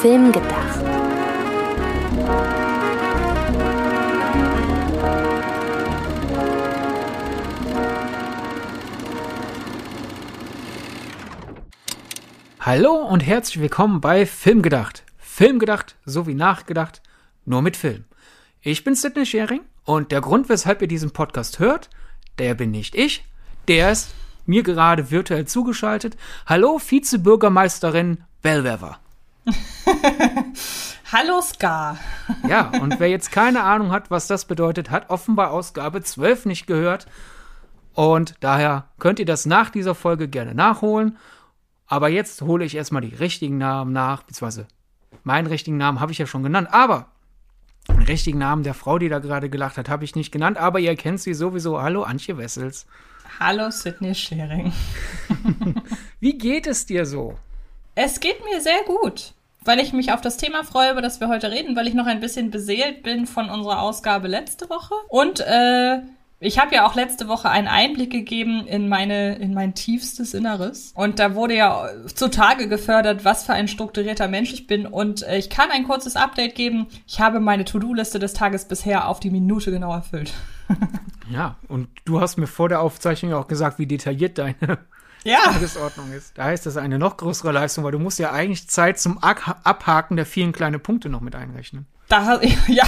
[0.00, 0.80] Film gedacht.
[12.60, 15.04] Hallo und herzlich willkommen bei Filmgedacht.
[15.18, 17.02] Filmgedacht sowie nachgedacht,
[17.44, 18.04] nur mit Film.
[18.62, 21.90] Ich bin Sidney Schering und der Grund, weshalb ihr diesen Podcast hört,
[22.38, 23.26] der bin nicht ich,
[23.68, 24.14] der ist
[24.46, 26.16] mir gerade virtuell zugeschaltet.
[26.46, 28.98] Hallo Vizebürgermeisterin Bellwever.
[31.12, 31.96] Hallo Ska.
[32.48, 36.66] Ja, und wer jetzt keine Ahnung hat, was das bedeutet, hat offenbar Ausgabe 12 nicht
[36.66, 37.06] gehört.
[37.94, 41.18] Und daher könnt ihr das nach dieser Folge gerne nachholen.
[41.86, 44.68] Aber jetzt hole ich erstmal die richtigen Namen nach, beziehungsweise
[45.24, 46.68] meinen richtigen Namen habe ich ja schon genannt.
[46.70, 47.08] Aber
[47.88, 50.58] den richtigen Namen der Frau, die da gerade gelacht hat, habe ich nicht genannt.
[50.58, 51.82] Aber ihr kennt sie sowieso.
[51.82, 52.86] Hallo, Antje Wessels.
[53.40, 54.72] Hallo, Sidney Schering.
[56.20, 57.36] Wie geht es dir so?
[57.94, 61.28] Es geht mir sehr gut, weil ich mich auf das Thema freue, über das wir
[61.28, 65.40] heute reden, weil ich noch ein bisschen beseelt bin von unserer Ausgabe letzte Woche und
[65.40, 66.00] äh,
[66.42, 70.92] ich habe ja auch letzte Woche einen Einblick gegeben in meine in mein tiefstes Inneres
[70.94, 75.36] und da wurde ja zutage gefördert, was für ein strukturierter Mensch ich bin und äh,
[75.36, 76.86] ich kann ein kurzes Update geben.
[77.06, 80.32] Ich habe meine To-Do-Liste des Tages bisher auf die Minute genau erfüllt.
[81.30, 84.78] ja, und du hast mir vor der Aufzeichnung auch gesagt, wie detailliert deine
[85.24, 85.40] ja.
[85.44, 86.36] Tagesordnung ist.
[86.36, 90.16] Da heißt das eine noch größere Leistung, weil du musst ja eigentlich Zeit zum Abhaken
[90.16, 91.86] der vielen kleinen Punkte noch mit einrechnen.
[92.08, 92.86] Da, ja,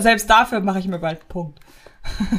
[0.00, 1.60] selbst dafür mache ich mir bald einen Punkt.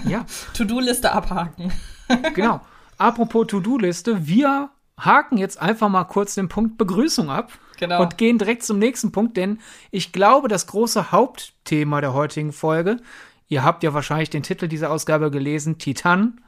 [0.06, 0.26] Ja.
[0.54, 1.72] To-Do-Liste abhaken.
[2.34, 2.62] genau.
[2.98, 7.52] Apropos To-Do-Liste, wir haken jetzt einfach mal kurz den Punkt Begrüßung ab.
[7.78, 8.02] Genau.
[8.02, 9.60] Und gehen direkt zum nächsten Punkt, denn
[9.92, 13.02] ich glaube, das große Hauptthema der heutigen Folge,
[13.50, 16.40] ihr habt ja wahrscheinlich den Titel dieser Ausgabe gelesen, Titan,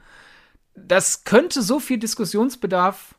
[0.86, 3.16] das könnte so viel Diskussionsbedarf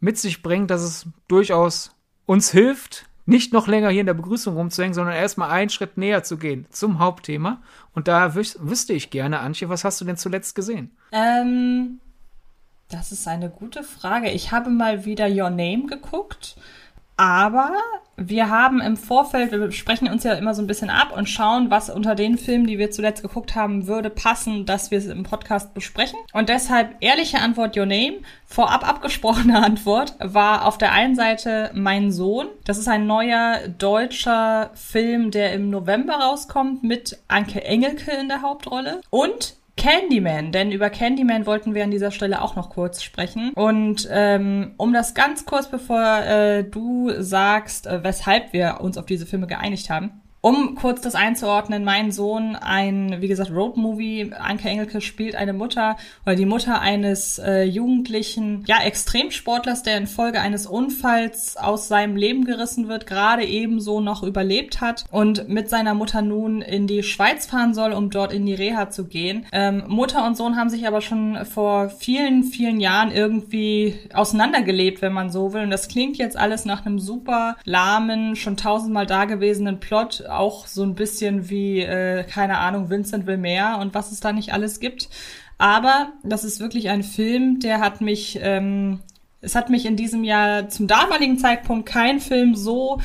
[0.00, 1.94] mit sich bringen, dass es durchaus
[2.26, 6.22] uns hilft, nicht noch länger hier in der Begrüßung rumzuhängen, sondern erstmal einen Schritt näher
[6.22, 7.62] zu gehen zum Hauptthema.
[7.92, 10.90] Und da wüs wüsste ich gerne, Antje, was hast du denn zuletzt gesehen?
[11.12, 12.00] Ähm,
[12.88, 14.30] das ist eine gute Frage.
[14.30, 16.56] Ich habe mal wieder Your Name geguckt.
[17.20, 17.74] Aber
[18.16, 21.68] wir haben im Vorfeld, wir sprechen uns ja immer so ein bisschen ab und schauen,
[21.68, 25.22] was unter den Filmen, die wir zuletzt geguckt haben, würde passen, dass wir es im
[25.22, 26.18] Podcast besprechen.
[26.32, 28.20] Und deshalb ehrliche Antwort Your Name.
[28.46, 32.46] Vorab abgesprochene Antwort war auf der einen Seite Mein Sohn.
[32.64, 38.40] Das ist ein neuer deutscher Film, der im November rauskommt mit Anke Engelke in der
[38.40, 39.02] Hauptrolle.
[39.10, 43.52] Und Candyman, denn über Candyman wollten wir an dieser Stelle auch noch kurz sprechen.
[43.54, 49.06] Und ähm, um das ganz kurz, bevor äh, du sagst, äh, weshalb wir uns auf
[49.06, 54.32] diese Filme geeinigt haben, um kurz das einzuordnen, mein Sohn, ein, wie gesagt, Roadmovie.
[54.38, 60.40] Anke Engelke spielt eine Mutter oder die Mutter eines äh, jugendlichen, ja, Extremsportlers, der infolge
[60.40, 65.92] eines Unfalls aus seinem Leben gerissen wird, gerade ebenso noch überlebt hat und mit seiner
[65.94, 69.44] Mutter nun in die Schweiz fahren soll, um dort in die Reha zu gehen.
[69.52, 75.12] Ähm, Mutter und Sohn haben sich aber schon vor vielen, vielen Jahren irgendwie auseinandergelebt, wenn
[75.12, 75.62] man so will.
[75.62, 80.82] Und das klingt jetzt alles nach einem super lahmen, schon tausendmal dagewesenen Plot auch so
[80.82, 84.80] ein bisschen wie, äh, keine Ahnung, Vincent will mehr und was es da nicht alles
[84.80, 85.08] gibt.
[85.58, 89.00] Aber das ist wirklich ein Film, der hat mich, ähm,
[89.40, 93.00] es hat mich in diesem Jahr zum damaligen Zeitpunkt kein Film so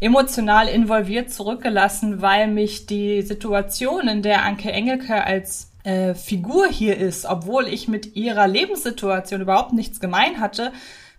[0.00, 6.96] emotional involviert zurückgelassen, weil mich die Situation, in der Anke Engelke als äh, Figur hier
[6.96, 10.72] ist, obwohl ich mit ihrer Lebenssituation überhaupt nichts gemein hatte,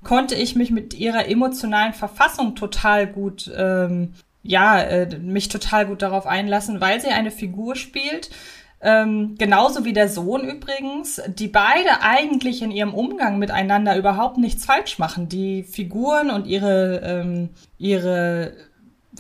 [0.03, 4.13] konnte ich mich mit ihrer emotionalen Verfassung total gut ähm,
[4.43, 8.29] ja, äh, mich total gut darauf einlassen, weil sie eine Figur spielt,
[8.83, 14.65] ähm, genauso wie der Sohn übrigens, die beide eigentlich in ihrem Umgang miteinander überhaupt nichts
[14.65, 15.29] falsch machen.
[15.29, 18.53] Die Figuren und ihre, ähm, ihre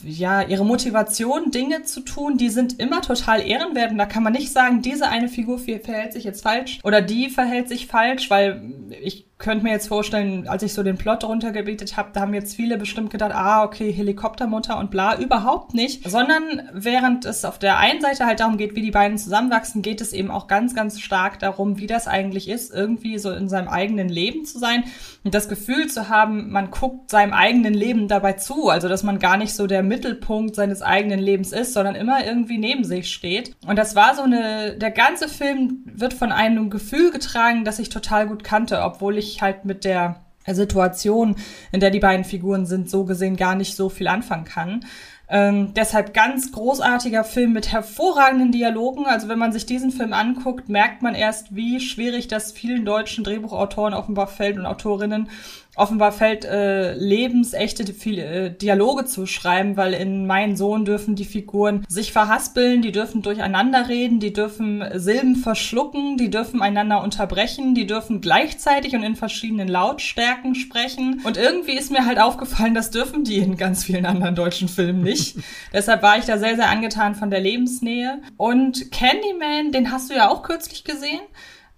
[0.03, 3.91] ja, ihre Motivation, Dinge zu tun, die sind immer total ehrenwert.
[3.91, 7.29] Und da kann man nicht sagen, diese eine Figur verhält sich jetzt falsch oder die
[7.29, 8.61] verhält sich falsch, weil
[9.01, 12.55] ich könnte mir jetzt vorstellen, als ich so den Plot runtergebetet habe, da haben jetzt
[12.55, 16.09] viele bestimmt gedacht, ah, okay, Helikoptermutter und bla, überhaupt nicht.
[16.09, 19.99] Sondern während es auf der einen Seite halt darum geht, wie die beiden zusammenwachsen, geht
[19.99, 23.67] es eben auch ganz, ganz stark darum, wie das eigentlich ist, irgendwie so in seinem
[23.67, 24.83] eigenen Leben zu sein
[25.23, 28.69] und das Gefühl zu haben, man guckt seinem eigenen Leben dabei zu.
[28.69, 32.57] Also, dass man gar nicht so der Mittelpunkt seines eigenen Lebens ist, sondern immer irgendwie
[32.57, 33.55] neben sich steht.
[33.65, 37.89] Und das war so eine, der ganze Film wird von einem Gefühl getragen, das ich
[37.89, 41.35] total gut kannte, obwohl ich ich halt mit der Situation,
[41.71, 44.85] in der die beiden Figuren sind, so gesehen gar nicht so viel anfangen kann.
[45.29, 49.05] Ähm, deshalb ganz großartiger Film mit hervorragenden Dialogen.
[49.05, 53.23] Also wenn man sich diesen Film anguckt, merkt man erst, wie schwierig das vielen deutschen
[53.23, 55.29] Drehbuchautoren offenbar fällt und Autorinnen
[55.81, 61.85] offenbar fällt äh, lebensechte äh, Dialoge zu schreiben, weil in Mein Sohn dürfen die Figuren
[61.89, 67.87] sich verhaspeln, die dürfen durcheinander reden, die dürfen Silben verschlucken, die dürfen einander unterbrechen, die
[67.87, 71.21] dürfen gleichzeitig und in verschiedenen Lautstärken sprechen.
[71.23, 75.01] Und irgendwie ist mir halt aufgefallen, das dürfen die in ganz vielen anderen deutschen Filmen
[75.01, 75.37] nicht.
[75.73, 78.21] Deshalb war ich da sehr, sehr angetan von der Lebensnähe.
[78.37, 81.21] Und Candyman, den hast du ja auch kürzlich gesehen.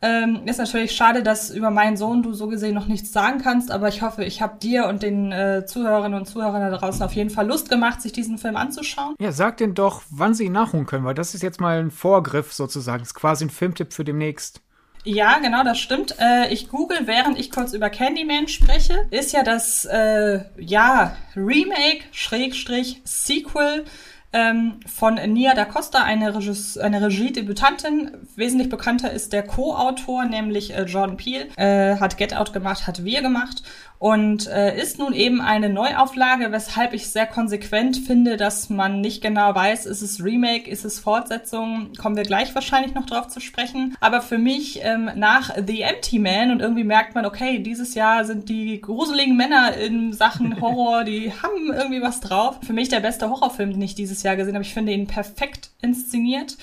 [0.05, 3.71] Ähm, ist natürlich schade, dass über meinen Sohn du so gesehen noch nichts sagen kannst,
[3.71, 7.13] aber ich hoffe, ich habe dir und den äh, Zuhörerinnen und Zuhörern da draußen auf
[7.13, 9.15] jeden Fall Lust gemacht, sich diesen Film anzuschauen.
[9.21, 11.89] Ja, sag denn doch, wann sie ihn nachholen können, weil das ist jetzt mal ein
[11.89, 12.99] Vorgriff sozusagen.
[12.99, 14.61] Das ist quasi ein Filmtipp für demnächst.
[15.05, 16.15] Ja, genau, das stimmt.
[16.19, 22.03] Äh, ich google, während ich kurz über Candyman spreche, ist ja das äh, ja Remake
[22.11, 23.85] Schrägstrich Sequel
[24.33, 28.11] ähm, von Nia da Costa, eine, Regis eine Regie-Debütantin.
[28.35, 31.47] Wesentlich bekannter ist der Co-Autor, nämlich äh, Jordan Peele.
[31.55, 33.63] Äh, hat Get Out gemacht, hat Wir gemacht
[34.03, 39.21] und äh, ist nun eben eine Neuauflage, weshalb ich sehr konsequent finde, dass man nicht
[39.21, 43.39] genau weiß, ist es Remake, ist es Fortsetzung, kommen wir gleich wahrscheinlich noch drauf zu
[43.39, 43.95] sprechen.
[44.01, 48.25] Aber für mich ähm, nach The Empty Man und irgendwie merkt man, okay, dieses Jahr
[48.25, 52.57] sind die gruseligen Männer in Sachen Horror, die haben irgendwie was drauf.
[52.61, 54.65] Für mich der beste Horrorfilm, den ich dieses Jahr gesehen habe.
[54.65, 56.57] Ich finde ihn perfekt inszeniert.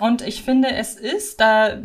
[0.00, 1.76] Und ich finde, es ist, da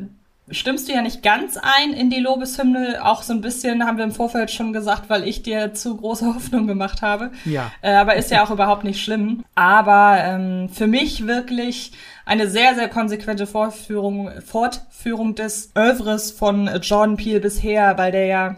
[0.51, 2.99] stimmst du ja nicht ganz ein in die Lobeshymne.
[3.03, 6.25] Auch so ein bisschen haben wir im Vorfeld schon gesagt, weil ich dir zu große
[6.35, 7.31] Hoffnung gemacht habe.
[7.45, 7.71] Ja.
[7.81, 9.43] Äh, aber ist ja auch überhaupt nicht schlimm.
[9.55, 11.91] Aber ähm, für mich wirklich
[12.25, 18.57] eine sehr, sehr konsequente Fortführung, Fortführung des Övres von Jordan Peele bisher, weil der ja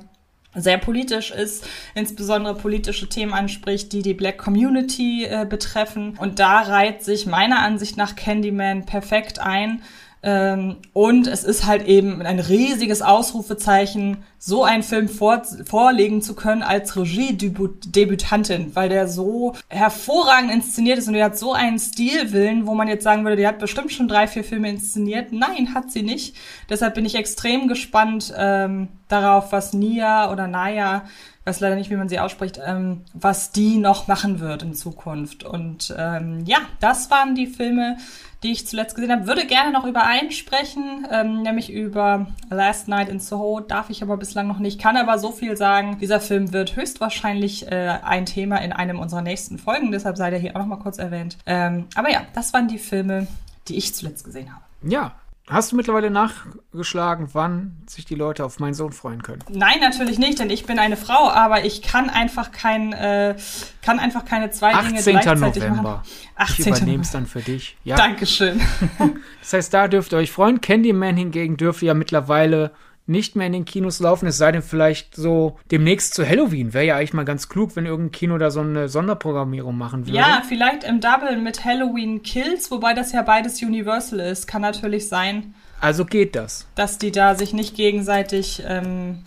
[0.55, 6.15] sehr politisch ist, insbesondere politische Themen anspricht, die die Black Community äh, betreffen.
[6.19, 9.81] Und da reiht sich meiner Ansicht nach Candyman perfekt ein
[10.23, 16.63] und es ist halt eben ein riesiges Ausrufezeichen, so einen Film vor, vorlegen zu können
[16.63, 22.73] als Regie-Debütantin, weil der so hervorragend inszeniert ist und der hat so einen Stilwillen, wo
[22.73, 25.33] man jetzt sagen würde, die hat bestimmt schon drei, vier Filme inszeniert.
[25.33, 26.37] Nein, hat sie nicht.
[26.69, 31.03] Deshalb bin ich extrem gespannt ähm, darauf, was Nia oder Naya
[31.45, 35.43] weiß leider nicht, wie man sie ausspricht, ähm, was die noch machen wird in Zukunft.
[35.43, 37.97] Und ähm, ja, das waren die Filme,
[38.43, 39.27] die ich zuletzt gesehen habe.
[39.27, 43.61] Würde gerne noch über einen sprechen, ähm, nämlich über Last Night in Soho.
[43.61, 45.97] Darf ich aber bislang noch nicht, kann aber so viel sagen.
[45.99, 50.39] Dieser Film wird höchstwahrscheinlich äh, ein Thema in einem unserer nächsten Folgen, deshalb sei der
[50.39, 51.37] hier auch noch mal kurz erwähnt.
[51.45, 53.27] Ähm, aber ja, das waren die Filme,
[53.67, 54.63] die ich zuletzt gesehen habe.
[54.81, 55.13] Ja,
[55.49, 59.43] Hast du mittlerweile nachgeschlagen, wann sich die Leute auf meinen Sohn freuen können?
[59.49, 63.35] Nein, natürlich nicht, denn ich bin eine Frau, aber ich kann einfach kein, äh,
[63.81, 65.81] kann einfach keine zwei Dinge gleichzeitig November.
[65.81, 66.01] machen.
[66.35, 66.61] 18.
[66.61, 67.75] Ich übernehme es dann für dich.
[67.83, 67.97] Ja.
[67.97, 68.61] Dankeschön.
[69.41, 70.61] das heißt, da dürft ihr euch freuen.
[70.61, 72.71] Candyman hingegen dürfte ja mittlerweile
[73.05, 76.73] nicht mehr in den Kinos laufen, es sei denn vielleicht so demnächst zu Halloween.
[76.73, 80.17] Wäre ja eigentlich mal ganz klug, wenn irgendein Kino da so eine Sonderprogrammierung machen würde.
[80.17, 84.47] Ja, vielleicht im Double mit Halloween Kills, wobei das ja beides Universal ist.
[84.47, 85.53] Kann natürlich sein.
[85.81, 86.65] Also geht das.
[86.75, 88.63] Dass die da sich nicht gegenseitig.
[88.65, 89.23] Ähm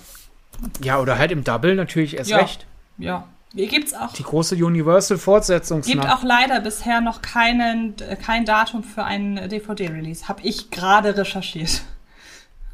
[0.82, 2.38] ja, oder halt im Double natürlich erst ja.
[2.38, 2.66] recht.
[2.96, 3.28] Ja.
[3.52, 4.12] Gibt's auch.
[4.12, 5.80] Die große Universal-Fortsetzung.
[5.80, 10.28] Gibt auch leider bisher noch keinen, kein Datum für einen DVD-Release.
[10.28, 11.82] Habe ich gerade recherchiert.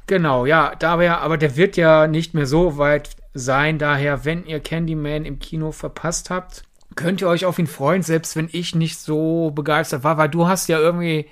[0.06, 3.78] Genau, ja, da wäre, aber der wird ja nicht mehr so weit sein.
[3.78, 6.64] Daher, wenn ihr Candyman im Kino verpasst habt,
[6.96, 10.46] könnt ihr euch auf ihn freuen, selbst wenn ich nicht so begeistert war, weil du
[10.46, 11.26] hast ja irgendwie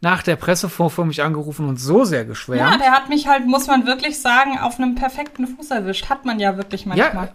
[0.00, 2.72] nach der Pressevorführung mich angerufen und so sehr geschwärmt.
[2.72, 6.10] Ja, der hat mich halt, muss man wirklich sagen, auf einem perfekten Fuß erwischt.
[6.10, 7.26] Hat man ja wirklich manchmal.
[7.26, 7.32] Ja,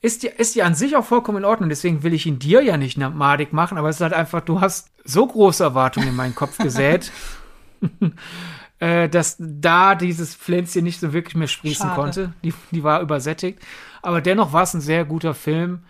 [0.00, 1.68] ist ja, ist ja an sich auch vollkommen in Ordnung.
[1.68, 4.60] Deswegen will ich ihn dir ja nicht madig machen, aber es ist halt einfach, du
[4.60, 7.12] hast so große Erwartungen in meinen Kopf gesät.
[8.82, 12.00] Äh, dass da dieses Pflänzchen nicht so wirklich mehr sprießen Schade.
[12.00, 12.32] konnte.
[12.42, 13.60] Die, die war übersättigt.
[14.02, 15.84] Aber dennoch war es ein sehr guter Film.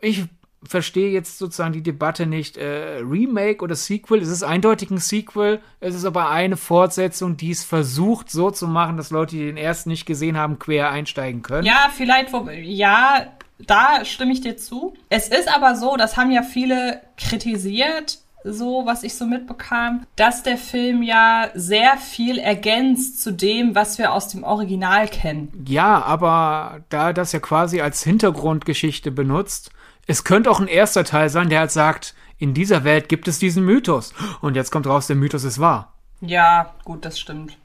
[0.00, 0.24] Ich
[0.64, 2.56] verstehe jetzt sozusagen die Debatte nicht.
[2.56, 4.20] Äh, Remake oder Sequel?
[4.20, 5.60] Es ist eindeutig ein Sequel.
[5.78, 9.56] Es ist aber eine Fortsetzung, die es versucht so zu machen, dass Leute, die den
[9.56, 11.64] ersten nicht gesehen haben, quer einsteigen können.
[11.64, 13.24] Ja, vielleicht, wo, ja,
[13.60, 14.94] da stimme ich dir zu.
[15.10, 20.42] Es ist aber so, das haben ja viele kritisiert, so, was ich so mitbekam, dass
[20.42, 25.64] der Film ja sehr viel ergänzt zu dem, was wir aus dem Original kennen.
[25.66, 29.70] Ja, aber da das ja quasi als Hintergrundgeschichte benutzt,
[30.06, 33.38] es könnte auch ein erster Teil sein, der halt sagt, in dieser Welt gibt es
[33.38, 34.12] diesen Mythos.
[34.40, 35.92] Und jetzt kommt raus, der Mythos ist wahr.
[36.20, 37.56] Ja, gut, das stimmt.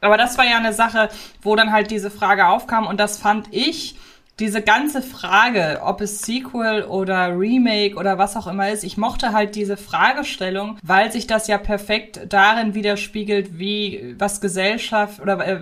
[0.00, 1.08] Aber das war ja eine Sache,
[1.40, 3.96] wo dann halt diese Frage aufkam und das fand ich
[4.40, 9.32] diese ganze Frage, ob es Sequel oder Remake oder was auch immer ist, ich mochte
[9.32, 15.60] halt diese Fragestellung, weil sich das ja perfekt darin widerspiegelt, wie was Gesellschaft oder äh,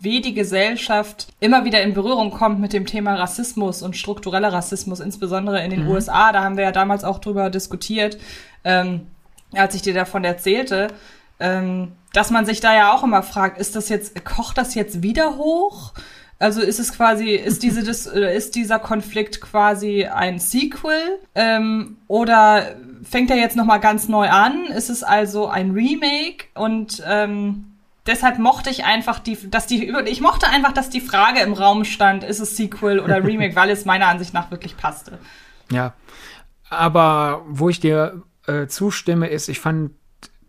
[0.00, 5.00] wie die Gesellschaft immer wieder in Berührung kommt mit dem Thema Rassismus und struktureller Rassismus,
[5.00, 5.90] insbesondere in den mhm.
[5.90, 6.32] USA.
[6.32, 8.16] Da haben wir ja damals auch drüber diskutiert,
[8.64, 9.08] ähm,
[9.52, 10.88] als ich dir davon erzählte,
[11.40, 15.02] ähm, dass man sich da ja auch immer fragt, ist das jetzt, kocht das jetzt
[15.02, 15.92] wieder hoch?
[16.38, 17.80] Also ist es quasi, ist diese,
[18.20, 24.28] ist dieser Konflikt quasi ein Sequel ähm, oder fängt er jetzt noch mal ganz neu
[24.28, 24.66] an?
[24.66, 30.20] Ist es also ein Remake und ähm, deshalb mochte ich einfach die, dass die, ich
[30.20, 33.84] mochte einfach, dass die Frage im Raum stand, ist es Sequel oder Remake, weil es
[33.84, 35.18] meiner Ansicht nach wirklich passte.
[35.70, 35.94] Ja,
[36.70, 39.92] aber wo ich dir äh, zustimme, ist, ich fand,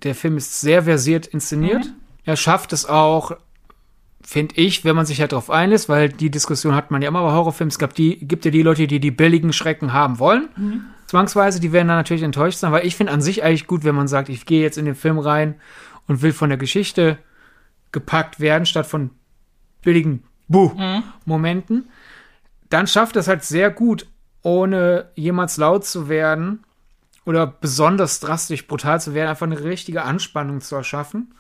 [0.04, 1.86] der Film ist sehr versiert inszeniert.
[1.86, 1.96] Mhm.
[2.26, 3.32] Er schafft es auch,
[4.22, 7.24] finde ich, wenn man sich halt darauf einlässt, weil die Diskussion hat man ja immer
[7.24, 7.72] bei Horrorfilmen.
[7.72, 10.50] Es gab die, gibt ja die Leute, die die billigen Schrecken haben wollen.
[10.56, 10.86] Mhm.
[11.08, 13.96] Zwangsweise, die werden dann natürlich enttäuscht sein, weil ich finde an sich eigentlich gut, wenn
[13.96, 15.56] man sagt, ich gehe jetzt in den Film rein
[16.08, 17.18] und will von der Geschichte
[17.92, 19.10] gepackt werden, statt von
[19.82, 21.78] billigen Buh-Momenten.
[21.78, 21.90] Mhm.
[22.70, 24.06] Dann schafft es halt sehr gut,
[24.44, 26.64] ohne jemals laut zu werden
[27.26, 31.34] oder besonders drastisch brutal zu werden, einfach eine richtige Anspannung zu erschaffen.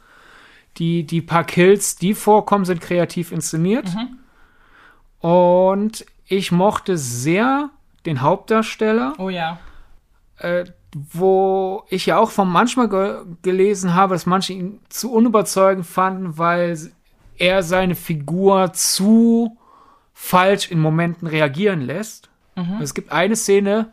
[0.77, 3.93] Die, die paar Kills, die vorkommen, sind kreativ inszeniert.
[3.93, 5.27] Mhm.
[5.27, 7.69] Und ich mochte sehr
[8.05, 9.13] den Hauptdarsteller.
[9.17, 9.59] Oh ja.
[10.37, 15.85] Äh, wo ich ja auch von manchmal ge gelesen habe, dass manche ihn zu unüberzeugend
[15.85, 16.77] fanden, weil
[17.37, 19.57] er seine Figur zu
[20.13, 22.29] falsch in Momenten reagieren lässt.
[22.55, 22.81] Mhm.
[22.81, 23.91] Es gibt eine Szene,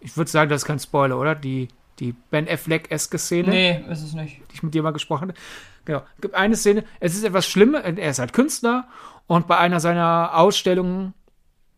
[0.00, 1.34] ich würde sagen, das ist kein Spoiler, oder?
[1.34, 1.68] Die,
[2.00, 3.50] die Ben Affleck-eske Szene.
[3.50, 4.40] Nee, ist es nicht.
[4.50, 5.40] Die ich mit dir mal gesprochen habe.
[5.84, 6.02] Genau.
[6.16, 8.88] Es gibt eine Szene, es ist etwas Schlimmes, er ist halt Künstler
[9.26, 11.14] und bei einer seiner Ausstellungen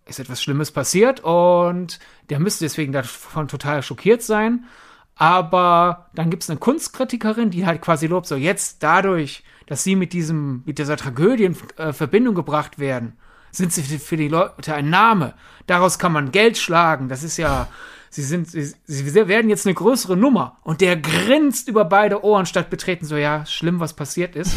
[0.06, 1.98] ist etwas Schlimmes passiert und
[2.30, 4.64] der müsste deswegen davon total schockiert sein.
[5.16, 9.96] Aber dann gibt es eine Kunstkritikerin, die halt quasi lobt, so jetzt dadurch, dass sie
[9.96, 13.16] mit diesem, mit dieser Tragödie in äh, Verbindung gebracht werden,
[13.50, 15.34] sind sie für die Leute ein Name.
[15.66, 17.08] Daraus kann man Geld schlagen.
[17.08, 17.68] Das ist ja,
[18.10, 20.58] sie sind, sie, sie werden jetzt eine größere Nummer.
[20.62, 24.54] Und der grinst über beide Ohren statt betreten, so ja, schlimm, was passiert ist.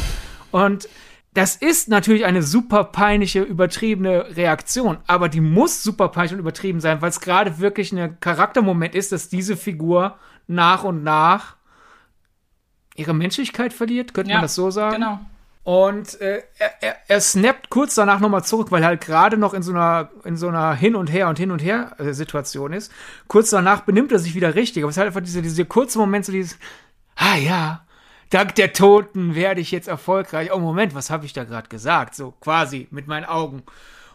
[0.51, 0.87] Und
[1.33, 6.79] das ist natürlich eine super peinliche, übertriebene Reaktion, aber die muss super peinlich und übertrieben
[6.79, 11.55] sein, weil es gerade wirklich ein Charaktermoment ist, dass diese Figur nach und nach
[12.95, 14.95] ihre Menschlichkeit verliert, könnte ja, man das so sagen?
[14.95, 15.19] Genau.
[15.69, 16.41] Und äh,
[16.81, 20.09] er, er, snappt kurz danach nochmal zurück, weil er halt gerade noch in so einer
[20.23, 22.91] in so einer Hin und Her und Hin und Her äh, Situation ist.
[23.27, 25.99] Kurz danach benimmt er sich wieder richtig, aber es ist halt einfach diese, diese kurze
[25.99, 26.57] Moment, so dieses,
[27.15, 27.85] ah ja,
[28.31, 30.51] dank der Toten werde ich jetzt erfolgreich.
[30.51, 32.15] Oh, Moment, was habe ich da gerade gesagt?
[32.15, 33.61] So quasi mit meinen Augen.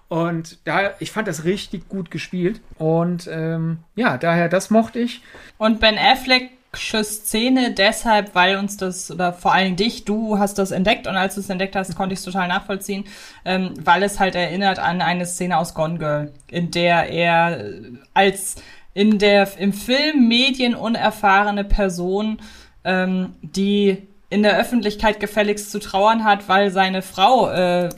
[0.09, 2.63] Und da, ich fand das richtig gut gespielt.
[2.79, 5.23] Und ähm, ja, daher, das mochte ich.
[5.59, 10.71] Und Ben Affleck Szene deshalb, weil uns das, oder vor allem dich, du hast das
[10.71, 13.05] entdeckt und als du es entdeckt hast, konnte ich es total nachvollziehen,
[13.45, 17.65] ähm, weil es halt erinnert an eine Szene aus Gone Girl, in der er
[18.13, 18.57] als
[18.95, 22.39] in der im Film Medien unerfahrene Person
[22.85, 27.89] ähm, die in der Öffentlichkeit gefälligst zu trauern hat, weil seine Frau äh,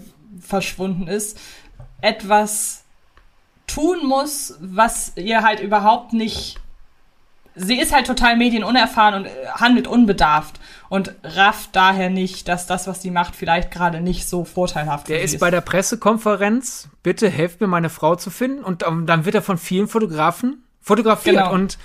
[0.40, 1.38] verschwunden ist,
[2.00, 2.84] etwas
[3.66, 6.58] tun muss, was ihr halt überhaupt nicht.
[7.58, 12.86] Sie ist halt total medienunerfahren und äh, handelt unbedarft und rafft daher nicht, dass das,
[12.86, 15.08] was sie macht, vielleicht gerade nicht so vorteilhaft ist.
[15.08, 18.62] Der ist bei der Pressekonferenz, bitte helft mir, meine Frau zu finden.
[18.62, 21.36] Und ähm, dann wird er von vielen Fotografen fotografiert.
[21.36, 21.52] Genau.
[21.52, 21.78] Und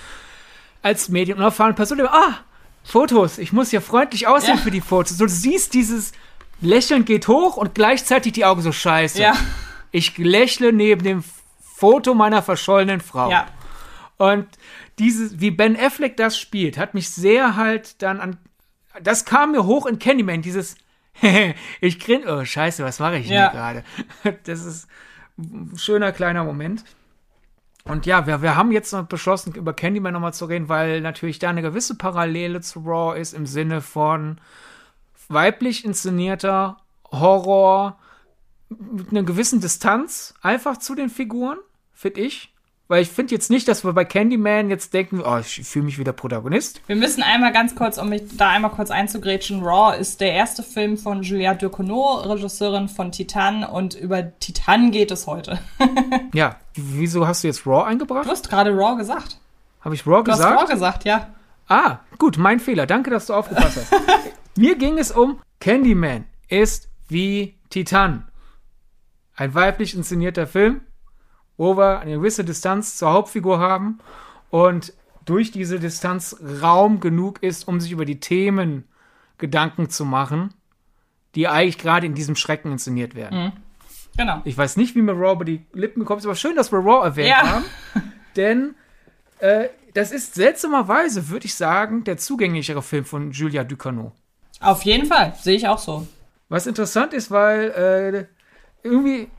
[0.82, 2.40] als medienunerfahrene Person, ah,
[2.84, 3.38] Fotos.
[3.38, 4.62] Ich muss ja freundlich aussehen ja.
[4.62, 5.18] für die Fotos.
[5.18, 6.12] Du siehst dieses
[6.62, 9.22] Lächeln geht hoch und gleichzeitig die Augen so scheiße.
[9.22, 9.34] Ja.
[9.92, 11.24] Ich lächle neben dem
[11.60, 13.30] Foto meiner verschollenen Frau.
[13.30, 13.48] Ja.
[14.18, 14.48] Und
[15.02, 18.38] dieses, wie Ben Affleck das spielt, hat mich sehr halt dann an.
[19.02, 20.76] Das kam mir hoch in Candyman, dieses
[21.82, 23.52] ich grin, oh scheiße, was mache ich ja.
[23.52, 23.84] hier gerade?
[24.44, 24.88] Das ist
[25.40, 26.84] ein schöner kleiner Moment.
[27.84, 31.40] Und ja, wir, wir haben jetzt noch beschlossen, über Candyman nochmal zu reden, weil natürlich
[31.40, 34.40] da eine gewisse Parallele zu Raw ist im Sinne von
[35.30, 36.78] weiblich inszenierter
[37.10, 37.98] Horror
[38.70, 41.58] mit einer gewissen Distanz einfach zu den Figuren,
[41.92, 42.51] finde ich.
[42.92, 45.98] Weil ich finde jetzt nicht, dass wir bei Candyman jetzt denken, oh, ich fühle mich
[45.98, 46.82] wieder Protagonist.
[46.88, 50.62] Wir müssen einmal ganz kurz, um mich da einmal kurz einzugrätschen, Raw ist der erste
[50.62, 55.58] Film von Juliette Ducournau, Regisseurin von Titan und über Titan geht es heute.
[56.34, 58.26] ja, wieso hast du jetzt Raw eingebracht?
[58.26, 59.40] Du hast gerade Raw gesagt.
[59.80, 60.42] Habe ich Raw du gesagt?
[60.42, 61.30] Du hast Raw gesagt, ja.
[61.70, 62.88] Ah, gut, mein Fehler.
[62.88, 64.02] Danke, dass du aufgepasst hast.
[64.58, 68.28] Mir ging es um Candyman ist wie Titan.
[69.38, 70.82] Ein weiblich inszenierter Film
[71.78, 74.00] wir eine gewisse Distanz zur Hauptfigur haben
[74.50, 74.94] und
[75.26, 78.86] durch diese Distanz Raum genug ist, um sich über die Themen
[79.38, 80.54] Gedanken zu machen,
[81.36, 83.46] die eigentlich gerade in diesem Schrecken inszeniert werden.
[83.46, 83.52] Mhm.
[84.18, 84.42] Genau.
[84.44, 86.80] Ich weiß nicht, wie mir Raw über die Lippen gekommen ist, aber schön, dass wir
[86.80, 87.48] Raw erwähnt Ja.
[87.48, 87.66] haben.
[88.36, 88.76] Denn
[89.40, 94.12] äh, das ist seltsamerweise, würde ich sagen, der zugänglichere Film von Julia Ducournau.
[94.60, 96.08] Auf jeden Fall, sehe ich auch so.
[96.50, 98.28] Was interessant ist, weil
[98.84, 99.30] äh, irgendwie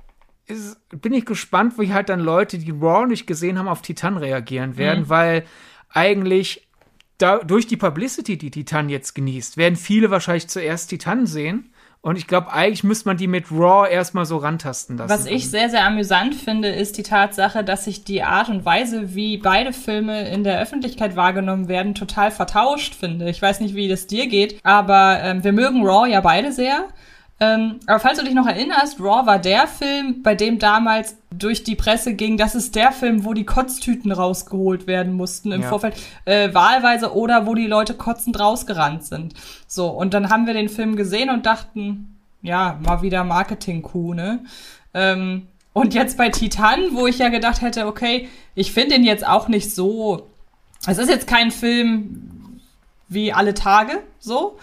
[0.52, 4.16] ist, bin ich gespannt, wie halt dann Leute, die Raw nicht gesehen haben, auf Titan
[4.16, 5.44] reagieren werden, weil
[5.88, 6.68] eigentlich
[7.18, 11.72] da, durch die Publicity, die Titan jetzt genießt, werden viele wahrscheinlich zuerst Titan sehen.
[12.00, 15.08] Und ich glaube, eigentlich müsste man die mit Raw erstmal so rantasten lassen.
[15.08, 19.14] Was ich sehr, sehr amüsant finde, ist die Tatsache, dass sich die Art und Weise,
[19.14, 23.30] wie beide Filme in der Öffentlichkeit wahrgenommen werden, total vertauscht finde.
[23.30, 26.88] Ich weiß nicht, wie das dir geht, aber ähm, wir mögen Raw ja beide sehr.
[27.42, 31.64] Ähm, aber falls du dich noch erinnerst, Raw war der Film, bei dem damals durch
[31.64, 35.68] die Presse ging, das ist der Film, wo die Kotztüten rausgeholt werden mussten im Ja.
[35.68, 39.34] Vorfeld, äh, wahlweise oder wo die Leute kotzend rausgerannt sind.
[39.66, 44.44] So, und dann haben wir den Film gesehen und dachten, ja, mal wieder Marketing-Coup, ne?
[44.94, 49.26] Ähm, und jetzt bei Titan, wo ich ja gedacht hätte, okay, ich finde ihn jetzt
[49.26, 50.28] auch nicht so.
[50.86, 52.60] Es ist jetzt kein Film
[53.08, 54.58] wie alle Tage, so.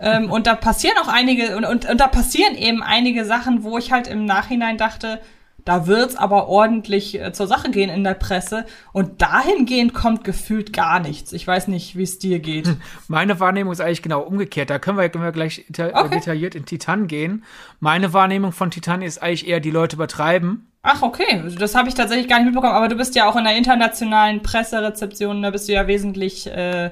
[0.00, 3.78] Ähm, und da passieren auch einige, und, und, und da passieren eben einige Sachen, wo
[3.78, 5.20] ich halt im Nachhinein dachte,
[5.64, 8.66] da wird's aber ordentlich äh, zur Sache gehen in der Presse.
[8.92, 11.32] Und dahingehend kommt gefühlt gar nichts.
[11.32, 12.68] Ich weiß nicht, wie es dir geht.
[13.08, 14.68] Meine Wahrnehmung ist eigentlich genau umgekehrt.
[14.68, 16.16] Da können wir, können wir gleich deta Okay.
[16.18, 17.44] detailliert in Titan gehen.
[17.80, 20.70] Meine Wahrnehmung von Titan ist eigentlich eher, die Leute übertreiben.
[20.82, 21.42] Ach, okay.
[21.58, 22.74] Das habe ich tatsächlich gar nicht mitbekommen.
[22.74, 26.90] Aber du bist ja auch in der internationalen Presserezeption, da bist du ja wesentlich, äh,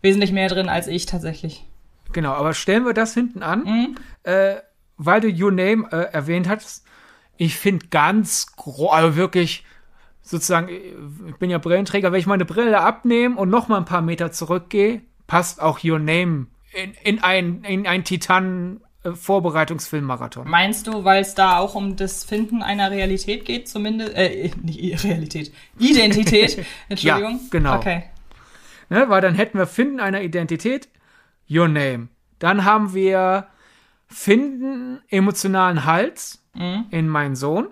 [0.00, 1.64] wesentlich mehr drin als ich tatsächlich.
[2.12, 3.94] Genau, aber stellen wir das hinten an, Mhm.
[4.24, 4.56] äh,
[4.96, 6.84] weil du Your Name äh, erwähnt hast.
[7.36, 9.64] Ich finde ganz groß, also wirklich
[10.20, 14.02] sozusagen, ich bin ja Brillenträger, wenn ich meine Brille abnehme und noch mal ein paar
[14.02, 18.80] Meter zurückgehe, passt auch Your Name in, in ein, in ein Titan
[19.46, 20.48] Vorbereitungsfilmmarathon.
[20.48, 25.02] Meinst du, weil es da auch um das Finden einer Realität geht, zumindest, äh, nicht
[25.04, 27.32] Realität, Identität, Entschuldigung?
[27.42, 27.76] Ja, genau.
[27.76, 28.04] Okay.
[28.88, 30.88] Ne, weil dann hätten wir Finden einer Identität,
[31.52, 32.08] Your Name.
[32.38, 33.46] Dann haben wir
[34.08, 36.42] Finden emotionalen Hals
[36.90, 37.68] in meinen Sohn.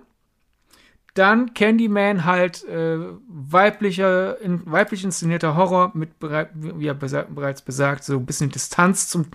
[1.13, 6.11] Dann Candyman halt äh, weiblicher, in, weiblich inszenierter Horror mit,
[6.53, 9.25] wie er besa bereits besagt, so ein bisschen Distanz zum,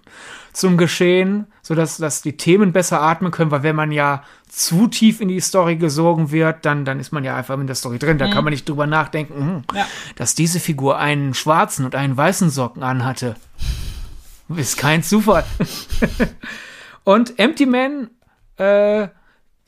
[0.55, 5.21] zum Geschehen, sodass dass die Themen besser atmen können, weil wenn man ja zu tief
[5.21, 8.17] in die Story gesogen wird, dann, dann ist man ja einfach in der Story drin.
[8.17, 9.87] Da kann man nicht drüber nachdenken, hm, Ja.
[10.17, 13.37] dass diese Figur einen schwarzen und einen weißen Socken anhatte.
[14.55, 15.45] Ist kein Zufall.
[17.05, 18.11] und Empty Man
[18.59, 19.09] äh,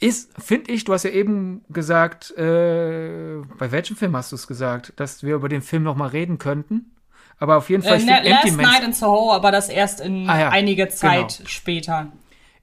[0.00, 4.46] ist, finde ich, du hast ja eben gesagt, äh, bei welchem Film hast du es
[4.46, 6.92] gesagt, dass wir über den Film noch mal reden könnten?
[7.40, 9.68] Aber auf jeden Fall, Äh, ich ne, Empty Last Man Night in Soho, aber das
[9.68, 11.48] erst in Ah ja, einige Zeit genau.
[11.48, 12.12] später.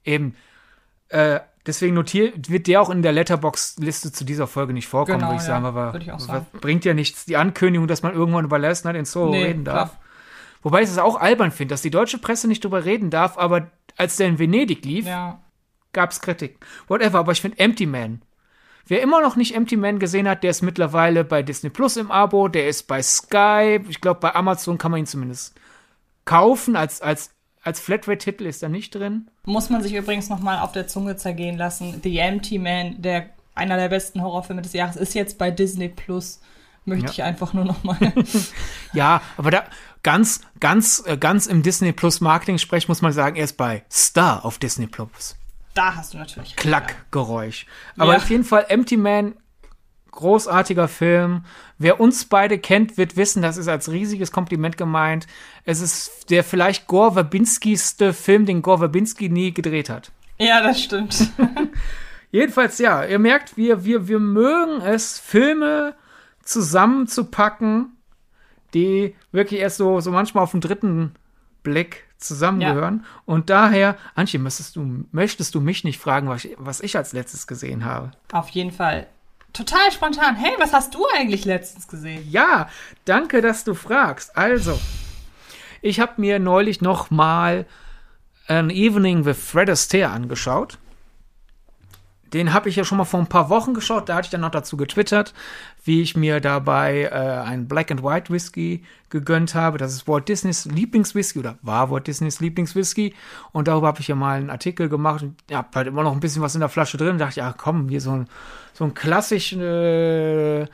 [0.03, 0.35] eben,
[1.09, 5.31] äh, deswegen notiert, wird der auch in der Letterbox-Liste zu dieser Folge nicht vorkommen, Genau,
[5.31, 6.45] würde ich ja, sagen, aber ich sagen.
[6.61, 9.65] bringt ja nichts, die Ankündigung, dass man irgendwann über Last Night in Soho Nee, reden
[9.65, 9.91] darf.
[9.91, 10.01] klar.
[10.65, 13.69] Wobei ich es auch albern finde, dass die deutsche Presse nicht drüber reden darf, aber
[13.97, 15.39] als der in Venedig lief, Ja.
[15.93, 16.57] gab es Kritik.
[16.87, 18.23] Whatever, aber ich finde Empty Man.
[18.87, 22.09] Wer immer noch nicht Empty Man gesehen hat, der ist mittlerweile bei Disney Plus im
[22.09, 25.53] Abo, der ist bei Sky, ich glaube bei Amazon kann man ihn zumindest
[26.25, 27.31] kaufen, als, als,
[27.63, 29.29] als Flatrate-Titel ist er nicht drin.
[29.45, 31.99] Muss man sich übrigens noch mal auf der Zunge zergehen lassen.
[32.03, 36.41] The Empty Man, der einer der besten Horrorfilme des Jahres, ist jetzt bei Disney Plus.
[36.87, 37.11] Möchte Ja.
[37.11, 37.97] ich einfach nur noch mal.
[38.93, 39.63] Ja, aber da
[40.05, 44.45] ganz, ganz, äh, ganz im Disney Plus Marketing-Sprech muss man sagen, er ist bei Star
[44.45, 45.35] auf Disney Plus.
[45.73, 46.55] da hast du natürlich.
[46.55, 47.65] Klackgeräusch.
[47.97, 48.17] Aber Ja.
[48.19, 49.33] auf jeden Fall Empty Man,
[50.11, 51.43] großartiger Film.
[51.79, 55.25] Wer uns beide kennt, wird wissen, das ist als riesiges Kompliment gemeint.
[55.65, 60.11] Es ist der vielleicht Gore Verbinskiste Film, den Gore Verbinski nie gedreht hat.
[60.37, 61.31] Ja, ja das stimmt.
[62.31, 65.95] Jedenfalls, ja, ihr merkt, wir, wir, wir mögen es, Filme
[66.43, 67.94] zusammenzupacken,
[68.75, 71.15] die wirklich erst so, so manchmal auf den dritten
[71.63, 73.05] Blick zusammengehören.
[73.25, 77.13] Und daher, Antje, möchtest du, möchtest du mich nicht fragen, was ich, was ich als
[77.13, 78.11] letztes gesehen habe?
[78.31, 79.07] Auf jeden Fall.
[79.53, 80.35] Total spontan.
[80.35, 82.27] Hey, was hast du eigentlich letztens gesehen?
[82.29, 82.69] Ja,
[83.05, 84.37] danke, dass du fragst.
[84.37, 84.77] Also,
[85.81, 87.65] ich habe mir neulich noch mal
[88.47, 90.77] An Evening with Fred Astaire angeschaut.
[92.33, 94.09] Den habe ich ja schon mal vor ein paar Wochen geschaut.
[94.09, 95.33] Da hatte ich dann noch dazu getwittert,
[95.83, 99.77] wie ich mir dabei äh, einen Black and White Whisky gegönnt habe.
[99.77, 103.13] Das ist Walt Disneys Lieblingswhisky oder war Walt Disneys Lieblingswhisky.
[103.51, 106.13] Und darüber habe ich ja mal einen Artikel gemacht und ja, hab halt immer noch
[106.13, 107.17] ein bisschen was in der Flasche drin.
[107.17, 108.27] Da dachte ich, ja komm, hier so ein,
[108.73, 110.65] so ein klassisch, äh,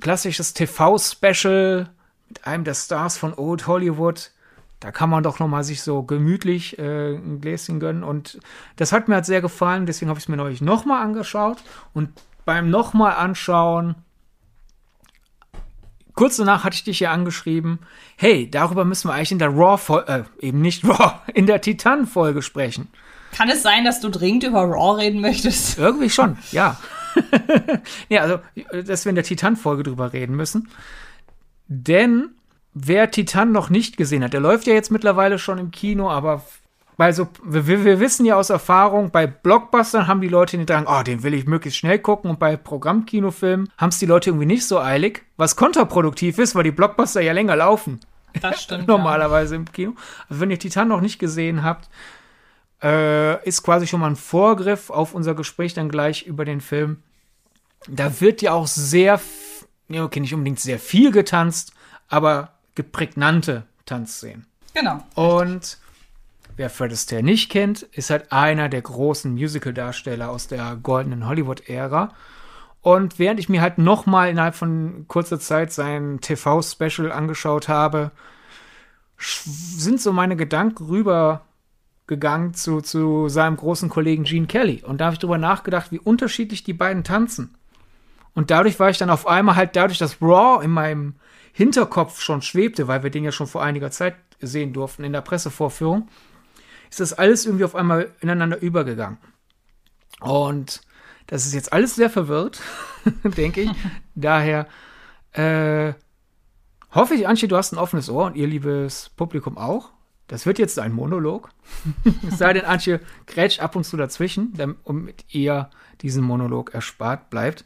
[0.00, 1.88] klassisches TV-Special
[2.28, 4.32] mit einem der Stars von Old Hollywood
[4.80, 8.04] da kann man doch noch mal sich so gemütlich äh, ein Gläschen gönnen.
[8.04, 8.38] Und
[8.76, 11.58] das hat mir halt sehr gefallen, deswegen habe ich es mir neulich noch mal angeschaut.
[11.94, 12.10] Und
[12.44, 13.96] beim noch mal anschauen,
[16.14, 17.80] kurz danach hatte ich dich ja angeschrieben,
[18.16, 22.42] hey, darüber müssen wir eigentlich in der Raw, äh, eben nicht Raw, in der Titan-Folge
[22.42, 22.88] sprechen.
[23.32, 25.76] Kann es sein, dass du dringend über Raw reden möchtest?
[25.78, 26.78] Irgendwie schon, ja.
[28.08, 28.38] ja, also,
[28.84, 30.68] dass wir in der Titan-Folge drüber reden müssen.
[31.66, 32.30] Denn
[32.74, 36.42] wer Titan noch nicht gesehen hat, der läuft ja jetzt mittlerweile schon im Kino, aber
[36.98, 40.86] weil so, wir, wir wissen ja aus Erfahrung, bei Blockbustern haben die Leute den Drang,
[40.88, 44.46] oh, den will ich möglichst schnell gucken und bei Programmkinofilmen haben es die Leute irgendwie
[44.46, 48.00] nicht so eilig, was kontraproduktiv ist, weil die Blockbuster ja länger laufen.
[48.42, 48.88] Das stimmt.
[48.88, 49.60] Normalerweise ja.
[49.60, 49.92] im Kino.
[50.28, 51.88] Also wenn ihr Titan noch nicht gesehen habt,
[52.82, 57.02] äh, ist quasi schon mal ein Vorgriff auf unser Gespräch dann gleich über den Film.
[57.86, 59.20] Da wird ja auch sehr,
[59.88, 61.72] okay, nicht unbedingt sehr viel getanzt,
[62.08, 64.46] aber prägnante Tanzszenen.
[64.74, 65.02] Genau.
[65.14, 65.78] Und
[66.56, 72.14] wer Fred Astaire nicht kennt, ist halt einer der großen Musical-Darsteller aus der goldenen Hollywood-Ära.
[72.80, 78.12] Und während ich mir halt noch mal innerhalb von kurzer Zeit sein TV-Special angeschaut habe,
[79.18, 84.82] sind so meine Gedanken rübergegangen zu, zu seinem großen Kollegen Gene Kelly.
[84.84, 87.56] Und da habe ich drüber nachgedacht, wie unterschiedlich die beiden tanzen.
[88.34, 91.16] Und dadurch war ich dann auf einmal halt dadurch, dass Raw in meinem
[91.58, 95.22] Hinterkopf schon schwebte, weil wir den ja schon vor einiger Zeit sehen durften in der
[95.22, 96.08] Pressevorführung,
[96.88, 99.18] ist das alles irgendwie auf einmal ineinander übergegangen.
[100.20, 100.82] Und
[101.26, 102.60] das ist jetzt alles sehr verwirrt,
[103.24, 103.70] denke ich.
[104.14, 104.68] Daher
[105.32, 105.94] äh,
[106.92, 109.90] hoffe ich, Antje, du hast ein offenes Ohr und ihr liebes Publikum auch.
[110.28, 111.50] Das wird jetzt ein Monolog.
[112.28, 115.70] es sei denn, Antje grätscht ab und zu dazwischen, damit ihr
[116.02, 117.64] diesen Monolog erspart bleibt.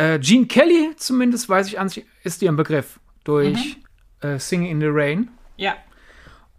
[0.00, 1.90] Äh, Gene Kelly, zumindest weiß ich, an
[2.24, 3.76] ist dir ein Begriff durch
[4.22, 4.28] mhm.
[4.28, 5.28] äh, Singing in the Rain.
[5.58, 5.74] Ja.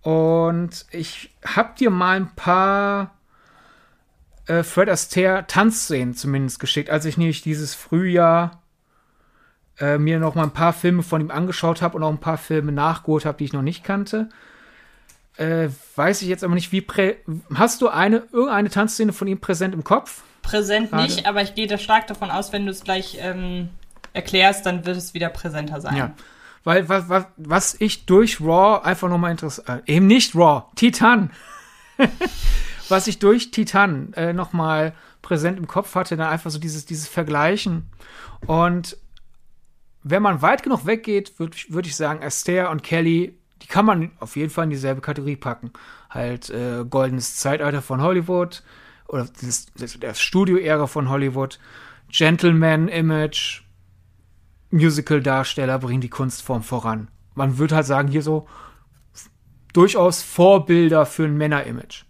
[0.03, 3.17] Und ich hab dir mal ein paar
[4.45, 8.61] äh, Fred Astaire Tanzszenen zumindest geschickt, als ich nämlich dieses Frühjahr
[9.79, 12.37] äh, mir noch mal ein paar Filme von ihm angeschaut habe und auch ein paar
[12.37, 14.29] Filme nachgeholt habe, die ich noch nicht kannte.
[15.37, 17.15] Äh, weiß ich jetzt aber nicht, wie prä
[17.55, 20.21] hast du eine irgendeine Tanzszene von ihm präsent im Kopf?
[20.41, 21.03] Präsent Frage.
[21.03, 23.69] nicht, aber ich gehe da stark davon aus, wenn du es gleich ähm,
[24.13, 25.95] erklärst, dann wird es wieder präsenter sein.
[25.95, 26.11] Ja.
[26.63, 31.31] Weil was, was, was ich durch Raw einfach nochmal interessant, äh, eben nicht Raw, Titan.
[32.89, 37.07] was ich durch Titan äh, nochmal präsent im Kopf hatte, dann einfach so dieses, dieses
[37.07, 37.89] Vergleichen.
[38.45, 38.97] Und
[40.03, 44.11] wenn man weit genug weggeht, würde würd ich sagen, Astaire und Kelly, die kann man
[44.19, 45.71] auf jeden Fall in dieselbe Kategorie packen.
[46.09, 48.63] Halt äh, goldenes Zeitalter von Hollywood,
[49.11, 49.67] oder das,
[49.99, 51.59] der Studio-Ära von Hollywood,
[52.09, 53.61] Gentleman-Image,
[54.71, 57.09] Musical-Darsteller bringen die Kunstform voran.
[57.35, 58.47] Man würde halt sagen, hier so
[59.73, 62.05] durchaus Vorbilder für ein Männer-Image.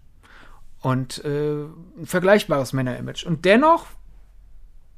[0.82, 3.26] Und äh, ein vergleichbares Männer-Image.
[3.26, 3.88] Und dennoch,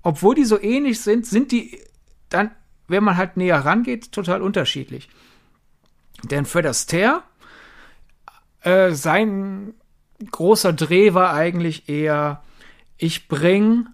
[0.01, 1.79] obwohl die so ähnlich sind, sind die
[2.27, 2.51] dann,
[2.89, 5.09] wenn man halt näher rangeht, total unterschiedlich.
[6.23, 7.23] Denn Fred Astaire,
[8.61, 9.73] äh, sein
[10.31, 12.43] großer Dreh war eigentlich eher,
[12.97, 13.87] ich bringe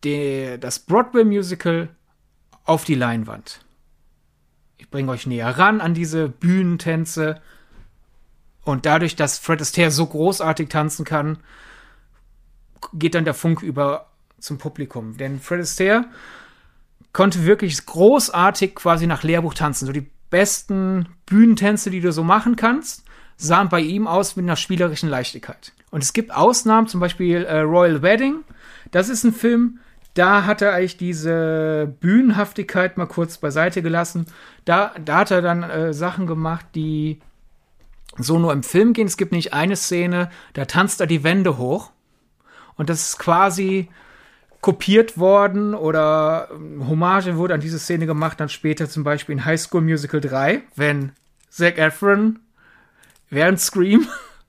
[0.00, 1.88] das Broadway-Musical
[2.64, 3.60] auf die Leinwand.
[4.76, 7.40] Ich bringe euch näher ran an diese Bühnentänze.
[8.62, 11.38] Und dadurch, dass Fred Astaire so großartig tanzen kann,
[12.92, 14.06] geht dann der Funk über
[14.38, 15.16] zum Publikum.
[15.16, 16.04] Denn Fred Astaire
[17.12, 19.86] konnte wirklich großartig quasi nach Lehrbuch tanzen.
[19.86, 23.07] So die besten Bühnentänze, die du so machen kannst
[23.38, 25.72] sahen bei ihm aus mit einer spielerischen Leichtigkeit.
[25.90, 28.44] Und es gibt Ausnahmen, zum Beispiel äh, Royal Wedding.
[28.90, 29.78] Das ist ein Film,
[30.12, 34.26] da hat er eigentlich diese Bühnenhaftigkeit mal kurz beiseite gelassen.
[34.64, 37.20] Da, da hat er dann äh, Sachen gemacht, die
[38.18, 39.06] so nur im Film gehen.
[39.06, 41.92] Es gibt nicht eine Szene, da tanzt er die Wände hoch.
[42.74, 43.88] Und das ist quasi
[44.60, 49.44] kopiert worden oder ähm, Hommage wurde an diese Szene gemacht, dann später zum Beispiel in
[49.44, 51.12] High School Musical 3, wenn
[51.48, 52.40] Zac Efron
[53.30, 54.06] während Scream.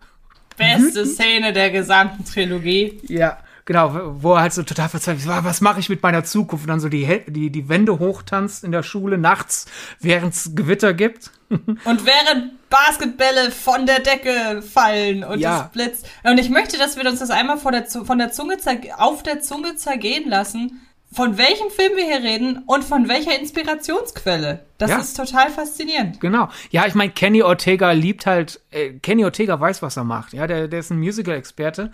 [0.57, 2.99] Beste Szene der gesamten Trilogie.
[3.07, 3.39] Ja,
[3.69, 6.65] Genau, wo er halt so total verzweifelt ist, was mache ich mit meiner Zukunft?
[6.65, 9.67] Und dann so die, die, die Wände hochtanzt in der Schule nachts,
[9.99, 11.29] während es Gewitter gibt.
[11.49, 15.65] Und während Basketbälle von der Decke fallen und ja.
[15.65, 16.07] es blitzt.
[16.23, 18.57] Und ich möchte, dass wir uns das einmal der, von der Zunge
[18.97, 20.81] auf der Zunge zergehen lassen,
[21.11, 24.63] von welchem Film wir hier reden und von welcher Inspirationsquelle.
[24.77, 24.99] Das ja.
[24.99, 26.19] ist total faszinierend.
[26.19, 26.49] Genau.
[26.69, 30.33] Ja, ich meine, Kenny Ortega liebt halt, äh, Kenny Ortega weiß, was er macht.
[30.33, 31.91] Ja, der, der ist ein Musical-Experte.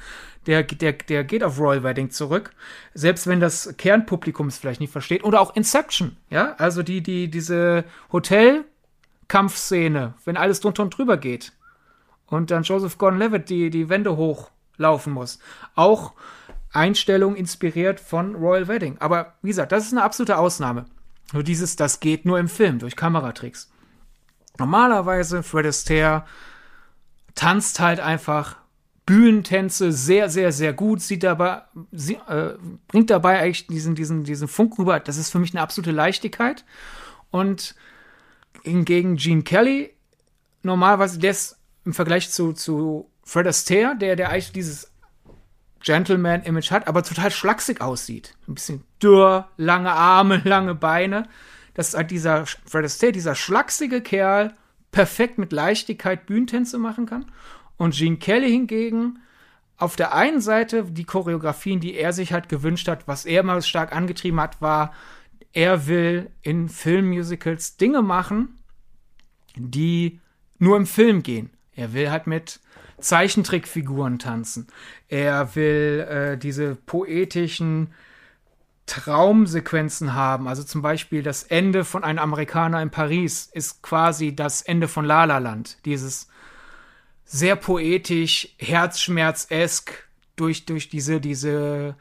[0.47, 2.51] Der, der, der geht auf Royal Wedding zurück.
[2.93, 5.23] Selbst wenn das Kernpublikum es vielleicht nicht versteht.
[5.23, 6.17] Oder auch Inception.
[6.29, 11.53] Ja, also die, die, diese Hotel-Kampfszene, wenn alles drunter und drüber geht.
[12.27, 15.39] Und dann Joseph Gordon-Levitt die, die Wände hochlaufen muss.
[15.75, 16.11] Auch
[16.75, 18.97] Einstellung inspiriert von Royal Wedding.
[18.99, 20.85] Aber wie gesagt, das ist eine absolute Ausnahme.
[21.33, 23.71] Nur dieses, das geht nur im Film durch Kameratricks.
[24.57, 26.25] Normalerweise Fred Astaire
[27.33, 28.57] tanzt halt einfach
[29.05, 31.61] Bühnentänze sehr, sehr, sehr gut, sieht dabei,
[31.91, 32.55] sie, äh,
[32.87, 34.99] bringt dabei eigentlich diesen, diesen, diesen Funk rüber.
[34.99, 36.65] Das ist für mich eine absolute Leichtigkeit.
[37.29, 37.75] Und
[38.63, 39.93] hingegen Gene Kelly,
[40.63, 44.91] normalerweise, der ist im Vergleich zu, zu Fred Astaire, der, der eigentlich dieses
[45.85, 48.35] Gentleman-Image hat, aber total schlaksig aussieht.
[48.47, 51.27] Ein bisschen dürr, lange Arme, lange Beine.
[51.75, 54.53] Das ist halt dieser Fred Astaire, dieser schlaksige Kerl,
[54.91, 57.25] perfekt mit Leichtigkeit Bühnentänze machen kann.
[57.77, 59.19] Und Gene Kelly hingegen
[59.77, 63.61] auf der einen Seite die Choreografien, die er sich halt gewünscht hat, was er mal
[63.61, 64.93] stark angetrieben hat, war,
[65.51, 68.57] er will in Filmmusicals Dinge machen,
[69.55, 70.19] die
[70.59, 71.49] nur im Film gehen.
[71.73, 72.61] Er will halt mit
[73.05, 74.65] Zeichentrickfiguren tanzen.
[75.07, 77.93] Er will äh, diese poetischen
[78.87, 80.47] Traumsequenzen haben.
[80.47, 85.05] Also zum Beispiel das Ende von einem Amerikaner in Paris ist quasi das Ende von
[85.05, 85.77] La La Land.
[85.85, 86.29] Dieses
[87.25, 91.95] sehr poetisch, herzschmerzesk durch, durch diese, diese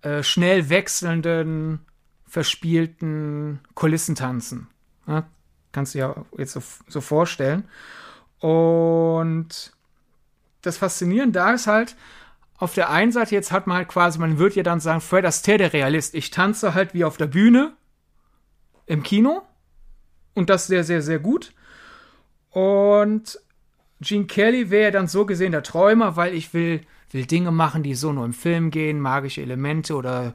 [0.00, 1.80] äh, schnell wechselnden,
[2.26, 4.68] verspielten Kulissentanzen.
[5.06, 5.26] Ja,
[5.72, 7.64] kannst du ja jetzt so, so vorstellen.
[8.38, 9.75] Und
[10.66, 11.96] das Faszinierende da ist halt,
[12.58, 15.24] auf der einen Seite jetzt hat man halt quasi, man würde ja dann sagen, Fred
[15.24, 16.14] Astaire der Realist.
[16.14, 17.74] Ich tanze halt wie auf der Bühne
[18.86, 19.42] im Kino
[20.34, 21.52] und das sehr, sehr, sehr gut.
[22.50, 23.38] Und
[24.00, 27.94] Gene Kelly wäre dann so gesehen der Träumer, weil ich will, will Dinge machen, die
[27.94, 30.32] so nur im Film gehen, magische Elemente oder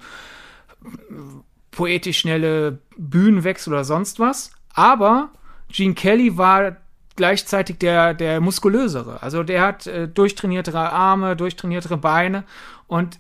[1.71, 4.51] poetisch schnelle Bühnenwechsel oder sonst was.
[4.73, 5.31] Aber
[5.69, 6.77] Gene Kelly war
[7.15, 9.21] gleichzeitig der, der muskulösere.
[9.21, 12.43] Also der hat äh, durchtrainiertere Arme, durchtrainiertere Beine
[12.87, 13.19] und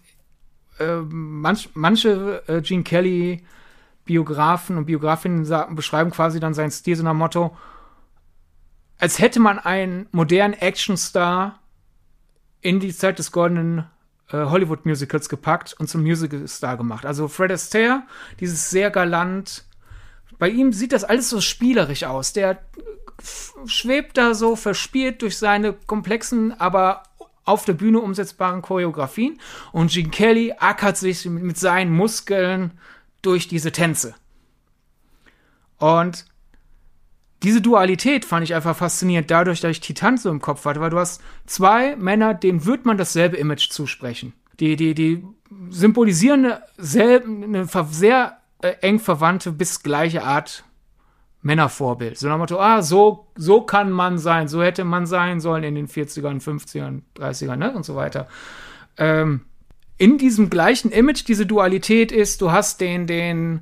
[0.79, 3.43] äh, manch, manche äh, Gene Kelly
[4.05, 7.55] Biografen und Biografinnen beschreiben quasi dann seinen Stil so nach Motto,
[8.97, 11.59] als hätte man einen modernen Actionstar
[12.61, 13.85] in die Zeit des goldenen
[14.29, 17.05] äh, Hollywood-Musicals gepackt und zum Musical-Star gemacht.
[17.05, 18.03] Also Fred Astaire,
[18.39, 19.65] dieses sehr galant,
[20.41, 22.33] bei ihm sieht das alles so spielerisch aus.
[22.33, 22.63] Der
[23.67, 27.03] schwebt da so verspielt durch seine komplexen, aber
[27.45, 29.39] auf der Bühne umsetzbaren Choreografien
[29.71, 32.71] und Gene Kelly ackert sich mit seinen Muskeln
[33.21, 34.15] durch diese Tänze.
[35.77, 36.25] Und
[37.43, 40.89] diese Dualität fand ich einfach faszinierend, dadurch, dass ich Titan so im Kopf hatte, weil
[40.89, 44.33] du hast zwei Männer, denen wird man dasselbe Image zusprechen.
[44.59, 45.23] Die, die, die
[45.69, 46.63] symbolisieren eine,
[47.23, 50.63] eine sehr äh, eng verwandte bis gleiche Art
[51.41, 52.17] Männervorbild.
[52.17, 55.87] So Motto, ah, so, so kann man sein, so hätte man sein sollen in den
[55.87, 58.27] 40ern, 50ern, 30ern ne, und so weiter.
[58.97, 59.41] Ähm,
[59.97, 63.61] in diesem gleichen Image diese Dualität ist, du hast den, den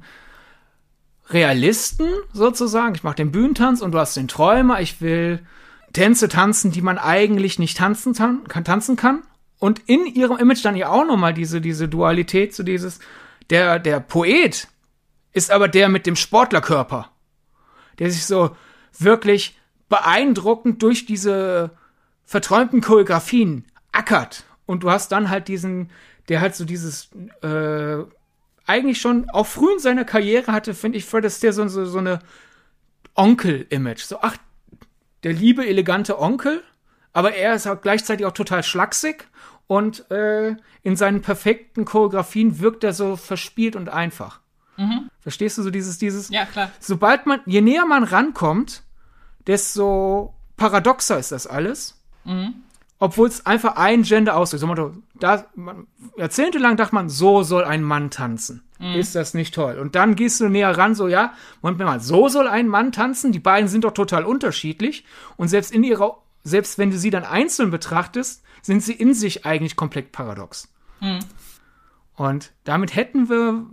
[1.30, 5.40] Realisten sozusagen, ich mache den Bühnentanz und du hast den Träumer, ich will
[5.94, 9.24] Tänze tanzen, die man eigentlich nicht tanzen kann, tanzen kann.
[9.58, 13.00] Und in ihrem Image dann ja auch nochmal diese, diese Dualität, so dieses,
[13.50, 14.68] der, der Poet
[15.34, 17.12] ist aber der mit dem Sportlerkörper
[18.00, 18.56] der sich so
[18.98, 21.72] wirklich beeindruckend durch diese
[22.26, 24.46] verträumten Choreografien ackert.
[24.65, 25.92] Und du hast dann halt diesen,
[26.30, 27.10] der halt so dieses,
[27.42, 27.98] äh,
[28.65, 31.98] eigentlich schon auch früh in seiner Karriere hatte, finde ich, Fred Astaire so, so, so
[31.98, 32.20] eine
[33.15, 34.02] Onkel-Image.
[34.04, 34.38] So, ach,
[35.24, 36.63] der liebe, elegante Onkel,
[37.13, 39.28] aber er ist auch gleichzeitig auch total schlaksig
[39.65, 44.39] und äh, in seinen perfekten Choreografien wirkt er so verspielt und einfach.
[44.80, 45.10] Mhm.
[45.20, 46.30] Verstehst du so dieses, dieses?
[46.30, 46.72] Ja, klar.
[46.80, 48.84] Sobald man, je näher man rankommt,
[49.46, 52.02] desto paradoxer ist das alles.
[52.24, 52.56] Mhm.
[52.98, 54.62] Obwohl es einfach ein Gender ausdrückt.
[54.62, 55.88] So, da, man,
[56.18, 58.63] jahrzehntelang dachte man, so soll ein Mann tanzen.
[58.80, 58.96] Mhm.
[58.96, 59.78] Ist das nicht toll?
[59.80, 63.32] Und dann gehst du näher ran, so, ja, Moment mal, so soll ein Mann tanzen?
[63.32, 65.06] Die beiden sind doch total unterschiedlich.
[65.36, 69.46] Und selbst in ihrer, selbst wenn du sie dann einzeln betrachtest, sind sie in sich
[69.46, 70.70] eigentlich komplett paradox.
[71.00, 71.20] Mhm.
[72.15, 73.65] Und damit hätten wir,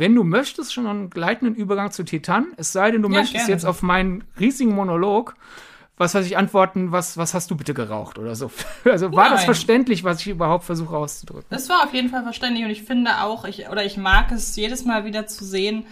[0.00, 2.48] wenn du möchtest, schon einen gleitenden Übergang zu Titan.
[2.56, 3.52] Es sei denn, du Ja, möchtest gerne.
[3.52, 5.36] jetzt auf meinen riesigen Monolog,
[5.96, 8.50] was weiß ich, antworten, was, was hast du bitte geraucht oder so.
[8.84, 9.44] Also war das Nein.
[9.44, 11.46] verständlich, was ich überhaupt versuche auszudrücken?
[11.50, 14.56] Es war auf jeden Fall verständlich und ich finde auch, ich, oder ich mag es
[14.56, 15.84] jedes Mal wieder zu sehen,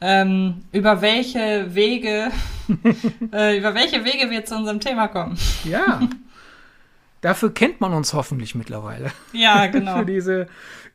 [0.00, 2.30] ähm, über welche Wege,
[3.32, 5.36] äh, über welche Wege wir zu unserem Thema kommen.
[5.64, 6.00] Ja.
[7.22, 9.10] Dafür kennt man uns hoffentlich mittlerweile.
[9.32, 9.98] Ja, genau.
[9.98, 10.46] Für diese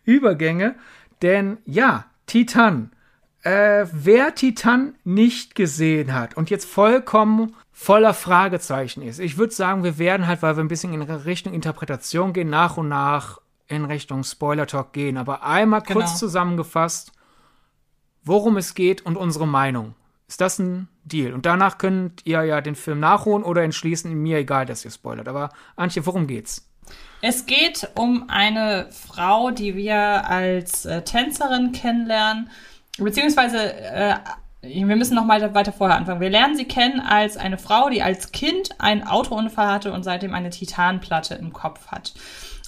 [0.05, 0.75] Übergänge.
[1.21, 2.91] Denn ja, Titan.
[3.43, 9.83] Äh, wer Titan nicht gesehen hat und jetzt vollkommen voller Fragezeichen ist, ich würde sagen,
[9.83, 13.85] wir werden halt, weil wir ein bisschen in Richtung Interpretation gehen, nach und nach in
[13.85, 15.17] Richtung Spoiler-Talk gehen.
[15.17, 16.17] Aber einmal kurz Genau.
[16.17, 17.13] zusammengefasst,
[18.23, 19.95] worum es geht und unsere Meinung.
[20.27, 21.33] Ist das ein Deal?
[21.33, 25.27] Und danach könnt ihr ja den Film nachholen oder entschließen, mir egal, dass ihr spoilert.
[25.27, 26.70] Aber Antje, worum geht's?
[27.21, 32.49] Es geht um eine Frau, die wir als äh, Tänzerin kennenlernen,
[32.97, 34.15] beziehungsweise äh,
[34.63, 36.21] wir müssen noch mal weiter vorher anfangen.
[36.21, 40.33] Wir lernen sie kennen als eine Frau, die als Kind einen Autounfall hatte und seitdem
[40.33, 42.13] eine Titanplatte im Kopf hat.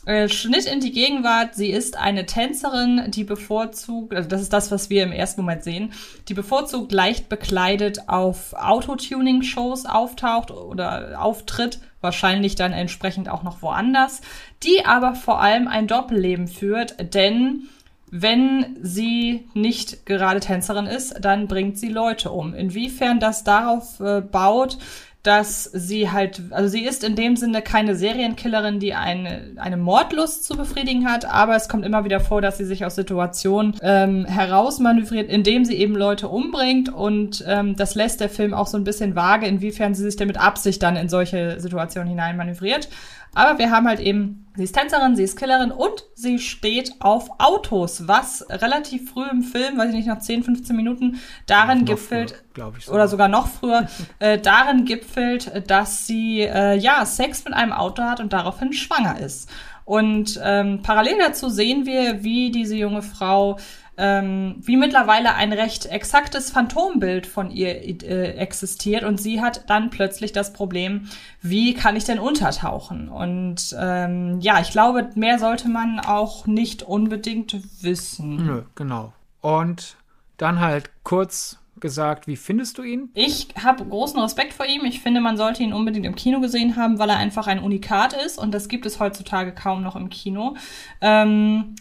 [0.05, 1.55] Äh, Schnitt in die Gegenwart.
[1.55, 5.63] Sie ist eine Tänzerin, die bevorzugt, also das ist das, was wir im ersten Moment
[5.63, 5.93] sehen,
[6.27, 14.21] die bevorzugt leicht bekleidet auf Autotuning-Shows auftaucht oder auftritt, wahrscheinlich dann entsprechend auch noch woanders,
[14.61, 17.69] die aber vor allem ein Doppelleben führt, denn
[18.11, 22.53] wenn sie nicht gerade Tänzerin ist, dann bringt sie Leute um.
[22.53, 24.77] Inwiefern das darauf äh, baut,
[25.23, 30.43] dass sie halt, also sie ist in dem Sinne keine Serienkillerin, die eine, eine Mordlust
[30.43, 34.25] zu befriedigen hat, aber es kommt immer wieder vor, dass sie sich aus Situationen ähm,
[34.25, 38.83] herausmanövriert, indem sie eben Leute umbringt und ähm, das lässt der Film auch so ein
[38.83, 42.89] bisschen vage, inwiefern sie sich denn mit Absicht dann in solche Situationen hineinmanövriert.
[43.35, 47.29] Aber wir haben halt eben, sie ist Tänzerin, sie ist Killerin und sie steht auf
[47.39, 52.43] Autos, was relativ früh im Film, weiß ich nicht, nach 10, 15 Minuten, darin gipfelt,
[52.53, 52.89] glaube ich.
[52.89, 53.87] oder sogar noch früher,
[54.19, 59.19] äh, darin gipfelt, dass sie äh, ja Sex mit einem Auto hat und daraufhin schwanger
[59.19, 59.49] ist.
[59.85, 63.57] Und ähm, parallel dazu sehen wir, wie diese junge Frau
[63.97, 69.89] ähm, wie mittlerweile ein recht exaktes Phantombild von ihr äh, existiert und sie hat dann
[69.89, 71.09] plötzlich das Problem,
[71.41, 73.09] wie kann ich denn untertauchen?
[73.09, 78.45] Und ähm, ja, ich glaube, mehr sollte man auch nicht unbedingt wissen.
[78.45, 79.13] Nö, genau.
[79.41, 79.97] Und
[80.37, 83.09] dann halt kurz gesagt, wie findest du ihn?
[83.13, 84.85] Ich habe großen Respekt vor ihm.
[84.85, 88.13] Ich finde, man sollte ihn unbedingt im Kino gesehen haben, weil er einfach ein Unikat
[88.13, 90.55] ist und das gibt es heutzutage kaum noch im Kino.
[91.01, 91.75] Ähm,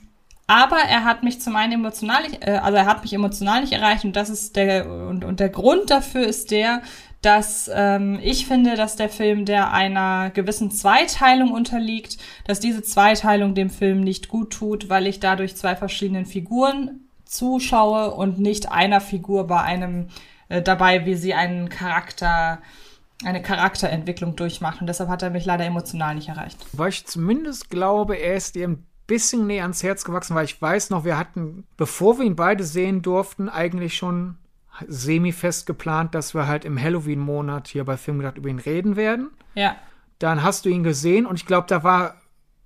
[0.53, 4.05] aber er hat mich zum einen emotional, äh, also er hat mich emotional nicht erreicht
[4.05, 6.83] und das ist der und, und der Grund dafür ist der,
[7.23, 13.55] dass ähm, ich finde, dass der Film der einer gewissen Zweiteilung unterliegt, dass diese Zweiteilung
[13.55, 19.01] dem Film nicht gut tut, weil ich dadurch zwei verschiedenen Figuren zuschaue und nicht einer
[19.01, 20.09] Figur bei einem
[20.51, 22.61] äh, dabei, wie sie einen Charakter
[23.25, 26.59] eine Charakterentwicklung durchmacht und deshalb hat er mich leider emotional nicht erreicht.
[26.73, 30.89] Weil ich zumindest glaube, er ist ein bisschen näher ans Herz gewachsen, weil ich weiß
[30.89, 34.39] noch, wir hatten, bevor wir ihn beide sehen durften, eigentlich schon
[34.89, 39.29] semi-fest geplant, dass wir halt im Halloween-Monat hier bei Filmgedacht über ihn reden werden.
[39.55, 39.77] Ja.
[40.19, 42.23] Dann hast du ihn gesehen und ich glaube, da war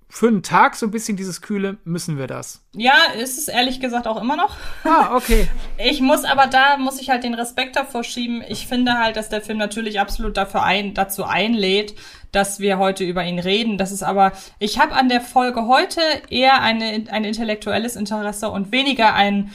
[0.07, 2.63] für einen Tag so ein bisschen dieses kühle, müssen wir das.
[2.73, 4.55] Ja, ist es ehrlich gesagt auch immer noch.
[4.85, 5.49] Ah, okay.
[5.77, 8.41] Ich muss aber da, muss ich halt den Respekt davor schieben.
[8.47, 11.93] Ich finde halt, dass der Film natürlich absolut dafür ein, dazu einlädt,
[12.31, 13.77] dass wir heute über ihn reden.
[13.77, 18.71] Das ist aber, ich habe an der Folge heute eher eine, ein intellektuelles Interesse und
[18.71, 19.51] weniger ein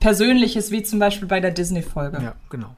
[0.00, 2.20] persönliches, wie zum Beispiel bei der Disney-Folge.
[2.22, 2.76] Ja, genau.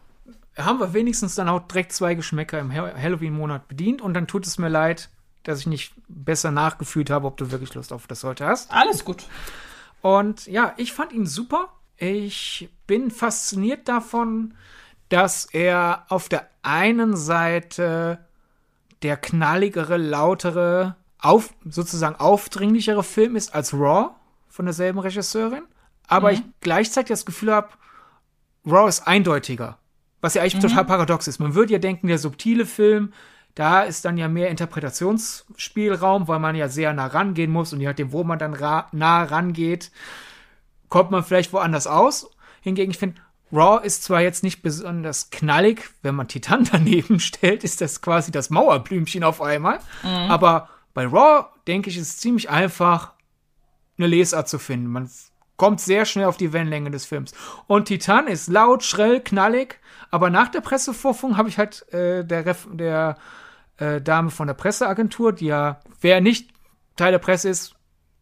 [0.57, 4.47] Haben wir wenigstens dann auch direkt zwei Geschmäcker im Ha- Halloween-Monat bedient und dann tut
[4.47, 5.09] es mir leid,
[5.45, 8.71] dass ich nicht besser nachgefühlt habe, ob du wirklich Lust auf das heute hast.
[8.73, 9.25] Alles gut.
[10.03, 11.69] Und ja, ich fand ihn super.
[11.97, 14.55] Ich bin fasziniert davon,
[15.09, 18.19] dass er auf der einen Seite
[19.03, 24.11] der knalligere, lautere, auf, sozusagen aufdringlichere Film ist als Raw
[24.49, 25.65] von derselben Regisseurin.
[26.07, 27.69] Aber ich gleichzeitig das Gefühl habe,
[28.67, 29.79] Raw ist eindeutiger.
[30.21, 31.39] Was ja eigentlich total paradox ist.
[31.39, 33.13] Man würde ja denken, der subtile Film,
[33.55, 37.87] da ist dann ja mehr Interpretationsspielraum, weil man ja sehr nah rangehen muss und je
[37.87, 39.91] nachdem, wo man dann ra nah rangeht,
[40.89, 42.31] kommt man vielleicht woanders aus.
[42.61, 43.21] Hingegen, ich finde,
[43.53, 48.31] Raw ist zwar jetzt nicht besonders knallig, wenn man Titan daneben stellt, ist das quasi
[48.31, 49.79] das Mauerblümchen auf einmal.
[50.29, 53.13] Aber bei Raw, denke ich, ist es ziemlich einfach,
[53.97, 54.89] eine Lesart zu finden.
[54.89, 55.11] Man
[55.57, 57.33] kommt sehr schnell auf die Wellenlänge des Films.
[57.67, 59.81] Und Titan ist laut, schrill, knallig,
[60.11, 63.17] aber nach der Pressevorführung habe ich halt äh, der, Ref der
[63.79, 66.51] äh, Dame von der Presseagentur, die ja, wer nicht
[66.97, 67.75] Teil der Presse ist,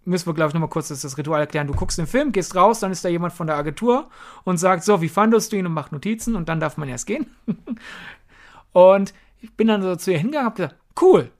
[0.06, 1.66] müssen wir, glaube ich, nochmal kurz das, das Ritual erklären.
[1.66, 4.08] Du guckst den Film, gehst raus, dann ist da jemand von der Agentur
[4.44, 7.06] und sagt, so, wie fandest du ihn und macht Notizen und dann darf man erst
[7.06, 7.26] gehen.
[8.72, 11.30] und ich bin dann so zu ihr hingegangen, hab gesagt, cool.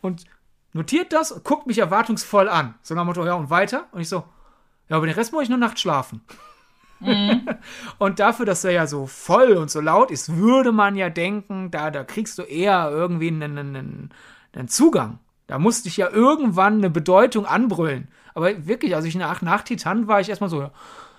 [0.00, 0.24] Und
[0.72, 2.74] notiert das und guckt mich erwartungsvoll an.
[2.82, 3.86] So nach dem Motto, ja, und weiter?
[3.92, 4.24] Und ich so,
[4.88, 6.20] ja, aber den Rest muss ich nur nachts schlafen.
[6.98, 7.48] Mhm.
[7.98, 11.70] und dafür, dass er ja so voll und so laut ist, würde man ja denken,
[11.70, 14.10] da, da kriegst du eher irgendwie einen, einen,
[14.52, 15.20] einen Zugang.
[15.50, 18.06] Da musste ich ja irgendwann eine Bedeutung anbrüllen.
[18.34, 20.70] Aber wirklich, also ich nach, nach Titan war ich erstmal so,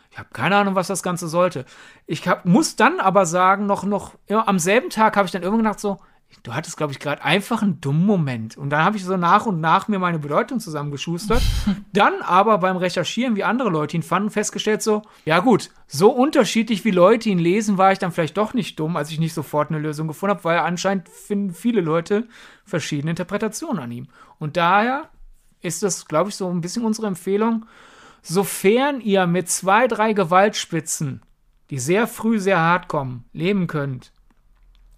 [0.09, 1.65] ich habe keine Ahnung, was das Ganze sollte.
[2.07, 5.43] Ich hab, muss dann aber sagen, noch, noch ja, am selben Tag habe ich dann
[5.43, 5.99] irgendwann gedacht so,
[6.43, 8.57] du hattest, glaube ich, gerade einfach einen dummen Moment.
[8.57, 11.41] Und dann habe ich so nach und nach mir meine Bedeutung zusammengeschustert.
[11.93, 16.85] dann aber beim Recherchieren, wie andere Leute ihn fanden, festgestellt so, ja gut, so unterschiedlich
[16.85, 19.69] wie Leute ihn lesen, war ich dann vielleicht doch nicht dumm, als ich nicht sofort
[19.69, 22.27] eine Lösung gefunden habe, weil anscheinend finden viele Leute
[22.65, 24.07] verschiedene Interpretationen an ihm.
[24.39, 25.09] Und daher
[25.61, 27.65] ist das, glaube ich, so ein bisschen unsere Empfehlung,
[28.21, 31.21] sofern ihr mit zwei, drei Gewaltspitzen,
[31.69, 34.11] die sehr früh sehr hart kommen, leben könnt,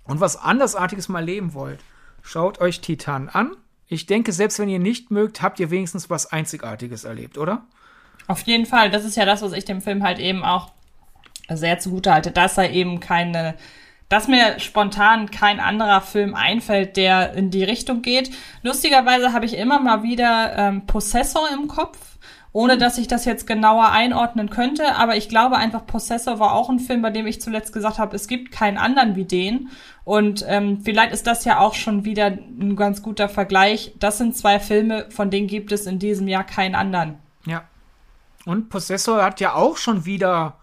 [0.06, 1.80] und was andersartiges mal leben wollt,
[2.22, 3.56] schaut euch Titan an.
[3.88, 7.66] Ich denke, selbst wenn ihr nicht mögt, habt ihr wenigstens was Einzigartiges erlebt, oder?
[8.28, 8.90] Auf jeden Fall.
[8.90, 10.72] Das ist ja das, was ich dem Film halt eben auch
[11.50, 13.56] sehr zugute halte, dass er eben keine,
[14.10, 18.32] dass mir spontan kein anderer Film einfällt, der in die Richtung geht.
[18.62, 21.98] Lustigerweise habe ich immer mal wieder ähm, Possessor im Kopf
[22.54, 24.96] ohne dass ich das jetzt genauer einordnen könnte.
[24.96, 28.16] Aber ich glaube einfach, Possessor war auch ein Film, bei dem ich zuletzt gesagt habe,
[28.16, 29.70] es gibt keinen anderen wie den.
[30.06, 33.94] Und ähm, vielleicht ist das ja auch schon wieder ein ganz guter Vergleich.
[34.00, 37.16] Das sind zwei Filme, von denen gibt es in diesem Jahr keinen anderen.
[37.48, 37.64] Ja.
[38.46, 40.58] Und Possessor hat ja auch schon wieder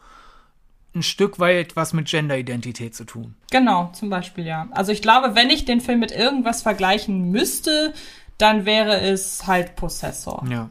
[0.95, 3.35] ein Stück weit was mit Genderidentität zu tun.
[3.51, 4.69] Genau, zum Beispiel, ja.
[4.73, 7.95] Also ich glaube, wenn ich den Film mit irgendwas vergleichen müsste,
[8.39, 10.45] dann wäre es halt Possessor.
[10.49, 10.71] Ja.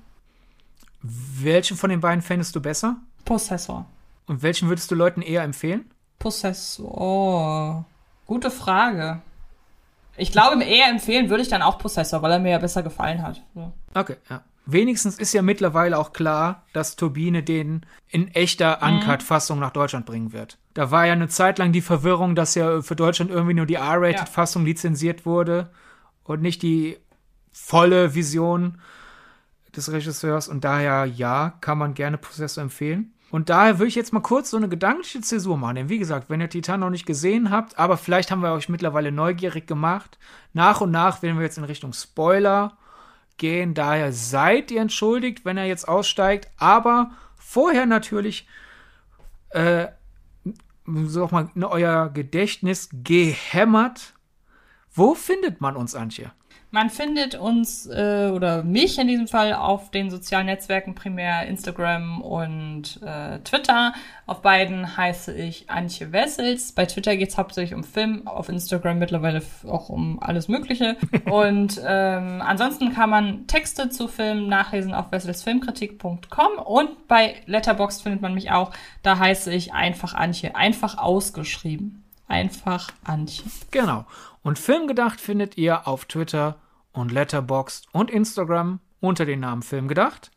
[1.02, 2.98] Welchen von den beiden fändest du besser?
[3.26, 3.86] Possessor.
[4.26, 5.90] Und welchen würdest du Leuten eher empfehlen?
[6.20, 7.86] Possessor.
[8.26, 9.22] Gute Frage.
[10.18, 13.24] Ich glaube, eher empfehlen würde ich dann auch Possessor, weil er mir ja besser gefallen
[13.24, 13.42] hat.
[13.56, 13.72] So.
[13.94, 14.44] Okay, ja.
[14.66, 18.98] Wenigstens ist ja mittlerweile auch klar, dass Turbine den in echter mhm.
[18.98, 20.60] Uncut-Fassung nach Deutschland bringen wird.
[20.76, 23.76] Da war ja eine Zeit lang die Verwirrung, dass ja für Deutschland irgendwie nur die
[23.76, 24.68] R-Rated-Fassung ja.
[24.68, 25.72] lizenziert wurde
[26.24, 26.98] und nicht die
[27.52, 28.78] volle Vision
[29.76, 33.14] des Regisseurs und daher ja, kann man gerne Possessor empfehlen.
[33.32, 35.76] Und daher würde ich jetzt mal kurz so eine gedankliche Zäsur machen.
[35.76, 38.70] Denn wie gesagt, wenn ihr Titan noch nicht gesehen habt, aber vielleicht haben wir euch
[38.70, 40.18] mittlerweile neugierig gemacht.
[40.54, 42.78] Nach und nach werden wir jetzt in Richtung Spoiler
[43.38, 43.76] gehen.
[43.76, 46.50] Daher seid ihr entschuldigt, wenn er jetzt aussteigt.
[46.58, 48.48] Aber vorher natürlich
[49.52, 49.88] äh,
[50.86, 54.16] so mal euer Gedächtnis gehämmert.
[54.92, 56.32] Wo findet man uns, Antje?
[56.72, 62.22] Man findet uns äh, oder mich in diesem Fall auf den sozialen Netzwerken, primär Instagram
[62.22, 63.94] und äh, Twitter.
[64.28, 66.72] Auf beiden heiße ich Antje Wessels.
[66.74, 70.96] Bei Twitter geht es hauptsächlich um Film, auf Instagram mittlerweile auch um alles Mögliche.
[71.26, 78.22] und ähm, ansonsten kann man Texte zu Filmen nachlesen auf wesselsfilmkritik.com und bei Letterboxd findet
[78.22, 78.72] man mich auch.
[79.02, 82.04] Da heiße ich einfach Antje, einfach ausgeschrieben.
[82.30, 83.44] Einfach Antje.
[83.72, 84.06] Genau.
[84.44, 86.58] Und Filmgedacht findet ihr auf Twitter
[86.94, 90.32] und Letterboxd und Instagram unter dem Namen Filmgedacht.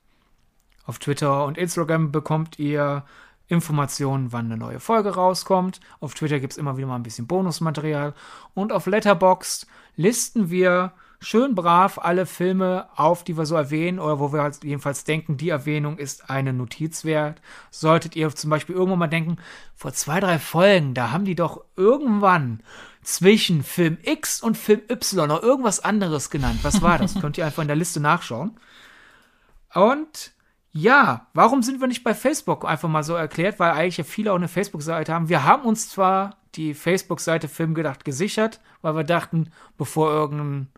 [0.85, 3.05] Auf Twitter und Instagram bekommt ihr
[3.47, 5.81] Informationen, wann eine neue Folge rauskommt.
[6.01, 8.15] Auf Twitter gibt es immer wieder mal ein bisschen Bonusmaterial.
[8.55, 14.19] Und auf Letterboxd listen wir schön brav alle Filme auf, die wir so erwähnen oder
[14.19, 17.41] wo wir halt jedenfalls denken, die Erwähnung ist eine Notiz wert.
[17.71, 19.37] Solltet ihr zum Beispiel irgendwann mal denken,
[19.75, 22.61] vor zwei, drei Folgen, da haben die doch irgendwann
[23.03, 26.61] zwischen Film X und Film Y noch irgendwas anderes genannt.
[26.63, 27.15] Was war das?
[27.21, 28.59] Könnt ihr einfach in der Liste nachschauen.
[29.75, 30.33] Und
[30.73, 34.33] ja, warum sind wir nicht bei Facebook einfach mal so erklärt, weil eigentlich ja viele
[34.33, 35.29] auch eine Facebook-Seite haben.
[35.29, 40.69] Wir haben uns zwar die Facebook-Seite Filmgedacht gesichert, weil wir dachten, bevor irgendein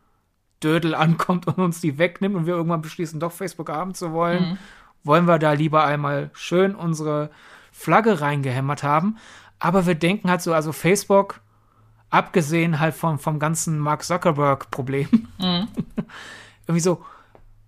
[0.65, 4.51] Dödel ankommt und uns die wegnimmt und wir irgendwann beschließen, doch Facebook haben zu wollen,
[4.51, 4.59] mhm.
[5.05, 7.31] wollen wir da lieber einmal schön unsere
[7.71, 9.19] Flagge reingehämmert haben.
[9.59, 11.41] Aber wir denken halt so, also Facebook,
[12.11, 15.09] abgesehen halt vom, vom ganzen Mark Zuckerberg-Problem,
[15.39, 15.69] mhm.
[16.67, 17.05] irgendwie so,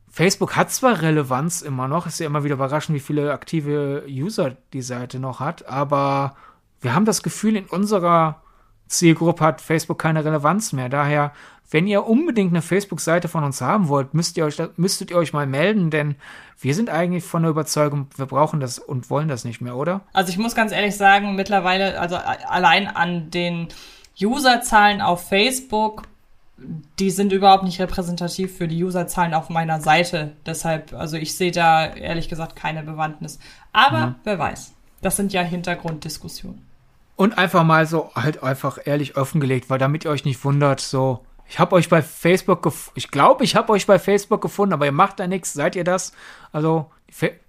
[0.08, 4.56] Facebook hat zwar Relevanz immer noch, ist ja immer wieder überraschend, wie viele aktive User
[4.72, 6.36] die Seite noch hat, aber
[6.80, 8.40] wir haben das Gefühl, in unserer
[8.88, 10.88] Zielgruppe hat Facebook keine Relevanz mehr.
[10.88, 11.32] Daher
[11.70, 15.32] wenn ihr unbedingt eine Facebook-Seite von uns haben wollt, müsst ihr euch, müsstet ihr euch
[15.32, 16.16] mal melden, denn
[16.60, 20.02] wir sind eigentlich von der Überzeugung, wir brauchen das und wollen das nicht mehr, oder?
[20.12, 23.68] Also ich muss ganz ehrlich sagen, mittlerweile, also allein an den
[24.20, 26.04] Userzahlen auf Facebook
[26.98, 30.32] die sind überhaupt nicht repräsentativ für die Userzahlen auf meiner Seite.
[30.46, 33.38] Deshalb, also ich sehe da ehrlich gesagt keine Bewandtness.
[33.72, 34.14] Aber mhm.
[34.24, 34.72] wer weiß.
[35.02, 36.62] Das sind ja Hintergrunddiskussionen.
[37.16, 41.24] Und einfach mal so halt einfach ehrlich offengelegt, weil damit ihr euch nicht wundert, so,
[41.48, 44.92] ich habe euch bei Facebook, ich glaube, ich habe euch bei Facebook gefunden, aber ihr
[44.92, 46.12] macht da nichts, seid ihr das?
[46.52, 46.90] Also,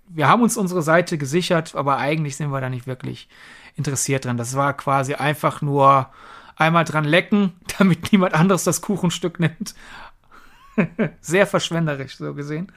[0.07, 3.27] wir haben uns unsere Seite gesichert, aber eigentlich sind wir da nicht wirklich
[3.75, 4.37] interessiert dran.
[4.37, 6.09] Das war quasi einfach nur
[6.55, 9.75] einmal dran lecken, damit niemand anderes das Kuchenstück nimmt.
[11.21, 12.71] Sehr verschwenderisch, so gesehen.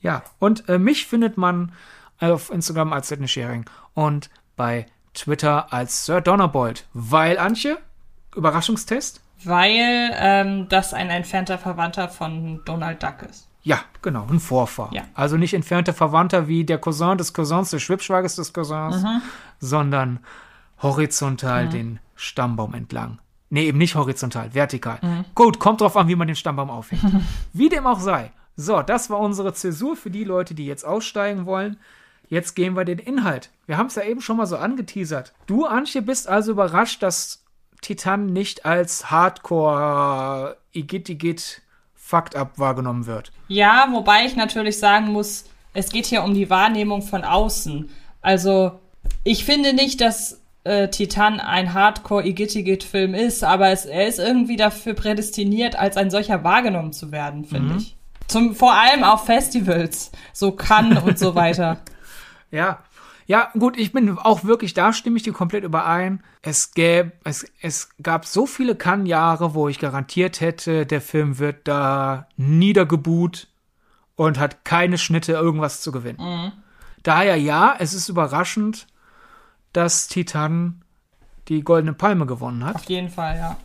[0.00, 1.72] Ja, und äh, mich findet man
[2.20, 6.86] auf Instagram als Sidney Sharing und bei Twitter als Sir Donnerbold.
[6.92, 7.78] Weil, Antje,
[8.34, 9.20] Überraschungstest?
[9.44, 13.48] Weil ähm, das ein entfernter Verwandter von Donald Duck ist.
[13.62, 14.90] Ja, genau, ein Vorfahr.
[14.92, 15.02] Ja.
[15.14, 19.22] Also nicht entfernter Verwandter wie der Cousin des Cousins, des Schwibschwagers des Cousins, mhm.
[19.60, 20.18] sondern
[20.82, 21.70] horizontal mhm.
[21.70, 23.18] den Stammbaum entlang.
[23.50, 24.98] Nee, eben nicht horizontal, vertikal.
[25.02, 25.24] Mhm.
[25.34, 27.02] Gut, kommt drauf an, wie man den Stammbaum aufhängt.
[27.52, 28.32] wie dem auch sei.
[28.56, 31.76] So, das war unsere Zäsur für die Leute, die jetzt aussteigen wollen.
[32.28, 33.50] Jetzt gehen wir den Inhalt.
[33.66, 35.34] Wir haben es ja eben schon mal so angeteasert.
[35.46, 37.44] Du, Antje, bist also überrascht, dass
[37.82, 41.60] Titan nicht als Hardcore Igit Igit
[41.94, 43.30] Fucked Up wahrgenommen wird.
[43.48, 47.90] Ja, wobei ich natürlich sagen muss, es geht hier um die Wahrnehmung von außen.
[48.20, 48.80] Also,
[49.24, 54.18] ich finde nicht, dass äh, Titan ein Hardcore Igit Film ist, aber es, er ist
[54.18, 57.78] irgendwie dafür prädestiniert, als ein solcher wahrgenommen zu werden, finde mhm.
[57.78, 57.96] ich.
[58.28, 61.78] Zum, vor allem auf Festivals, so Cannes und so weiter.
[62.54, 62.80] Ja.
[63.26, 66.22] Ja, gut, ich bin auch wirklich, da stimme ich dir komplett überein.
[66.42, 71.68] Es gäbe, es, es gab so viele Kann-Jahre, wo ich garantiert hätte, der Film wird
[71.68, 73.48] da niedergebuht
[74.16, 76.18] und hat keine Schnitte, irgendwas zu gewinnen.
[76.20, 76.52] Mhm.
[77.02, 78.86] Daher ja, es ist überraschend,
[79.72, 80.82] dass Titan
[81.48, 82.76] die Goldene Palme gewonnen hat.
[82.76, 83.56] Auf jeden Fall, ja.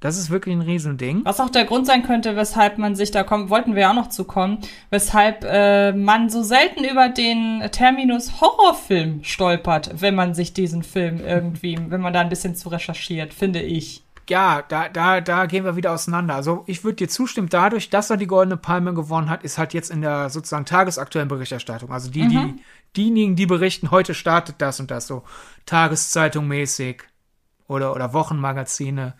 [0.00, 1.24] Das ist wirklich ein Riesending.
[1.24, 3.94] Was auch der Grund sein könnte, weshalb man sich da kommt, wollten wir ja auch
[3.94, 10.54] noch zukommen, weshalb äh, man so selten über den Terminus Horrorfilm stolpert, wenn man sich
[10.54, 14.02] diesen Film irgendwie, wenn man da ein bisschen zu recherchiert, finde ich.
[14.30, 16.34] Ja, da, da, da gehen wir wieder auseinander.
[16.34, 19.74] Also ich würde dir zustimmen, dadurch, dass er die Goldene Palme gewonnen hat, ist halt
[19.74, 21.92] jetzt in der sozusagen tagesaktuellen Berichterstattung.
[21.92, 22.28] Also die, mhm.
[22.28, 22.62] die,
[22.96, 25.24] diejenigen, die berichten, heute startet das und das, so
[25.66, 27.02] Tageszeitung mäßig
[27.66, 29.14] oder, oder Wochenmagazine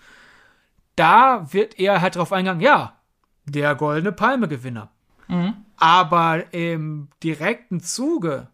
[0.97, 2.97] da wird er halt drauf eingegangen, ja,
[3.45, 4.91] der Goldene Palme-Gewinner.
[5.29, 5.55] Mhm.
[5.77, 8.49] Aber im direkten Zuge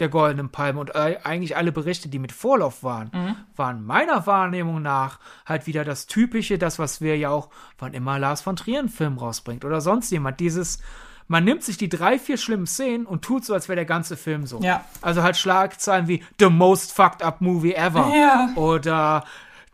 [0.00, 3.36] der Goldenen Palme und eigentlich alle Berichte, die mit Vorlauf waren, mhm.
[3.54, 8.18] waren meiner Wahrnehmung nach halt wieder das Typische, das, was wir ja auch, wann immer
[8.18, 10.80] Lars von Trier einen Film rausbringt oder sonst jemand, dieses,
[11.28, 14.16] man nimmt sich die drei, vier schlimmen Szenen und tut so, als wäre der ganze
[14.16, 14.60] Film so.
[14.62, 14.84] Ja.
[15.02, 18.10] Also halt Schlagzeilen wie The Most Fucked Up Movie Ever.
[18.16, 18.48] Ja.
[18.56, 19.24] Oder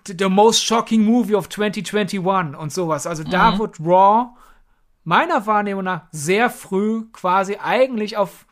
[0.07, 3.07] The Most Shocking Movie of 2021 und sowas.
[3.07, 3.30] Also mhm.
[3.30, 4.30] da wird Raw
[5.04, 8.46] meiner Wahrnehmung nach sehr früh quasi eigentlich auf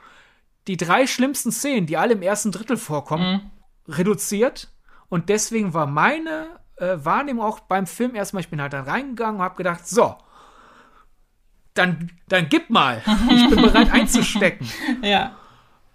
[0.67, 3.51] die drei schlimmsten Szenen, die alle im ersten Drittel vorkommen,
[3.87, 3.93] mhm.
[3.93, 4.73] reduziert.
[5.09, 6.47] Und deswegen war meine
[6.77, 10.17] äh, Wahrnehmung auch beim Film erstmal, ich bin halt dann reingegangen und habe gedacht, so,
[11.75, 13.03] dann, dann gib mal.
[13.31, 14.69] Ich bin bereit einzustecken.
[15.03, 15.37] Ja.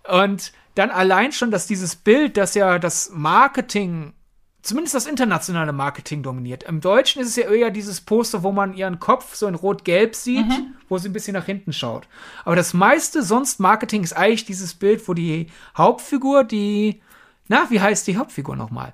[0.07, 4.13] Und dann allein schon, dass dieses Bild, das ja das Marketing
[4.61, 6.63] zumindest das internationale Marketing dominiert.
[6.63, 10.15] Im Deutschen ist es ja eher dieses Poster, wo man ihren Kopf so in rot-gelb
[10.15, 10.73] sieht, mhm.
[10.89, 12.07] wo sie ein bisschen nach hinten schaut.
[12.45, 15.47] Aber das meiste sonst Marketing ist eigentlich dieses Bild, wo die
[15.77, 17.01] Hauptfigur, die,
[17.47, 18.93] na, wie heißt die Hauptfigur nochmal?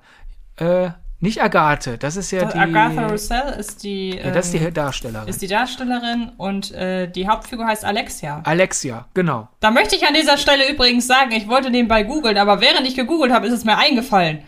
[0.56, 2.58] Äh, nicht Agathe, das ist ja die.
[2.58, 4.10] Agatha Roussel ist die.
[4.10, 5.28] Ja, das ist die ähm, Darstellerin.
[5.28, 8.42] Ist die Darstellerin und äh, die Hauptfigur heißt Alexia.
[8.44, 9.48] Alexia, genau.
[9.60, 12.96] Da möchte ich an dieser Stelle übrigens sagen, ich wollte nebenbei googeln, aber während ich
[12.96, 14.42] gegoogelt habe, ist es mir eingefallen.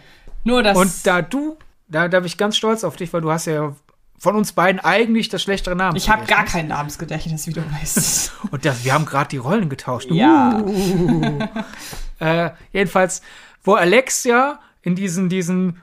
[0.44, 0.76] Nur das.
[0.76, 1.56] Und da du,
[1.88, 3.74] da, da bin ich ganz stolz auf dich, weil du hast ja
[4.18, 5.96] von uns beiden eigentlich das schlechtere Namen.
[5.96, 8.32] Ich habe gar kein Namensgedächtnis, wie du weißt.
[8.50, 10.10] Und das, wir haben gerade die Rollen getauscht.
[10.10, 10.58] Ja.
[10.60, 11.38] Uh.
[12.18, 13.22] äh, jedenfalls,
[13.62, 15.80] wo Alexia in diesen, diesen,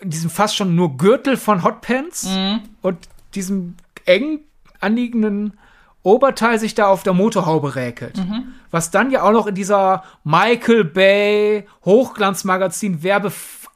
[0.00, 2.60] in diesem fast schon nur Gürtel von Hotpants mhm.
[2.80, 2.98] und
[3.34, 3.76] diesem
[4.06, 4.40] eng
[4.80, 5.58] anliegenden
[6.02, 8.18] Oberteil sich da auf der Motorhaube räkelt.
[8.18, 8.54] Mhm.
[8.70, 13.02] Was dann ja auch noch in dieser Michael Bay Hochglanzmagazin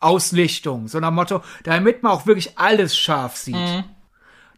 [0.01, 3.55] Werbeauslichtung, so nach Motto, damit man auch wirklich alles scharf sieht.
[3.55, 3.84] Mhm.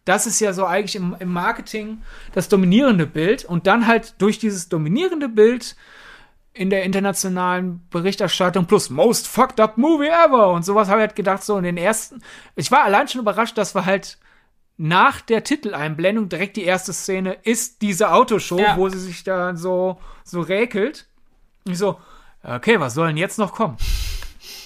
[0.05, 4.39] Das ist ja so eigentlich im, im Marketing das dominierende Bild und dann halt durch
[4.39, 5.77] dieses dominierende Bild
[6.53, 11.17] in der internationalen Berichterstattung plus Most Fucked Up Movie Ever und sowas habe ich halt
[11.17, 12.23] gedacht, so in den ersten.
[12.57, 14.19] Ich war allein schon überrascht, dass wir halt
[14.77, 18.77] nach der Titeleinblendung direkt die erste Szene ist diese Autoshow, ja.
[18.79, 21.07] wo sie sich da so, so räkelt.
[21.67, 22.01] Und ich so,
[22.43, 23.77] okay, was soll denn jetzt noch kommen?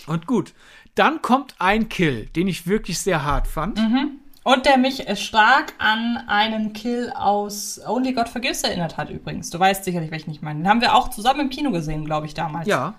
[0.06, 0.54] Und gut,
[0.94, 3.78] dann kommt ein Kill, den ich wirklich sehr hart fand.
[3.78, 4.20] Mhm.
[4.44, 9.48] Und der mich stark an einen Kill aus Only God Forgives erinnert hat übrigens.
[9.48, 10.60] Du weißt sicherlich, welchen ich meine.
[10.60, 12.66] Den haben wir auch zusammen im Kino gesehen, glaube ich, damals.
[12.66, 12.94] Ja.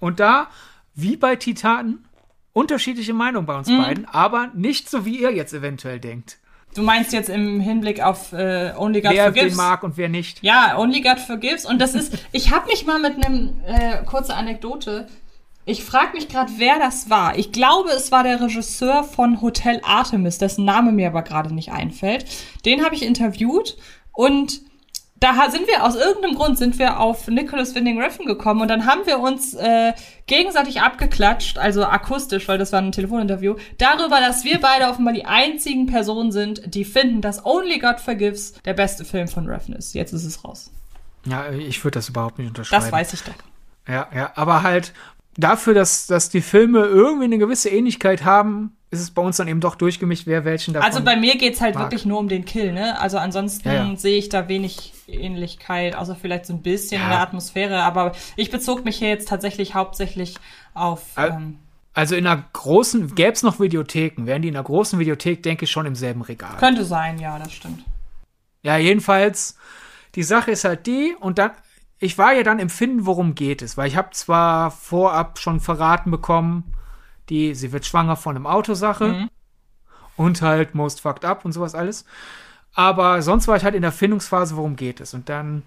[0.00, 0.48] Und da,
[0.94, 2.04] wie bei Titanen,
[2.52, 3.78] unterschiedliche Meinungen bei uns mhm.
[3.78, 6.38] beiden, aber nicht so, wie ihr jetzt eventuell denkt.
[6.74, 9.34] Du meinst jetzt im Hinblick auf äh, Only God wer Forgives?
[9.34, 10.42] Wer den mag und wer nicht.
[10.42, 11.66] Ja, Only God Forgives.
[11.66, 15.06] Und das ist, ich habe mich mal mit einem, äh, kurze Anekdote,
[15.64, 17.38] ich frage mich gerade, wer das war.
[17.38, 21.72] Ich glaube, es war der Regisseur von Hotel Artemis, dessen Name mir aber gerade nicht
[21.72, 22.26] einfällt.
[22.64, 23.76] Den habe ich interviewt
[24.12, 24.60] und
[25.22, 28.86] da sind wir aus irgendeinem Grund sind wir auf Nicholas Winding Refn gekommen und dann
[28.86, 29.92] haben wir uns äh,
[30.26, 35.24] gegenseitig abgeklatscht, also akustisch, weil das war ein Telefoninterview, darüber, dass wir beide offenbar die
[35.24, 39.94] einzigen Personen sind, die finden, dass Only God Forgives der beste Film von Refn ist.
[39.94, 40.72] Jetzt ist es raus.
[41.24, 42.82] Ja, ich würde das überhaupt nicht unterschreiben.
[42.82, 43.34] Das weiß ich doch.
[43.86, 44.92] Ja, ja, aber halt,
[45.36, 49.48] dafür, dass, dass die Filme irgendwie eine gewisse Ähnlichkeit haben, ist es bei uns dann
[49.48, 51.84] eben doch durchgemischt, wer welchen davon Also bei mir geht's halt mag.
[51.84, 53.00] wirklich nur um den Kill, ne?
[53.00, 53.96] Also ansonsten ja, ja.
[53.96, 57.06] sehe ich da wenig Ähnlichkeit, außer vielleicht so ein bisschen ja.
[57.06, 57.82] in der Atmosphäre.
[57.82, 60.36] Aber ich bezog mich hier jetzt tatsächlich hauptsächlich
[60.74, 61.02] auf.
[61.16, 61.58] Ähm,
[61.94, 65.64] also in einer großen, gäbe es noch Videotheken, wären die in einer großen Videothek, denke
[65.64, 66.58] ich, schon im selben Regal.
[66.58, 67.84] Könnte sein, ja, das stimmt.
[68.62, 69.56] Ja, jedenfalls,
[70.14, 71.52] die Sache ist halt die, und dann,
[72.02, 75.60] ich war ja dann im Finden, worum geht es, weil ich habe zwar vorab schon
[75.60, 76.74] verraten bekommen,
[77.28, 79.30] die, sie wird schwanger von einem Autosache mhm.
[80.16, 82.04] und halt most fucked up und sowas alles.
[82.74, 85.14] Aber sonst war ich halt in der Findungsphase, worum geht es.
[85.14, 85.62] Und dann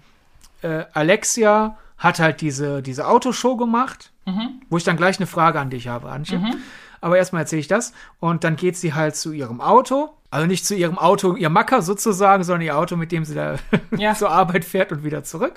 [0.60, 4.60] äh, Alexia hat halt diese, diese Autoshow gemacht, mhm.
[4.68, 6.38] wo ich dann gleich eine Frage an dich habe, Antje.
[6.38, 6.56] Mhm.
[7.00, 7.94] Aber erstmal erzähle ich das.
[8.20, 10.10] Und dann geht sie halt zu ihrem Auto.
[10.36, 13.56] Also nicht zu ihrem Auto, ihr Macker sozusagen, sondern ihr Auto, mit dem sie da
[13.96, 14.14] ja.
[14.14, 15.54] zur Arbeit fährt und wieder zurück.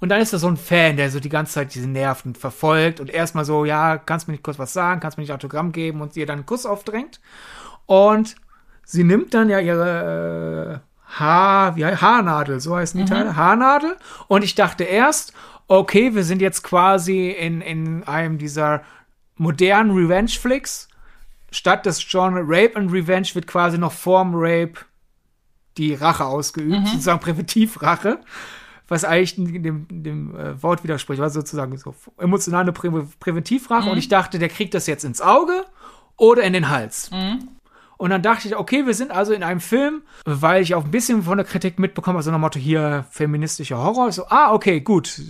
[0.00, 2.98] Und dann ist da so ein Fan, der so die ganze Zeit diese Nerven verfolgt
[2.98, 6.00] und erstmal so, ja, kannst mir nicht kurz was sagen, kannst mir nicht Autogramm geben
[6.00, 7.20] und ihr dann einen Kuss aufdrängt.
[7.84, 8.36] Und
[8.86, 13.14] sie nimmt dann ja ihre äh, Haar, wie Haarnadel, so heißen die mhm.
[13.14, 13.98] Teile, Haarnadel.
[14.28, 15.34] Und ich dachte erst,
[15.68, 18.80] okay, wir sind jetzt quasi in, in einem dieser
[19.36, 20.88] modernen Revenge-Flicks.
[21.52, 24.80] Statt des Genre Rape and Revenge wird quasi noch vorm Rape
[25.78, 26.86] die Rache ausgeübt, mhm.
[26.86, 28.20] sozusagen Präventivrache,
[28.88, 32.90] was eigentlich dem, dem äh, Wort widerspricht, war sozusagen so emotionale Prä
[33.20, 33.84] Präventivrache.
[33.84, 33.92] Mhm.
[33.92, 35.64] Und ich dachte, der kriegt das jetzt ins Auge
[36.16, 37.10] oder in den Hals.
[37.10, 37.48] Mhm.
[37.96, 40.90] Und dann dachte ich, okay, wir sind also in einem Film, weil ich auch ein
[40.90, 44.10] bisschen von der Kritik mitbekomme, also nach Motto hier feministischer Horror.
[44.10, 45.20] So, ah, okay, gut.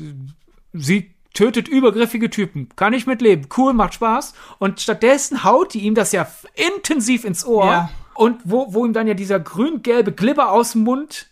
[0.72, 2.68] Sie tötet übergriffige Typen.
[2.76, 3.48] Kann ich mitleben.
[3.56, 4.34] Cool, macht Spaß.
[4.58, 7.66] Und stattdessen haut die ihm das ja intensiv ins Ohr.
[7.66, 7.90] Ja.
[8.14, 11.28] Und wo, wo ihm dann ja dieser grün-gelbe Glibber aus dem Mund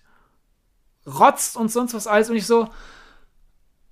[1.07, 2.31] rotzt und sonst was alles.
[2.31, 2.69] Und ich so,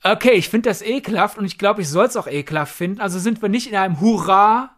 [0.02, 3.00] okay, ich finde das ekelhaft und ich glaube, ich soll es auch ekelhaft finden.
[3.00, 4.70] Also sind wir nicht in einem Hurra,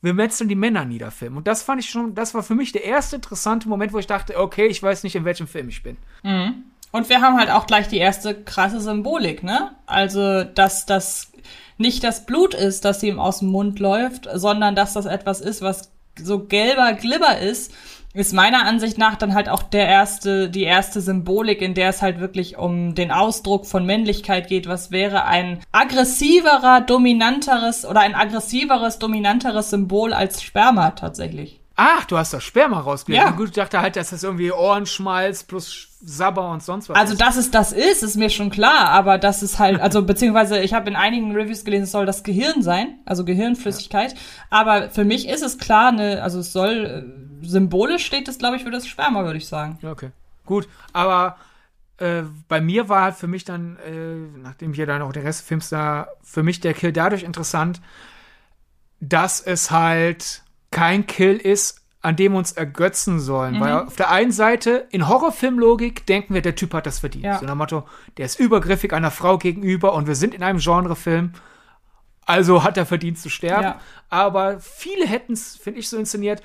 [0.00, 1.36] wir metzeln die Männer nieder Film.
[1.36, 4.06] Und das fand ich schon, das war für mich der erste interessante Moment, wo ich
[4.06, 5.96] dachte, okay, ich weiß nicht, in welchem Film ich bin.
[6.22, 6.64] Mhm.
[6.90, 9.72] Und wir haben halt auch gleich die erste krasse Symbolik, ne?
[9.86, 11.32] Also, dass das
[11.76, 15.62] nicht das Blut ist, das ihm aus dem Mund läuft, sondern dass das etwas ist,
[15.62, 17.72] was so gelber Glibber ist,
[18.14, 22.02] ist meiner Ansicht nach dann halt auch der erste, die erste Symbolik, in der es
[22.02, 24.66] halt wirklich um den Ausdruck von Männlichkeit geht.
[24.66, 31.60] Was wäre ein aggressiverer, dominanteres oder ein aggressiveres, dominanteres Symbol als Sperma tatsächlich?
[31.76, 33.24] Ach, du hast das Sperma rausgelegt.
[33.24, 33.30] Ja.
[33.30, 36.96] Gut, ich dachte halt, dass das irgendwie Ohrenschmalz plus Sabber und sonst was.
[36.96, 40.60] Also, dass es das ist, ist mir schon klar, aber das ist halt, also beziehungsweise
[40.60, 44.12] ich habe in einigen Reviews gelesen, es soll das Gehirn sein, also Gehirnflüssigkeit.
[44.12, 44.18] Ja.
[44.50, 48.56] Aber für mich ist es klar, ne, also es soll äh, symbolisch steht es, glaube
[48.56, 49.78] ich, für das Sperma, würde ich sagen.
[49.82, 50.10] Okay.
[50.46, 51.36] Gut, aber
[51.98, 55.24] äh, bei mir war halt für mich dann, äh, nachdem ich ja dann auch den
[55.24, 57.80] Rest des Films da, für mich der Kill dadurch interessant,
[59.00, 63.56] dass es halt kein Kill ist, an dem wir uns ergötzen sollen.
[63.56, 63.60] Mhm.
[63.60, 67.24] Weil auf der einen Seite, in Horrorfilmlogik, denken wir, der Typ hat das verdient.
[67.24, 67.38] Ja.
[67.38, 67.84] So nach Motto,
[68.16, 71.32] der ist übergriffig einer Frau gegenüber und wir sind in einem Genrefilm.
[72.24, 73.62] Also hat er verdient zu sterben.
[73.64, 73.80] Ja.
[74.10, 76.42] Aber viele hätten es, finde ich, so inszeniert,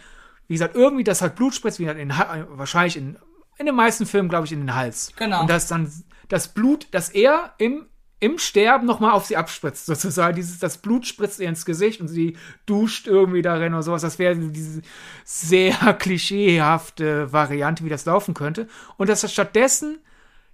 [0.47, 2.09] wie gesagt, irgendwie, dass halt Blut spritzt, wie in,
[2.49, 3.17] wahrscheinlich in,
[3.57, 5.13] in den meisten Filmen, glaube ich, in den Hals.
[5.15, 5.41] Genau.
[5.41, 5.91] Und dass dann
[6.29, 7.85] das Blut, dass er im
[8.23, 10.35] im Sterben nochmal auf sie abspritzt, sozusagen.
[10.35, 14.01] Dieses, das Blut spritzt ihr ins Gesicht und sie duscht irgendwie darin oder sowas.
[14.01, 14.81] Das wäre diese
[15.25, 18.69] sehr klischeehafte Variante, wie das laufen könnte.
[18.95, 19.97] Und dass er stattdessen,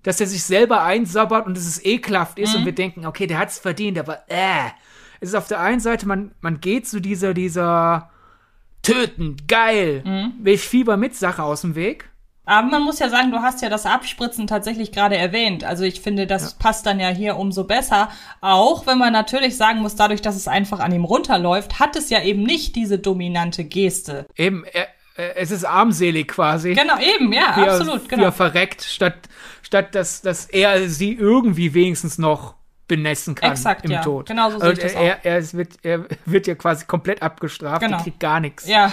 [0.02, 2.60] dass er sich selber einsabbert und dass es ekelhaft ist mhm.
[2.60, 4.70] und wir denken, okay, der hat es verdient, aber äh.
[5.22, 8.10] Es ist auf der einen Seite, man, man geht zu dieser, dieser
[8.82, 10.34] Töten, geil, mhm.
[10.44, 12.10] will ich Fieber mit Sache aus dem Weg.
[12.50, 15.64] Aber man muss ja sagen, du hast ja das Abspritzen tatsächlich gerade erwähnt.
[15.64, 16.58] Also ich finde, das ja.
[16.58, 18.10] passt dann ja hier umso besser.
[18.42, 22.10] Auch wenn man natürlich sagen muss, dadurch, dass es einfach an ihm runterläuft, hat es
[22.10, 24.26] ja eben nicht diese dominante Geste.
[24.36, 24.88] Eben, er,
[25.38, 26.74] es ist armselig quasi.
[26.74, 28.32] Genau, eben, ja, wie er, absolut, Wie er genau.
[28.32, 29.30] verreckt, statt,
[29.62, 32.56] statt dass, dass er sie irgendwie wenigstens noch
[32.88, 34.02] benessen kann Exakt, im ja.
[34.02, 34.28] Tod.
[34.28, 37.22] Genau so sehe Also ich das er, er, es wird, er wird ja quasi komplett
[37.22, 37.98] abgestraft, Genau.
[37.98, 38.68] er kriegt gar nichts.
[38.68, 38.92] Ja,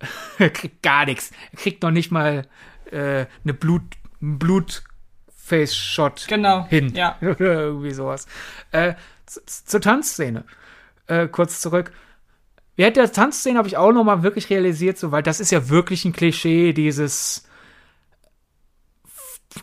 [0.38, 1.30] Er kriegt gar nichts.
[1.52, 2.46] Er kriegt noch nicht mal
[2.94, 3.82] äh, eine Blut,
[4.20, 6.66] einen Blut-Face-Shot genau.
[6.68, 6.94] hin.
[6.94, 7.16] Ja.
[7.20, 8.26] Irgendwie sowas.
[8.70, 8.94] Äh,
[9.26, 10.44] zur Tanzszene.
[11.06, 11.92] Äh, kurz zurück.
[12.76, 15.68] Während der Tanzszene habe ich auch noch mal wirklich realisiert, so, weil das ist ja
[15.68, 17.46] wirklich ein Klischee, dieses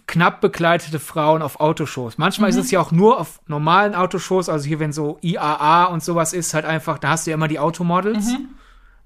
[0.07, 2.17] knapp bekleidete Frauen auf Autoshows.
[2.17, 6.01] Manchmal ist es ja auch nur auf normalen Autoshows, also hier, wenn so IAA und
[6.03, 8.33] sowas ist, halt einfach, da hast du ja immer die Automodels.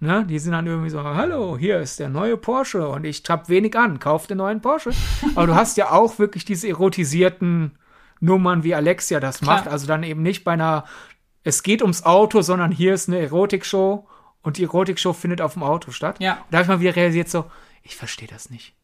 [0.06, 3.50] Ne, die sind dann irgendwie so, hallo, hier ist der neue Porsche und ich hab
[3.50, 4.92] wenig an, kauf den neuen Porsche.
[5.36, 7.80] Aber du hast ja auch wirklich diese erotisierten
[8.20, 9.58] Nummern, wie Alexia das Klar.
[9.58, 9.68] macht.
[9.68, 10.86] Also dann eben nicht bei einer,
[11.44, 14.08] es geht ums Auto, sondern hier ist eine Erotikshow
[14.44, 16.18] und die Erotikshow findet auf dem Auto statt.
[16.20, 16.34] Ja.
[16.34, 17.46] Und da habe ich mal wieder realisiert, so,
[17.82, 18.76] ich verstehe das nicht.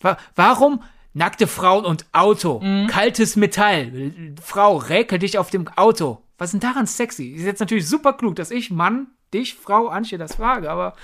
[0.00, 0.82] Wa warum
[1.12, 2.58] nackte Frauen und Auto?
[2.60, 2.88] Mhm.
[2.88, 4.34] Kaltes Metall.
[4.42, 6.24] Frau, räkel dich auf dem Auto.
[6.38, 7.28] Was ist denn daran sexy?
[7.28, 10.94] Ist jetzt natürlich super klug, dass ich, Mann, dich, Frau, Antje, das frage, aber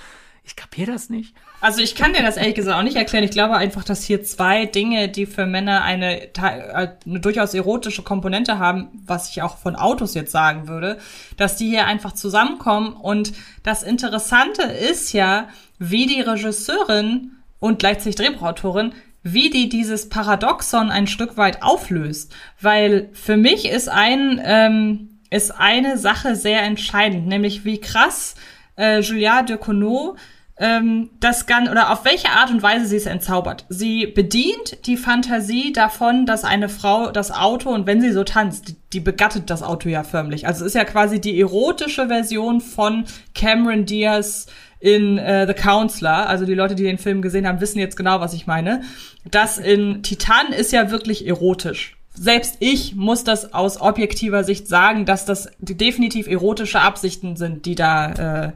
[0.43, 1.35] ich kapiere das nicht.
[1.59, 3.25] Also ich kann dir das ehrlich gesagt auch nicht erklären.
[3.25, 8.01] Ich glaube einfach, dass hier zwei Dinge, die für Männer eine, te- eine durchaus erotische
[8.01, 10.99] Komponente haben, was ich auch von Autos jetzt sagen würde,
[11.35, 12.93] dass die hier einfach zusammenkommen.
[12.93, 15.49] Und das Interessante ist ja,
[15.79, 22.33] wie die Regisseurin und gleichzeitig Drehbuchautorin wie die dieses Paradoxon ein Stück weit auflöst.
[22.61, 28.35] Weil für mich ist ein, ähm, ist eine Sache sehr entscheidend, nämlich wie krass
[28.77, 30.15] äh, Julia Ducournau
[30.59, 33.65] ähm, das Gan oder auf welche Art und Weise sie es entzaubert.
[33.69, 38.69] Sie bedient die Fantasie davon, dass eine Frau das Auto und wenn sie so tanzt,
[38.69, 40.47] die, die begattet das Auto ja förmlich.
[40.47, 43.05] Also es ist ja quasi die erotische Version von
[43.35, 44.47] Cameron Diaz
[44.79, 46.27] in äh, The Counselor.
[46.27, 48.81] Also die Leute, die den Film gesehen haben, wissen jetzt genau, was ich meine.
[49.29, 55.05] Das in Titan ist ja wirklich erotisch selbst ich muss das aus objektiver Sicht sagen,
[55.05, 58.53] dass das definitiv erotische Absichten sind, die da,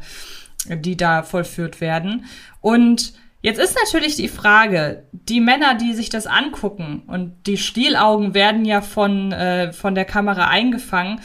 [0.68, 2.26] äh, die da vollführt werden.
[2.60, 8.34] Und jetzt ist natürlich die Frage, die Männer, die sich das angucken und die Stielaugen
[8.34, 11.22] werden ja von, äh, von der Kamera eingefangen,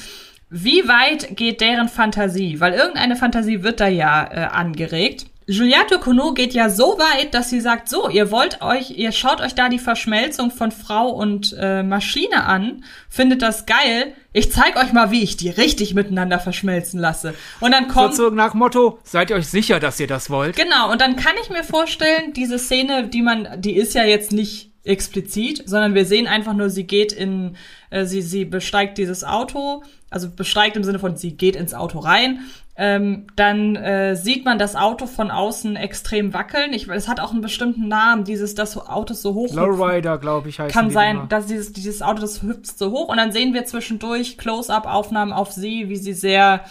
[0.48, 2.60] wie weit geht deren Fantasie?
[2.60, 5.26] Weil irgendeine Fantasie wird da ja äh, angeregt.
[5.48, 9.40] Juliette Kono geht ja so weit, dass sie sagt, so, ihr wollt euch, ihr schaut
[9.40, 14.14] euch da die Verschmelzung von Frau und äh, Maschine an, findet das geil.
[14.32, 17.32] Ich zeig euch mal, wie ich die richtig miteinander verschmelzen lasse.
[17.60, 20.56] Und dann kommt So nach Motto, seid ihr euch sicher, dass ihr das wollt?
[20.56, 24.32] Genau, und dann kann ich mir vorstellen, diese Szene, die man, die ist ja jetzt
[24.32, 27.56] nicht explizit, sondern wir sehen einfach nur, sie geht in,
[27.90, 32.00] äh, sie, sie besteigt dieses Auto, also besteigt im Sinne von, sie geht ins Auto
[32.00, 32.40] rein.
[32.78, 36.74] Ähm, dann äh, sieht man das Auto von außen extrem wackeln.
[36.74, 39.54] Ich, es hat auch einen bestimmten Namen, dieses, das Auto so hoch.
[39.54, 43.16] Lowrider, glaube ich, heißt Kann sein, dass dieses, dieses Auto, das hüpft so hoch und
[43.16, 46.64] dann sehen wir zwischendurch Close-up-Aufnahmen auf sie, wie sie sehr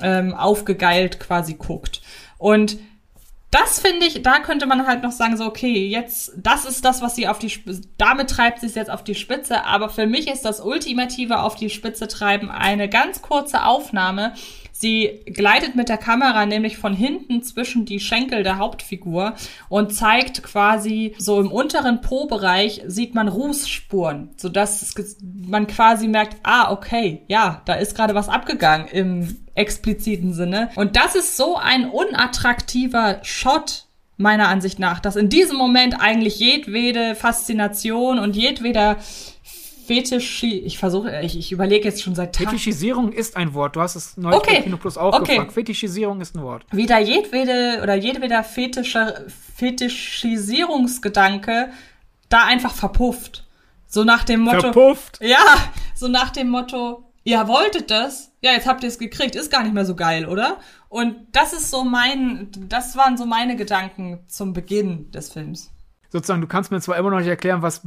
[0.00, 2.02] ähm, aufgegeilt quasi guckt.
[2.38, 2.78] Und
[3.52, 7.02] das finde ich, da könnte man halt noch sagen, so, okay, jetzt, das ist das,
[7.02, 10.06] was sie auf die, Sp- damit treibt sie es jetzt auf die Spitze, aber für
[10.06, 14.32] mich ist das ultimative auf die Spitze treiben eine ganz kurze Aufnahme.
[14.82, 19.34] Sie gleitet mit der Kamera nämlich von hinten zwischen die Schenkel der Hauptfigur
[19.68, 24.92] und zeigt quasi so im unteren Po-Bereich sieht man Rußspuren, sodass
[25.46, 30.70] man quasi merkt, ah, okay, ja, da ist gerade was abgegangen im expliziten Sinne.
[30.74, 36.40] Und das ist so ein unattraktiver Shot, meiner Ansicht nach, dass in diesem Moment eigentlich
[36.40, 38.96] jedwede Faszination und jedweder
[39.86, 42.50] Fetisch, ich versuche, ich, ich überlege jetzt schon seit Tagen.
[42.50, 43.76] Fetischisierung ist ein Wort.
[43.76, 44.56] Du hast es neulich Okay.
[44.56, 45.32] bei Kino Plus auch Okay.
[45.34, 45.52] gefragt.
[45.52, 46.64] Fetischisierung ist ein Wort.
[46.72, 49.26] wieder jedwede oder jedweder fetische,
[49.56, 51.70] Fetischisierungsgedanke
[52.28, 53.46] da einfach verpufft.
[53.86, 54.60] So nach dem Motto.
[54.60, 55.18] Verpufft.
[55.20, 55.44] Ja,
[55.94, 59.62] so nach dem Motto, ihr wolltet das, ja, jetzt habt ihr es gekriegt, ist gar
[59.62, 60.56] nicht mehr so geil, oder?
[60.88, 65.70] Und das ist so mein, das waren so meine Gedanken zum Beginn des Films.
[66.10, 67.82] Sozusagen, du kannst mir zwar immer noch nicht erklären, was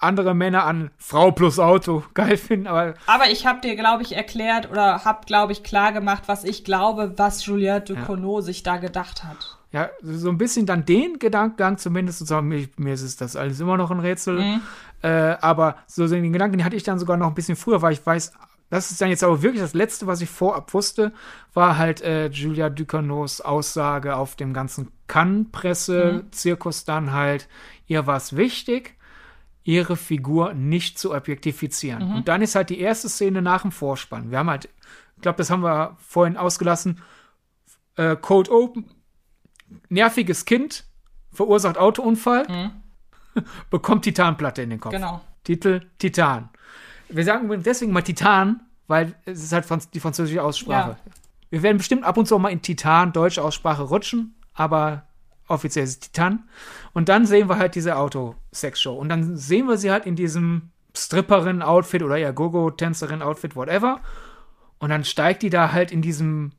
[0.00, 4.16] andere Männer an Frau plus Auto geil finden, aber Aber ich habe dir, glaube ich,
[4.16, 8.78] erklärt oder habe, glaube ich, klar gemacht, was ich glaube, was Juliette Ducournau sich da
[8.78, 9.58] gedacht hat.
[9.72, 13.76] ja, so ein bisschen dann den Gedankengang zumindest, sozusagen, mir, mir ist das alles immer
[13.76, 14.60] noch ein Rätsel,
[15.02, 17.92] äh, aber so den Gedanken, den hatte ich dann sogar noch ein bisschen früher, weil
[17.92, 18.32] ich weiß,
[18.70, 21.12] das ist dann jetzt aber wirklich das Letzte, was ich vorab wusste,
[21.54, 27.48] war halt äh, Julia Ducournau's Aussage auf dem ganzen Cannes-Presse-Zirkus dann halt,
[27.86, 28.96] ihr war es wichtig,
[29.62, 32.14] ihre Figur nicht zu objektifizieren.
[32.14, 34.30] Und dann ist halt die erste Szene nach dem Vorspann.
[34.30, 34.68] Wir haben halt,
[35.16, 37.00] ich glaube, das haben wir vorhin ausgelassen,
[37.96, 38.90] äh, Code Open,
[39.88, 40.84] nerviges Kind
[41.32, 43.42] verursacht Autounfall, mhm.
[43.70, 44.92] bekommt Titanplatte in den Kopf.
[44.92, 45.20] Genau.
[45.44, 46.48] Titel Titan.
[47.08, 50.90] Wir sagen deswegen mal Titan, weil es ist halt die französische Aussprache.
[50.90, 51.12] Ja.
[51.50, 55.06] Wir werden bestimmt ab und zu auch mal in Titan, deutsche Aussprache rutschen, aber
[55.50, 56.48] offiziell ist Titan.
[56.92, 58.94] Und dann sehen wir halt diese Auto-Sex-Show.
[58.94, 64.00] Und dann sehen wir sie halt in diesem Stripperin-Outfit oder ja Gogo-Tänzerin-Outfit, whatever.
[64.78, 66.52] Und dann steigt die da halt in diesem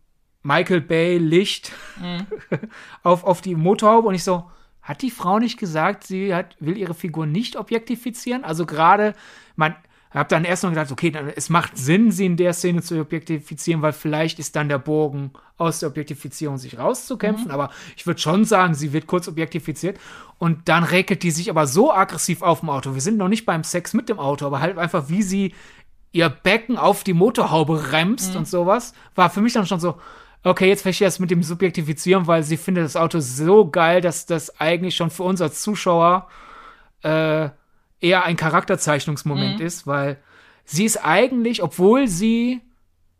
[0.43, 2.27] Michael Bay-Licht mhm.
[3.03, 4.49] auf, auf die Motorhaube und ich so,
[4.81, 8.43] hat die Frau nicht gesagt, sie hat, will ihre Figur nicht objektifizieren?
[8.43, 9.13] Also gerade,
[9.55, 9.75] man,
[10.19, 12.99] habe dann erst mal gedacht, okay, dann, es macht Sinn, sie in der Szene zu
[12.99, 17.45] objektifizieren, weil vielleicht ist dann der Bogen aus der Objektifizierung sich rauszukämpfen.
[17.45, 17.51] Mhm.
[17.51, 19.99] Aber ich würde schon sagen, sie wird kurz objektifiziert.
[20.37, 22.93] Und dann räkelt die sich aber so aggressiv auf dem Auto.
[22.93, 25.53] Wir sind noch nicht beim Sex mit dem Auto, aber halt einfach, wie sie
[26.11, 28.39] ihr Becken auf die Motorhaube remst mhm.
[28.39, 29.95] und sowas, war für mich dann schon so,
[30.43, 34.01] okay, jetzt verstehe ich das mit dem Subjektifizieren, weil sie findet das Auto so geil,
[34.01, 36.27] dass das eigentlich schon für uns als Zuschauer
[37.03, 37.49] äh,
[38.01, 39.65] eher ein Charakterzeichnungsmoment mhm.
[39.65, 40.17] ist, weil
[40.65, 42.61] sie ist eigentlich, obwohl sie,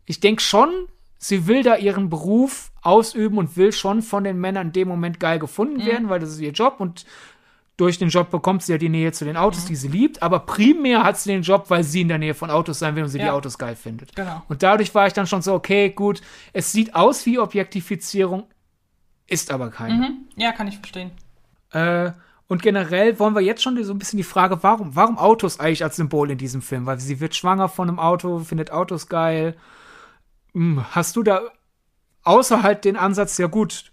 [0.04, 0.70] ich denke schon,
[1.18, 5.20] sie will da ihren Beruf ausüben und will schon von den Männern in dem Moment
[5.20, 5.86] geil gefunden mhm.
[5.86, 7.06] werden, weil das ist ihr Job und
[7.76, 9.68] durch den Job bekommt sie ja die Nähe zu den Autos, mhm.
[9.68, 12.50] die sie liebt, aber primär hat sie den Job, weil sie in der Nähe von
[12.50, 13.24] Autos sein will und sie ja.
[13.24, 14.14] die Autos geil findet.
[14.14, 14.42] Genau.
[14.48, 16.20] Und dadurch war ich dann schon so, okay, gut,
[16.52, 18.44] es sieht aus wie Objektifizierung,
[19.26, 19.94] ist aber keine.
[19.94, 20.16] Mhm.
[20.36, 21.12] Ja, kann ich verstehen.
[21.72, 22.12] Äh,
[22.52, 25.82] und generell wollen wir jetzt schon so ein bisschen die Frage, warum, warum Autos eigentlich
[25.82, 26.84] als Symbol in diesem Film?
[26.84, 29.56] Weil sie wird schwanger von einem Auto, findet Autos geil.
[30.52, 31.40] Hm, hast du da
[32.24, 33.90] außer halt den Ansatz, ja gut,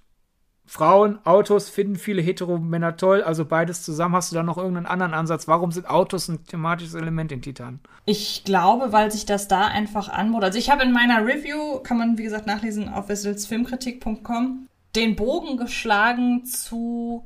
[0.66, 4.14] Frauen, Autos finden viele Heteromänner toll, also beides zusammen.
[4.14, 5.48] Hast du da noch irgendeinen anderen Ansatz?
[5.48, 7.80] Warum sind Autos ein thematisches Element in Titan?
[8.04, 10.44] Ich glaube, weil sich das da einfach anbot.
[10.44, 15.56] Also ich habe in meiner Review, kann man wie gesagt nachlesen auf wesselsfilmkritik.com, den Bogen
[15.56, 17.26] geschlagen zu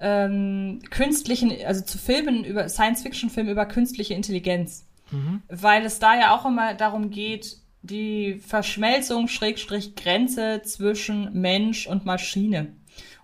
[0.00, 4.86] ähm, künstlichen, also zu Filmen über Science-Fiction-Filmen über künstliche Intelligenz.
[5.10, 5.42] Mhm.
[5.48, 12.04] Weil es da ja auch immer darum geht, die Verschmelzung, Schrägstrich, Grenze zwischen Mensch und
[12.04, 12.72] Maschine.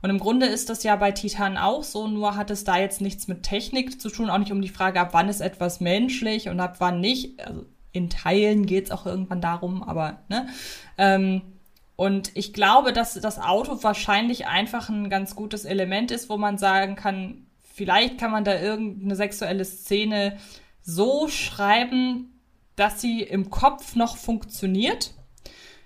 [0.02, 3.00] Und im Grunde ist das ja bei Titan auch so, nur hat es da jetzt
[3.00, 6.48] nichts mit Technik zu tun, auch nicht um die Frage, ab wann ist etwas menschlich
[6.48, 7.44] und ab wann nicht.
[7.46, 10.48] Also in Teilen geht es auch irgendwann darum, aber ne.
[10.98, 11.42] Ähm,
[12.02, 16.58] und ich glaube, dass das Auto wahrscheinlich einfach ein ganz gutes Element ist, wo man
[16.58, 20.36] sagen kann, vielleicht kann man da irgendeine sexuelle Szene
[20.80, 22.40] so schreiben,
[22.74, 25.14] dass sie im Kopf noch funktioniert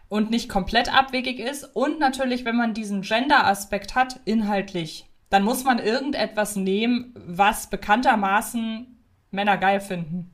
[0.08, 1.64] und nicht komplett abwegig ist.
[1.76, 9.02] Und natürlich, wenn man diesen Gender-Aspekt hat, inhaltlich, dann muss man irgendetwas nehmen, was bekanntermaßen
[9.32, 10.32] Männer geil finden.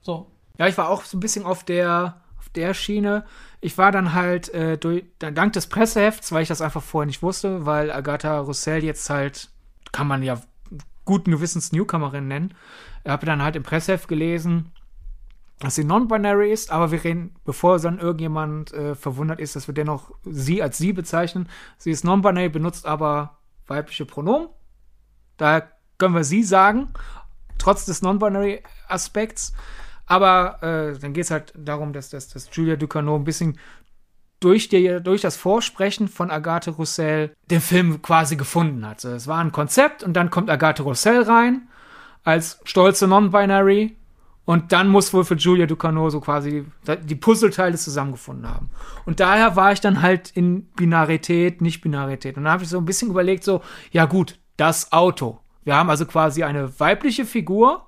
[0.00, 0.32] So.
[0.56, 3.26] Ja, ich war auch so ein bisschen auf der, auf der Schiene
[3.60, 7.22] ich war dann halt äh, durch, dank des Pressehefts, weil ich das einfach vorher nicht
[7.22, 9.50] wusste, weil Agatha Roussel jetzt halt,
[9.92, 10.40] kann man ja
[11.04, 12.54] guten Gewissens Newcomerin nennen,
[13.06, 14.72] habe dann halt im Presseheft gelesen,
[15.58, 19.74] dass sie non-binary ist, aber wir reden, bevor dann irgendjemand äh, verwundert ist, dass wir
[19.74, 21.48] dennoch sie als sie bezeichnen.
[21.78, 24.48] Sie ist non-binary, benutzt aber weibliche Pronomen.
[25.36, 26.90] Daher können wir sie sagen,
[27.58, 29.52] trotz des non-binary Aspekts.
[30.08, 33.58] Aber äh, dann geht es halt darum, dass, dass, dass Julia Ducournau ein bisschen
[34.40, 39.00] durch, die, durch das Vorsprechen von Agathe Roussel den Film quasi gefunden hat.
[39.00, 41.68] So, es war ein Konzept und dann kommt Agathe Roussel rein
[42.24, 43.96] als stolze Non-Binary
[44.44, 46.64] und dann muss wohl für Julia Ducournau so quasi
[47.04, 48.70] die Puzzleteile zusammengefunden haben.
[49.04, 52.38] Und daher war ich dann halt in Binarität, Nicht-Binarität.
[52.38, 55.40] Und dann habe ich so ein bisschen überlegt, so, ja gut, das Auto.
[55.64, 57.87] Wir haben also quasi eine weibliche Figur,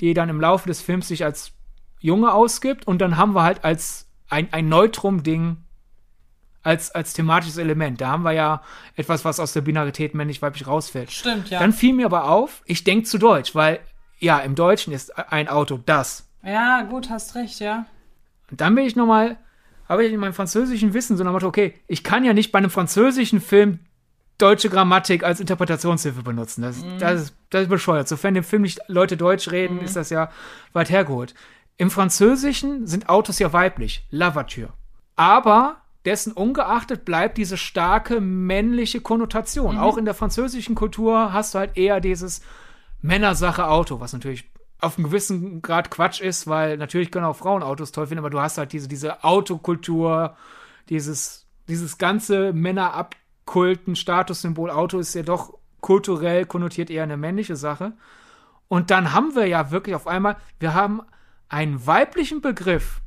[0.00, 1.52] die dann im Laufe des Films sich als
[2.00, 5.58] Junge ausgibt und dann haben wir halt als ein, ein Neutrum-Ding
[6.62, 8.00] als, als thematisches Element.
[8.00, 8.60] Da haben wir ja
[8.96, 11.12] etwas, was aus der Binarität männlich-weiblich rausfällt.
[11.12, 11.60] Stimmt, ja.
[11.60, 13.78] Dann fiel mir aber auf, ich denke zu Deutsch, weil
[14.18, 16.28] ja, im Deutschen ist ein Auto das.
[16.42, 17.86] Ja, gut, hast recht, ja.
[18.50, 19.36] Und dann bin ich nochmal,
[19.88, 22.58] habe ich in meinem französischen Wissen so nach Motto, okay, ich kann ja nicht bei
[22.58, 23.78] einem französischen Film
[24.38, 26.62] deutsche Grammatik als Interpretationshilfe benutzen.
[26.62, 26.98] Das, mhm.
[26.98, 28.08] das, ist, das ist bescheuert.
[28.08, 29.84] Sofern im Film nicht Leute Deutsch reden, mhm.
[29.84, 30.30] ist das ja
[30.72, 31.34] weit hergeholt.
[31.78, 34.72] Im Französischen sind Autos ja weiblich, la voiture.
[35.14, 39.74] Aber dessen ungeachtet bleibt diese starke männliche Konnotation.
[39.74, 39.80] Mhm.
[39.80, 42.42] Auch in der französischen Kultur hast du halt eher dieses
[43.02, 47.62] Männersache Auto, was natürlich auf einem gewissen Grad Quatsch ist, weil natürlich können auch Frauen
[47.62, 50.36] Autos toll finden, aber du hast halt diese, diese Autokultur,
[50.88, 52.94] dieses, dieses ganze Männer
[53.46, 57.92] Kulten, Statussymbol, Auto ist ja doch kulturell konnotiert eher eine männliche Sache.
[58.68, 61.00] Und dann haben wir ja wirklich auf einmal, wir haben
[61.48, 63.00] einen weiblichen Begriff,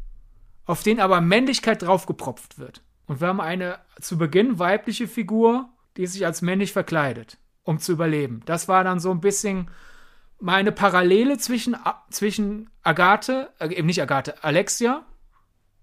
[0.65, 2.83] auf den aber Männlichkeit draufgepropft wird.
[3.05, 7.91] Und wir haben eine zu Beginn weibliche Figur, die sich als männlich verkleidet, um zu
[7.91, 8.41] überleben.
[8.45, 9.69] Das war dann so ein bisschen
[10.39, 11.75] meine Parallele zwischen,
[12.09, 15.05] zwischen Agathe, äh, eben nicht Agathe, Alexia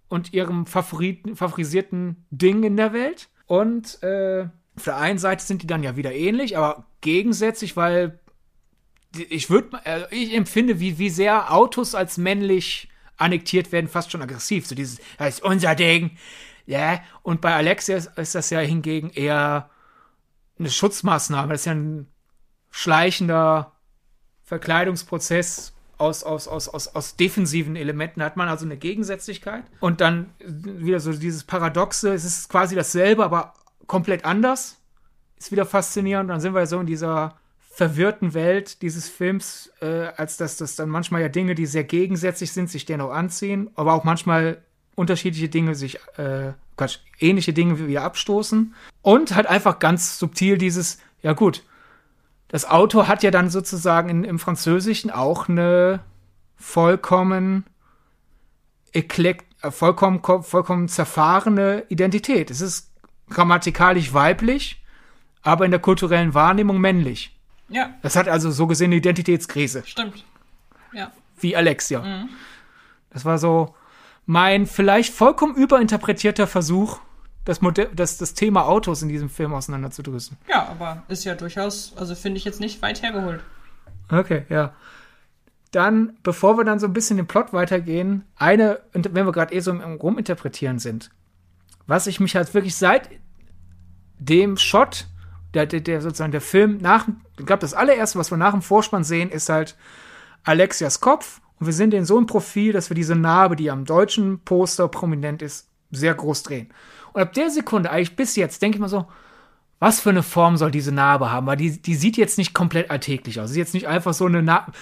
[0.08, 3.28] und ihrem favorisierten Ding in der Welt.
[3.46, 8.18] Und äh, auf der einen Seite sind die dann ja wieder ähnlich, aber gegensätzlich, weil
[9.16, 14.22] ich würde, äh, ich empfinde, wie, wie sehr Autos als männlich annektiert werden, fast schon
[14.22, 14.66] aggressiv.
[14.66, 16.16] So dieses, das ist unser Ding.
[16.66, 19.70] Ja, und bei Alexia ist, ist das ja hingegen eher
[20.58, 21.52] eine Schutzmaßnahme.
[21.52, 22.08] Das ist ja ein
[22.70, 23.72] schleichender
[24.42, 29.64] Verkleidungsprozess aus, aus, aus, aus, aus defensiven Elementen hat man also eine Gegensätzlichkeit.
[29.80, 33.54] Und dann wieder so dieses Paradoxe, es ist quasi dasselbe, aber
[33.86, 34.76] komplett anders.
[35.38, 36.30] Ist wieder faszinierend.
[36.30, 37.36] Dann sind wir so in dieser
[37.76, 42.52] verwirrten Welt dieses Films, äh, als dass das dann manchmal ja Dinge, die sehr gegensätzlich
[42.52, 44.62] sind, sich dennoch anziehen, aber auch manchmal
[44.94, 48.74] unterschiedliche Dinge sich, äh, Quatsch, ähnliche Dinge wieder abstoßen.
[49.02, 51.64] Und halt einfach ganz subtil dieses, ja gut,
[52.48, 56.00] das Auto hat ja dann sozusagen in, im Französischen auch eine
[56.56, 57.64] vollkommen
[58.92, 62.50] eklekt, äh, vollkommen, vollkommen zerfahrene Identität.
[62.50, 62.92] Es ist
[63.28, 64.82] grammatikalisch weiblich,
[65.42, 67.36] aber in der kulturellen Wahrnehmung männlich.
[67.68, 67.94] Ja.
[68.02, 69.82] Das hat also so gesehen eine Identitätskrise.
[69.84, 70.24] Stimmt.
[70.92, 71.12] Ja.
[71.38, 72.00] Wie Alexia.
[72.00, 72.28] Mhm.
[73.10, 73.74] Das war so
[74.24, 77.00] mein vielleicht vollkommen überinterpretierter Versuch,
[77.46, 80.36] das, Modell, das, das Thema Autos in diesem Film auseinanderzudrüsten.
[80.48, 83.40] Ja, aber ist ja durchaus, also finde ich jetzt nicht weit hergeholt.
[84.10, 84.74] Okay, ja.
[85.70, 89.60] Dann, bevor wir dann so ein bisschen den Plot weitergehen, eine, wenn wir gerade eh
[89.60, 91.10] so im Ruminterpretieren sind,
[91.86, 93.10] was ich mich halt wirklich seit
[94.18, 95.06] dem Shot,
[95.54, 97.06] der, der, der sozusagen der Film nach,
[97.38, 99.76] ich glaube, das allererste, was wir nach dem Vorspann sehen, ist halt
[100.42, 103.84] Alexias Kopf und wir sehen den so im Profil, dass wir diese Narbe, die am
[103.84, 106.72] deutschen Poster prominent ist, sehr groß drehen.
[107.16, 109.06] Und ab der Sekunde, eigentlich bis jetzt, denke ich mal so,
[109.78, 111.46] was für eine Form soll diese Narbe haben?
[111.46, 113.48] Weil die, die sieht jetzt nicht komplett alltäglich aus.
[113.48, 114.72] Sie ist jetzt nicht einfach so eine Narbe.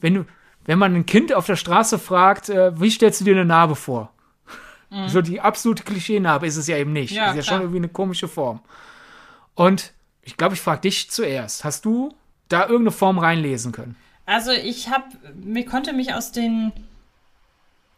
[0.00, 0.24] Wenn, du,
[0.64, 3.76] wenn man ein Kind auf der Straße fragt, äh, wie stellst du dir eine Narbe
[3.76, 4.10] vor?
[4.88, 5.08] Mhm.
[5.08, 7.10] So die absolute Klischee-Narbe ist es ja eben nicht.
[7.10, 7.44] Ja, ist ja klar.
[7.44, 8.60] schon irgendwie eine komische Form.
[9.54, 11.64] Und ich glaube, ich frage dich zuerst.
[11.64, 12.14] Hast du
[12.48, 13.94] da irgendeine Form reinlesen können?
[14.24, 15.04] Also ich habe,
[15.34, 16.72] mir konnte mich aus den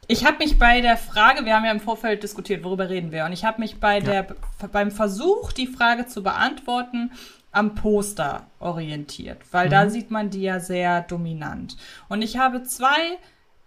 [0.08, 3.24] ich habe mich bei der Frage, wir haben ja im Vorfeld diskutiert, worüber reden wir,
[3.24, 4.22] und ich habe mich bei ja.
[4.22, 4.36] der
[4.72, 7.12] beim Versuch, die Frage zu beantworten,
[7.52, 9.70] am Poster orientiert, weil mhm.
[9.70, 11.76] da sieht man die ja sehr dominant.
[12.08, 13.18] Und ich habe zwei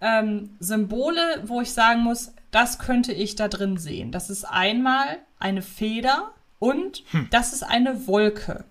[0.02, 4.12] ähm, Symbole, wo ich sagen muss, das könnte ich da drin sehen.
[4.12, 7.28] Das ist einmal eine Feder und hm.
[7.32, 8.66] das ist eine Wolke.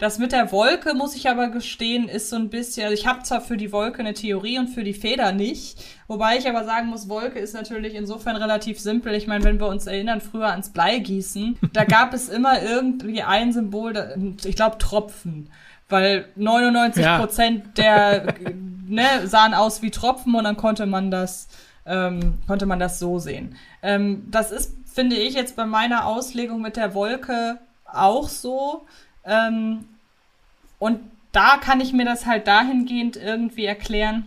[0.00, 3.22] Das mit der Wolke, muss ich aber gestehen, ist so ein bisschen, also ich habe
[3.22, 5.78] zwar für die Wolke eine Theorie und für die Feder nicht,
[6.08, 9.14] wobei ich aber sagen muss, Wolke ist natürlich insofern relativ simpel.
[9.14, 13.52] Ich meine, wenn wir uns erinnern, früher ans Bleigießen, da gab es immer irgendwie ein
[13.52, 15.50] Symbol, ich glaube Tropfen
[15.90, 18.20] weil 99 Prozent ja.
[18.20, 18.34] der
[18.86, 21.48] ne, sahen aus wie Tropfen und dann konnte man das
[21.86, 23.56] ähm, konnte man das so sehen.
[23.82, 28.86] Ähm, das ist, finde ich, jetzt bei meiner Auslegung mit der Wolke auch so.
[29.24, 29.84] Ähm,
[30.78, 31.00] und
[31.32, 34.26] da kann ich mir das halt dahingehend irgendwie erklären,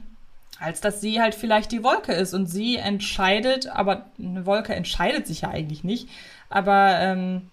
[0.59, 5.27] als dass sie halt vielleicht die Wolke ist und sie entscheidet, aber eine Wolke entscheidet
[5.27, 6.07] sich ja eigentlich nicht,
[6.49, 7.49] aber ähm,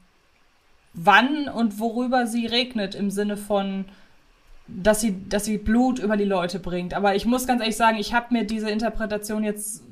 [0.93, 3.86] wann und worüber sie regnet im Sinne von,
[4.68, 6.95] dass sie, dass sie Blut über die Leute bringt.
[6.95, 9.82] Aber ich muss ganz ehrlich sagen, ich habe mir diese Interpretation jetzt,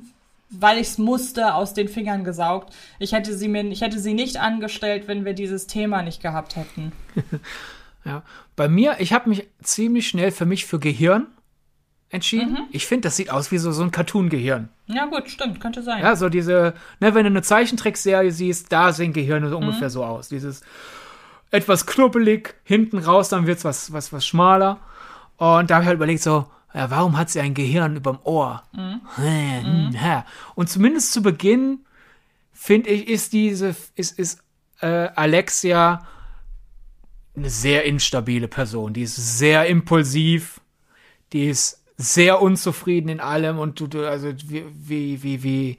[0.49, 2.73] weil ich es musste, aus den Fingern gesaugt.
[2.97, 6.55] Ich hätte sie mir, ich hätte sie nicht angestellt, wenn wir dieses Thema nicht gehabt
[6.55, 6.91] hätten.
[8.05, 8.23] Ja.
[8.55, 11.27] Bei mir, ich habe mich ziemlich schnell für mich für Gehirn
[12.09, 12.53] entschieden.
[12.53, 12.67] Mhm.
[12.71, 14.69] Ich finde, das sieht aus wie so, so ein Cartoon-Gehirn.
[14.87, 16.01] Ja, gut, stimmt, könnte sein.
[16.01, 19.67] Ja, so diese, ne, wenn du eine Zeichentrickserie siehst, da sehen Gehirne so mhm.
[19.67, 20.29] ungefähr so aus.
[20.29, 20.61] Dieses
[21.51, 24.79] etwas knubbelig, hinten raus, dann wird's was, was, was schmaler.
[25.37, 28.63] Und da habe ich halt überlegt, so, ja, warum hat sie ein Gehirn überm Ohr?
[28.73, 29.01] Mhm.
[29.15, 30.23] Hm, hm,
[30.55, 31.85] Und zumindest zu Beginn,
[32.51, 34.43] finde ich, ist diese, ist, ist
[34.81, 36.07] äh, Alexia
[37.35, 38.93] eine sehr instabile Person.
[38.93, 40.61] Die ist sehr impulsiv,
[41.33, 45.77] die ist sehr unzufrieden in allem und du, also wie, wie, wie, wie,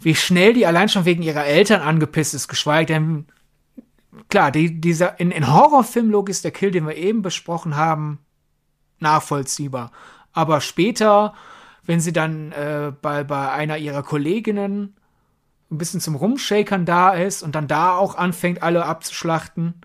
[0.00, 3.26] wie schnell die allein schon wegen ihrer Eltern angepisst ist, geschweige denn,
[4.30, 8.20] klar, die, dieser, in, in Horrorfilmlogik ist der Kill, den wir eben besprochen haben,
[9.04, 9.92] nachvollziehbar.
[10.32, 11.34] Aber später,
[11.84, 14.96] wenn sie dann äh, bei, bei einer ihrer Kolleginnen
[15.70, 19.80] ein bisschen zum Rumshakern da ist und dann da auch anfängt, alle abzuschlachten,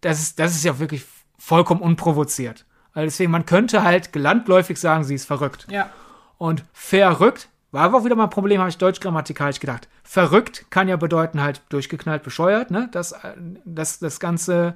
[0.00, 1.04] das ist, das ist ja wirklich
[1.38, 2.66] vollkommen unprovoziert.
[2.92, 5.66] Also deswegen, man könnte halt gelandläufig sagen, sie ist verrückt.
[5.70, 5.90] Ja.
[6.38, 9.88] Und verrückt war aber auch wieder mal ein Problem, habe ich deutsch-grammatikalisch gedacht.
[10.02, 12.88] Verrückt kann ja bedeuten halt durchgeknallt, bescheuert, ne?
[12.90, 13.14] Das,
[13.64, 14.74] das, das ganze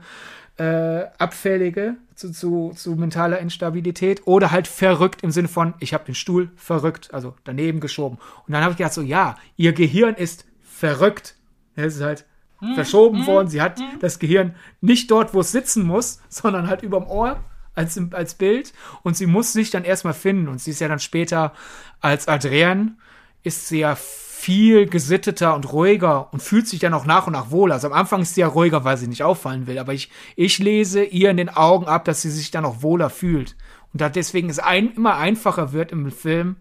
[0.56, 4.26] äh, Abfällige zu, zu, zu mentaler Instabilität.
[4.26, 8.18] Oder halt verrückt im Sinne von, ich habe den Stuhl verrückt, also daneben geschoben.
[8.46, 11.36] Und dann habe ich gedacht so, ja, ihr Gehirn ist verrückt.
[11.76, 12.24] Es ist halt
[12.60, 13.48] hm, verschoben hm, worden.
[13.48, 13.98] Sie hat hm.
[14.00, 17.42] das Gehirn nicht dort, wo es sitzen muss, sondern halt überm Ohr
[17.74, 18.72] als, als Bild.
[19.02, 20.48] Und sie muss sich dann erstmal finden.
[20.48, 21.52] Und sie ist ja dann später
[22.00, 22.96] als Adrienne
[23.42, 23.96] ist sie ja
[24.44, 27.76] viel gesitteter und ruhiger und fühlt sich dann auch nach und nach wohler.
[27.76, 29.78] Also am Anfang ist sie ja ruhiger, weil sie nicht auffallen will.
[29.78, 33.08] Aber ich, ich lese ihr in den Augen ab, dass sie sich dann auch wohler
[33.08, 33.56] fühlt.
[33.94, 36.56] Und da deswegen es ein, immer einfacher wird im Film,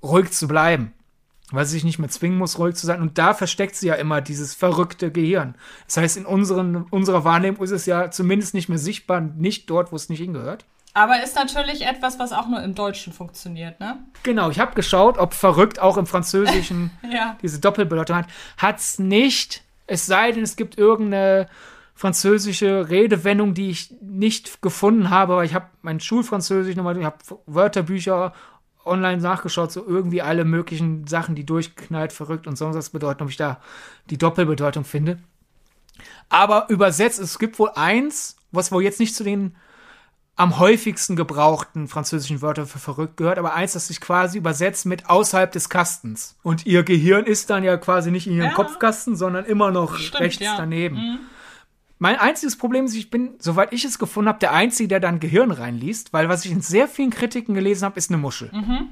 [0.00, 0.92] ruhig zu bleiben.
[1.50, 3.02] Weil sie sich nicht mehr zwingen muss, ruhig zu sein.
[3.02, 5.56] Und da versteckt sie ja immer dieses verrückte Gehirn.
[5.86, 9.90] Das heißt, in unseren, unserer Wahrnehmung ist es ja zumindest nicht mehr sichtbar, nicht dort,
[9.90, 10.64] wo es nicht hingehört.
[10.96, 13.98] Aber ist natürlich etwas, was auch nur im Deutschen funktioniert, ne?
[14.22, 17.36] Genau, ich habe geschaut, ob verrückt auch im Französischen ja.
[17.42, 18.28] diese Doppelbedeutung hat.
[18.56, 21.48] Hat's nicht, es sei denn, es gibt irgendeine
[21.94, 27.18] französische Redewendung, die ich nicht gefunden habe, aber ich habe mein Schulfranzösisch nochmal, ich habe
[27.44, 28.32] Wörterbücher
[28.86, 33.28] online nachgeschaut, so irgendwie alle möglichen Sachen, die durchknallt, verrückt und sonst was bedeuten, ob
[33.28, 33.60] ich da
[34.08, 35.18] die Doppelbedeutung finde.
[36.30, 39.56] Aber übersetzt, es gibt wohl eins, was wohl jetzt nicht zu den
[40.36, 45.08] am häufigsten gebrauchten französischen Wörter für verrückt gehört, aber eins, das sich quasi übersetzt mit
[45.08, 46.36] außerhalb des Kastens.
[46.42, 48.52] Und ihr Gehirn ist dann ja quasi nicht in ihrem ja.
[48.54, 50.56] Kopfkasten, sondern immer noch Stimmt, rechts ja.
[50.56, 50.96] daneben.
[50.96, 51.18] Mhm.
[51.98, 55.20] Mein einziges Problem ist, ich bin, soweit ich es gefunden habe, der Einzige, der dann
[55.20, 58.50] Gehirn reinliest, weil was ich in sehr vielen Kritiken gelesen habe, ist eine Muschel.
[58.52, 58.90] Mhm.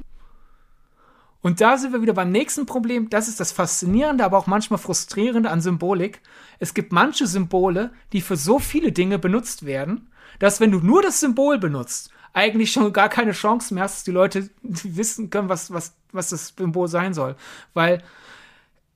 [1.42, 3.10] Und da sind wir wieder beim nächsten Problem.
[3.10, 6.22] Das ist das Faszinierende, aber auch manchmal Frustrierende an Symbolik.
[6.58, 10.08] Es gibt manche Symbole, die für so viele Dinge benutzt werden,
[10.38, 14.04] dass wenn du nur das Symbol benutzt, eigentlich schon gar keine Chance mehr hast, dass
[14.04, 17.36] die Leute wissen können, was, was, was das Symbol sein soll.
[17.74, 18.02] Weil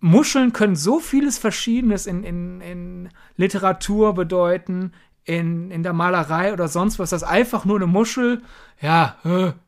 [0.00, 4.92] Muscheln können so vieles Verschiedenes in, in, in Literatur bedeuten,
[5.24, 7.10] in, in der Malerei oder sonst was.
[7.10, 8.42] Das einfach nur eine Muschel.
[8.80, 9.16] Ja,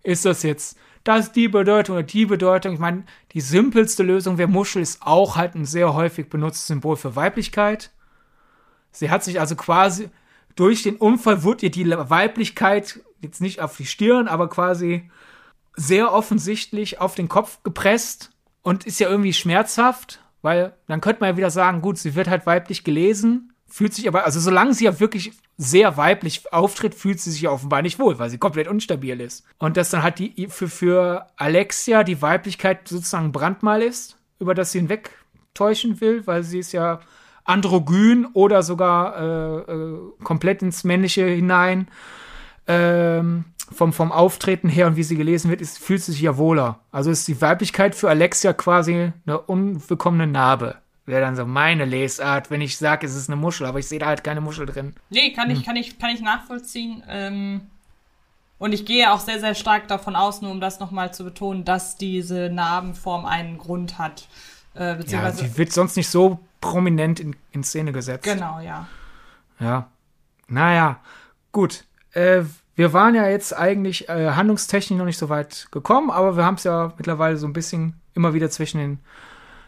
[0.02, 2.74] ist das jetzt das ist die Bedeutung oder die Bedeutung.
[2.74, 6.96] Ich meine, die simpelste Lösung wäre Muschel ist auch halt ein sehr häufig benutztes Symbol
[6.96, 7.90] für Weiblichkeit.
[8.92, 10.10] Sie hat sich also quasi
[10.57, 15.11] durch den Unfall wurde ihr die Weiblichkeit jetzt nicht auf die Stirn, aber quasi
[15.76, 18.30] sehr offensichtlich auf den Kopf gepresst
[18.62, 22.28] und ist ja irgendwie schmerzhaft, weil dann könnte man ja wieder sagen, gut, sie wird
[22.28, 27.20] halt weiblich gelesen, fühlt sich aber, also solange sie ja wirklich sehr weiblich auftritt, fühlt
[27.20, 29.44] sie sich ja offenbar nicht wohl, weil sie komplett unstabil ist.
[29.59, 34.72] Und dass dann halt die für, für Alexia die Weiblichkeit sozusagen Brandmal ist, über das
[34.72, 37.01] sie hinwegtäuschen will, weil sie ist ja
[37.45, 41.88] androgyn oder sogar äh, äh, komplett ins Männliche hinein.
[42.66, 46.36] Ähm, vom, vom Auftreten her und wie sie gelesen wird, ist, fühlt sie sich ja
[46.36, 46.80] wohler.
[46.91, 50.76] Also ist die Weiblichkeit für Alexia quasi eine unbekommene Narbe.
[51.07, 53.99] Wäre dann so meine Lesart, wenn ich sage, es ist eine Muschel, aber ich sehe
[53.99, 54.95] da halt keine Muschel drin.
[55.09, 55.57] Nee, kann hm.
[55.57, 57.03] ich, kann ich, kann ich nachvollziehen.
[57.09, 57.62] Ähm,
[58.59, 61.64] und ich gehe auch sehr, sehr stark davon aus, nur um das nochmal zu betonen,
[61.64, 64.28] dass diese Narbenform einen Grund hat.
[64.74, 68.24] Äh, beziehungsweise ja, die wird sonst nicht so prominent in, in Szene gesetzt.
[68.24, 68.86] Genau, ja.
[69.58, 69.90] Ja.
[70.48, 71.00] Naja,
[71.52, 71.84] gut.
[72.12, 72.42] Äh,
[72.76, 76.54] wir waren ja jetzt eigentlich äh, handlungstechnisch noch nicht so weit gekommen, aber wir haben
[76.54, 78.98] es ja mittlerweile so ein bisschen immer wieder zwischen den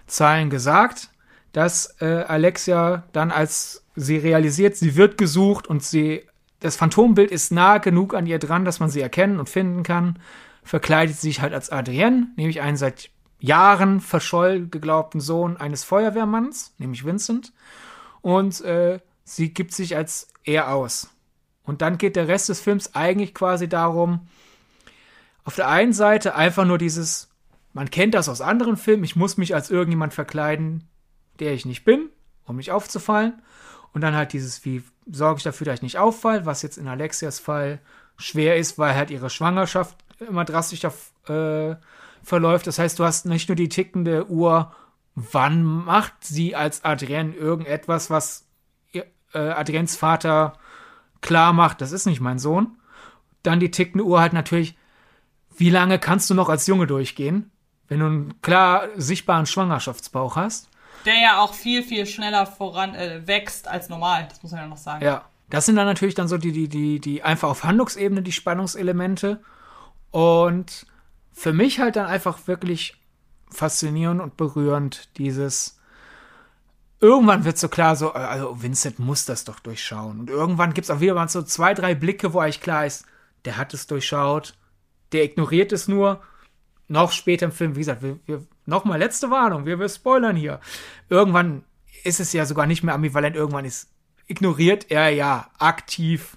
[0.07, 1.11] Zeilen gesagt,
[1.53, 6.27] dass äh, Alexia dann, als sie realisiert, sie wird gesucht und sie,
[6.61, 10.19] das Phantombild ist nah genug an ihr dran, dass man sie erkennen und finden kann,
[10.65, 13.11] verkleidet sie sich halt als Adrienne, nämlich einen seit
[13.43, 17.53] Jahren verscholl geglaubten Sohn eines Feuerwehrmanns, nämlich Vincent.
[18.21, 21.11] Und äh, sie gibt sich als er aus.
[21.65, 24.29] Und dann geht der Rest des Films eigentlich quasi darum,
[25.45, 27.31] auf der einen Seite einfach nur dieses,
[27.73, 30.89] man kennt das aus anderen Filmen, ich muss mich als irgendjemand verkleiden,
[31.41, 32.11] der ich nicht bin,
[32.47, 33.43] um nicht aufzufallen.
[33.93, 36.87] Und dann halt dieses, wie sorge ich dafür, dass ich nicht auffalle, was jetzt in
[36.87, 37.81] Alexias Fall
[38.17, 40.93] schwer ist, weil halt ihre Schwangerschaft immer drastischer
[41.27, 41.75] äh,
[42.23, 42.67] verläuft.
[42.67, 44.73] Das heißt, du hast nicht nur die tickende Uhr,
[45.15, 48.47] wann macht sie als Adrienne irgendetwas, was
[49.35, 50.55] äh, Adriens Vater
[51.21, 52.77] klar macht, das ist nicht mein Sohn.
[53.43, 54.77] Dann die tickende Uhr halt natürlich,
[55.57, 57.51] wie lange kannst du noch als Junge durchgehen,
[57.89, 60.69] wenn du einen klar sichtbaren Schwangerschaftsbauch hast?
[61.05, 64.67] Der ja auch viel, viel schneller voran äh, wächst als normal, das muss man ja
[64.67, 65.05] noch sagen.
[65.05, 65.25] Ja.
[65.51, 69.43] Das sind dann natürlich dann so die, die, die, die einfach auf Handlungsebene die Spannungselemente.
[70.11, 70.87] Und
[71.33, 72.95] für mich halt dann einfach wirklich
[73.51, 75.79] faszinierend und berührend, dieses
[77.03, 80.21] irgendwann wird so klar, so, also Vincent muss das doch durchschauen.
[80.21, 83.05] Und irgendwann gibt es auch wieder mal so zwei, drei Blicke, wo eigentlich klar ist,
[83.45, 84.57] der hat es durchschaut,
[85.11, 86.23] der ignoriert es nur.
[86.89, 90.61] noch später im Film, wie gesagt, wir, wir nochmal letzte Warnung, wir, wir spoilern hier.
[91.09, 91.65] Irgendwann
[92.05, 93.91] ist es ja sogar nicht mehr ambivalent, irgendwann ist
[94.27, 96.37] ignoriert er ja aktiv.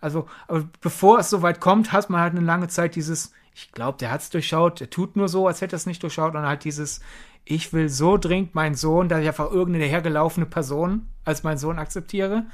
[0.00, 3.98] Also, aber bevor es soweit kommt, hat man halt eine lange Zeit dieses, ich glaube,
[3.98, 6.46] der hat es durchschaut, der tut nur so, als hätte er es nicht durchschaut, und
[6.46, 7.00] halt dieses,
[7.44, 11.80] ich will so dringend meinen Sohn, dass ich einfach irgendeine hergelaufene Person als meinen Sohn
[11.80, 12.46] akzeptiere.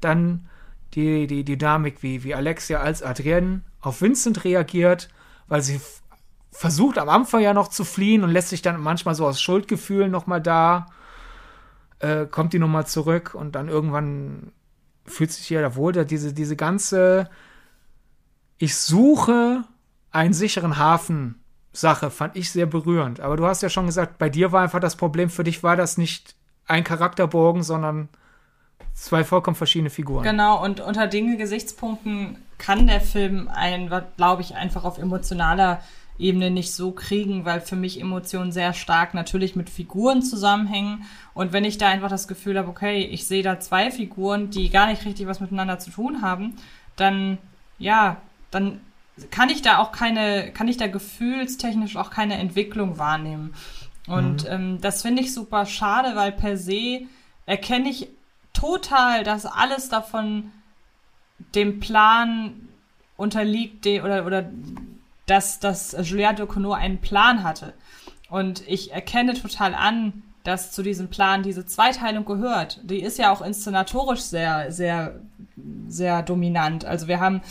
[0.00, 0.48] Dann
[0.94, 5.08] die, die, Dynamik, wie, wie Alexia als Adrienne auf Vincent reagiert,
[5.46, 5.80] weil sie
[6.50, 10.10] versucht am Anfang ja noch zu fliehen und lässt sich dann manchmal so aus Schuldgefühlen
[10.10, 10.86] nochmal da,
[12.00, 14.50] äh, kommt die nochmal zurück und dann irgendwann
[15.06, 17.30] fühlt sich ja wohl, diese, diese ganze
[18.58, 19.64] ich suche
[20.12, 21.36] einen sicheren Hafen
[21.72, 23.20] Sache fand ich sehr berührend.
[23.20, 25.76] Aber du hast ja schon gesagt, bei dir war einfach das Problem, für dich war
[25.76, 26.34] das nicht
[26.66, 28.08] ein Charakterbogen, sondern
[28.92, 30.24] zwei vollkommen verschiedene Figuren.
[30.24, 35.80] Genau, und unter Dinge Gesichtspunkten kann der Film einen, glaube ich, einfach auf emotionaler
[36.18, 41.04] Ebene nicht so kriegen, weil für mich Emotionen sehr stark natürlich mit Figuren zusammenhängen.
[41.32, 44.68] Und wenn ich da einfach das Gefühl habe, okay, ich sehe da zwei Figuren, die
[44.68, 46.56] gar nicht richtig was miteinander zu tun haben,
[46.96, 47.38] dann,
[47.78, 48.18] ja,
[48.50, 48.80] dann
[49.30, 53.54] kann ich da auch keine, kann ich da gefühlstechnisch auch keine Entwicklung wahrnehmen.
[54.06, 54.50] Und mhm.
[54.50, 57.02] ähm, das finde ich super schade, weil per se
[57.46, 58.08] erkenne ich
[58.52, 60.52] total, dass alles davon
[61.54, 62.68] dem Plan
[63.16, 64.50] unterliegt, de, oder, oder
[65.26, 67.74] dass, dass Julien Ducournau einen Plan hatte.
[68.28, 72.80] Und ich erkenne total an, dass zu diesem Plan diese Zweiteilung gehört.
[72.82, 75.20] Die ist ja auch inszenatorisch sehr, sehr,
[75.88, 76.84] sehr dominant.
[76.84, 77.42] Also wir haben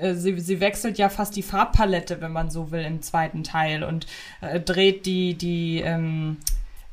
[0.00, 3.84] äh, sie, sie wechselt ja fast die Farbpalette, wenn man so will, im zweiten Teil
[3.84, 4.06] und
[4.40, 6.38] äh, dreht die, die, ähm,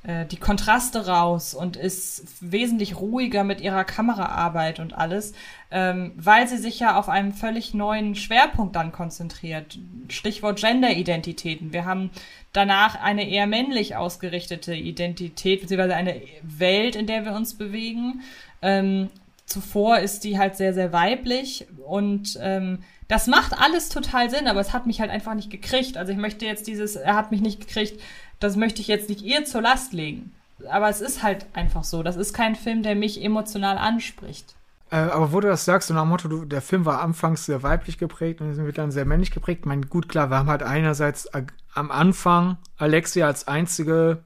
[0.03, 5.33] äh, die Kontraste raus und ist wesentlich ruhiger mit ihrer Kameraarbeit und alles,
[5.71, 9.79] ähm, weil sie sich ja auf einen völlig neuen Schwerpunkt dann konzentriert.
[10.09, 11.71] Stichwort Gender-Identitäten.
[11.71, 12.11] Wir haben
[12.51, 18.21] danach eine eher männlich ausgerichtete Identität, beziehungsweise eine Welt, in der wir uns bewegen.
[18.61, 19.09] Ähm,
[19.45, 24.59] zuvor ist die halt sehr, sehr weiblich und ähm, das macht alles total Sinn, aber
[24.59, 25.97] es hat mich halt einfach nicht gekriegt.
[25.97, 28.01] Also ich möchte jetzt dieses, er hat mich nicht gekriegt,
[28.39, 30.31] das möchte ich jetzt nicht ihr zur Last legen.
[30.69, 32.03] Aber es ist halt einfach so.
[32.03, 34.55] Das ist kein Film, der mich emotional anspricht.
[34.91, 37.45] Äh, aber wo du das sagst, so nach dem Motto, du, der Film war anfangs
[37.45, 39.61] sehr weiblich geprägt und wir dann sehr männlich geprägt.
[39.61, 41.27] Ich meine, gut, klar, wir haben halt einerseits
[41.73, 44.23] am Anfang Alexia als einzige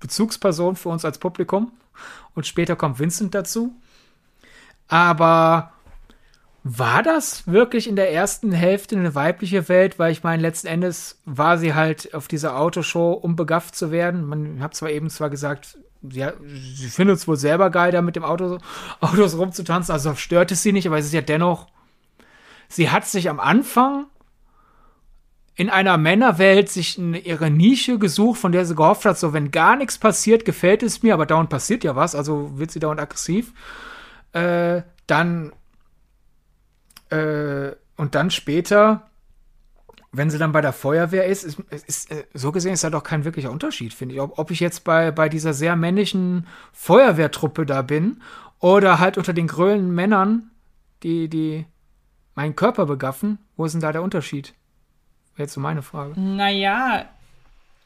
[0.00, 1.72] Bezugsperson für uns als Publikum
[2.34, 3.74] und später kommt Vincent dazu.
[4.88, 5.72] Aber
[6.70, 9.98] war das wirklich in der ersten Hälfte eine weibliche Welt?
[9.98, 14.26] Weil ich meine, letzten Endes war sie halt auf dieser Autoshow, um begafft zu werden.
[14.26, 16.34] Man hat zwar eben zwar gesagt, ja,
[16.74, 18.58] sie findet es wohl selber geil, da mit dem Auto,
[19.00, 21.68] Autos rumzutanzen, also stört es sie nicht, aber es ist ja dennoch,
[22.68, 24.04] sie hat sich am Anfang
[25.54, 29.74] in einer Männerwelt sich ihre Nische gesucht, von der sie gehofft hat, so wenn gar
[29.74, 33.54] nichts passiert, gefällt es mir, aber dauernd passiert ja was, also wird sie dauernd aggressiv.
[34.32, 35.52] Äh, dann
[37.10, 39.08] äh, und dann später,
[40.12, 43.02] wenn sie dann bei der Feuerwehr ist, ist, ist äh, so gesehen ist da doch
[43.02, 44.20] kein wirklicher Unterschied, finde ich.
[44.20, 48.22] Ob, ob ich jetzt bei, bei dieser sehr männlichen Feuerwehrtruppe da bin
[48.60, 50.50] oder halt unter den grölen Männern,
[51.02, 51.66] die, die
[52.34, 54.54] meinen Körper begaffen, wo ist denn da der Unterschied?
[55.34, 56.18] Wäre jetzt so meine Frage.
[56.18, 57.04] Naja,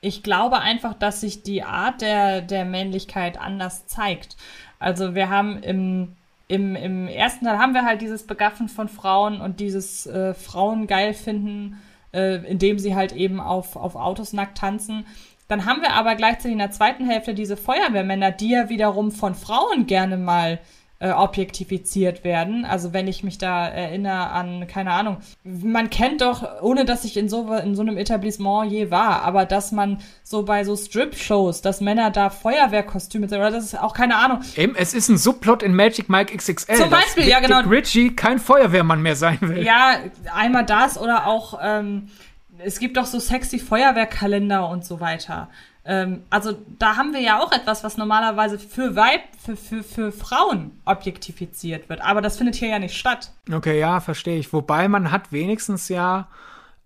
[0.01, 4.37] ich glaube einfach, dass sich die Art der, der Männlichkeit anders zeigt.
[4.79, 6.17] Also wir haben im
[6.53, 10.87] im, im ersten Teil haben wir halt dieses Begaffen von Frauen und dieses äh, Frauen
[10.87, 11.81] geil finden,
[12.13, 15.07] äh, indem sie halt eben auf, auf Autos nackt tanzen.
[15.49, 19.35] Dann haben wir aber gleichzeitig in der zweiten Hälfte diese Feuerwehrmänner, die ja wiederum von
[19.35, 20.61] Frauen gerne mal
[21.03, 22.65] äh, objektifiziert werden.
[22.65, 27.17] Also wenn ich mich da erinnere an, keine Ahnung, man kennt doch, ohne dass ich
[27.17, 31.61] in so, in so einem Etablissement je war, aber dass man so bei so Strip-Shows,
[31.61, 34.43] dass Männer da Feuerwehrkostüme sind, oder das ist auch keine Ahnung.
[34.55, 36.77] Eben, es ist ein Subplot in Magic Mike XXL.
[36.77, 37.63] Zum Beispiel, ja genau.
[37.63, 39.65] Dick Ritchie kein Feuerwehrmann mehr sein will.
[39.65, 39.97] Ja,
[40.33, 42.11] einmal das oder auch, ähm,
[42.59, 45.49] es gibt doch so sexy Feuerwehrkalender und so weiter.
[45.85, 50.13] Ähm, also da haben wir ja auch etwas, was normalerweise für Weib, für, für, für
[50.13, 52.01] Frauen objektifiziert wird.
[52.03, 53.33] Aber das findet hier ja nicht statt.
[53.53, 54.53] Okay, ja, verstehe ich.
[54.53, 56.29] Wobei man hat wenigstens ja,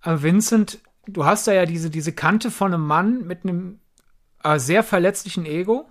[0.02, 3.80] äh, Vincent, du hast da ja diese, diese Kante von einem Mann mit einem
[4.42, 5.88] äh, sehr verletzlichen Ego,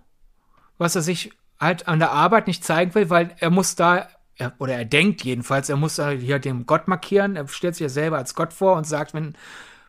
[0.77, 4.07] was er sich halt an der Arbeit nicht zeigen will, weil er muss da
[4.37, 7.35] er, oder er denkt jedenfalls, er muss da hier dem Gott markieren.
[7.35, 9.35] Er stellt sich ja selber als Gott vor und sagt, wenn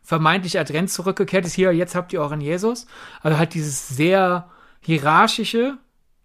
[0.07, 2.87] vermeintlich Adrent zurückgekehrt ist, hier, jetzt habt ihr euren Jesus.
[3.23, 4.49] Also halt dieses sehr
[4.81, 5.79] hierarchische,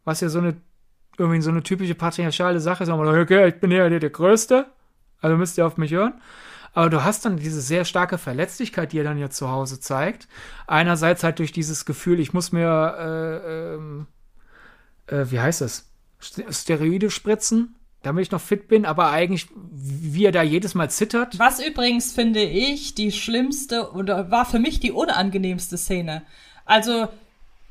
[0.05, 0.55] was ja so eine,
[1.17, 4.67] irgendwie so eine typische patriarchale Sache ist, okay, ich bin ja der, Größte,
[5.19, 6.13] also müsst ihr auf mich hören.
[6.73, 10.27] aber du hast dann diese sehr starke Verletzlichkeit, die er dann ja zu Hause zeigt.
[10.67, 14.05] Einerseits halt durch dieses Gefühl, ich muss mir, äh, ähm,
[15.07, 15.89] äh, wie heißt das?
[16.19, 21.37] Steroide spritzen, damit ich noch fit bin, aber eigentlich, wie er da jedes Mal zittert.
[21.37, 26.23] Was übrigens finde ich die schlimmste oder war für mich die unangenehmste Szene.
[26.65, 27.07] Also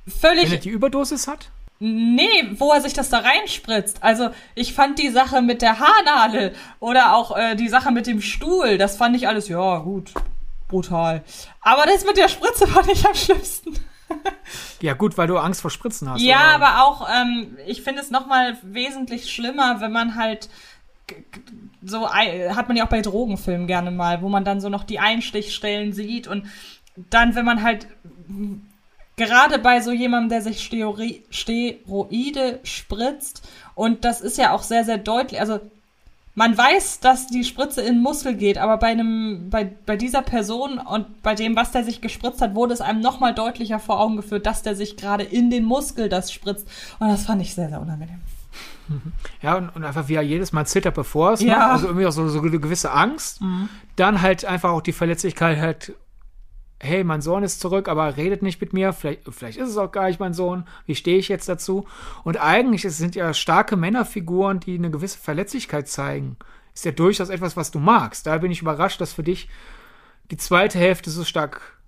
[0.06, 0.44] völlig.
[0.44, 1.50] Wenn er die Überdosis hat?
[1.82, 2.28] Nee,
[2.58, 4.02] wo er sich das da reinspritzt.
[4.02, 8.20] Also ich fand die Sache mit der Haarnadel oder auch äh, die Sache mit dem
[8.20, 10.12] Stuhl, das fand ich alles, ja gut,
[10.68, 11.24] brutal.
[11.62, 13.74] Aber das mit der Spritze fand ich am schlimmsten.
[14.80, 16.22] ja gut, weil du Angst vor Spritzen hast.
[16.22, 16.66] Ja, oder?
[16.66, 20.48] aber auch, ähm, ich finde es nochmal wesentlich schlimmer, wenn man halt
[21.82, 25.00] so, hat man ja auch bei Drogenfilmen gerne mal, wo man dann so noch die
[25.00, 26.46] Einstichstellen sieht und
[26.96, 27.88] dann, wenn man halt
[29.20, 33.46] Gerade bei so jemandem, der sich Steroide spritzt.
[33.74, 35.38] Und das ist ja auch sehr, sehr deutlich.
[35.38, 35.60] Also
[36.34, 40.22] man weiß, dass die Spritze in den Muskel geht, aber bei einem, bei, bei dieser
[40.22, 44.00] Person und bei dem, was der sich gespritzt hat, wurde es einem nochmal deutlicher vor
[44.00, 46.68] Augen geführt, dass der sich gerade in den Muskel das spritzt.
[46.98, 48.20] Und das fand ich sehr, sehr unangenehm.
[49.40, 51.58] Ja, und, und einfach wie er jedes Mal zittert, bevor es ja.
[51.58, 51.70] macht.
[51.70, 53.40] Also irgendwie auch so, so eine gewisse Angst.
[53.40, 53.68] Mhm.
[53.94, 55.94] Dann halt einfach auch die Verletzlichkeit halt
[56.80, 59.92] hey, mein Sohn ist zurück, aber redet nicht mit mir, vielleicht, vielleicht ist es auch
[59.92, 61.86] gar nicht mein Sohn, wie stehe ich jetzt dazu?
[62.24, 66.36] Und eigentlich es sind ja starke Männerfiguren, die eine gewisse Verletzlichkeit zeigen.
[66.74, 68.26] Ist ja durchaus etwas, was du magst.
[68.26, 69.48] Da bin ich überrascht, dass für dich
[70.30, 71.78] die zweite Hälfte so stark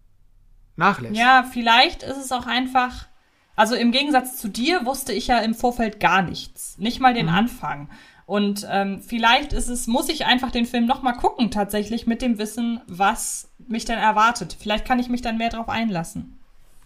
[0.77, 1.16] nachlässt.
[1.16, 3.06] Ja, vielleicht ist es auch einfach.
[3.55, 6.77] Also im Gegensatz zu dir wusste ich ja im Vorfeld gar nichts.
[6.78, 7.35] Nicht mal den mhm.
[7.35, 7.89] Anfang.
[8.26, 12.38] Und ähm, vielleicht ist es, muss ich einfach den Film nochmal gucken, tatsächlich mit dem
[12.38, 14.56] Wissen, was mich denn erwartet.
[14.58, 16.38] Vielleicht kann ich mich dann mehr darauf einlassen.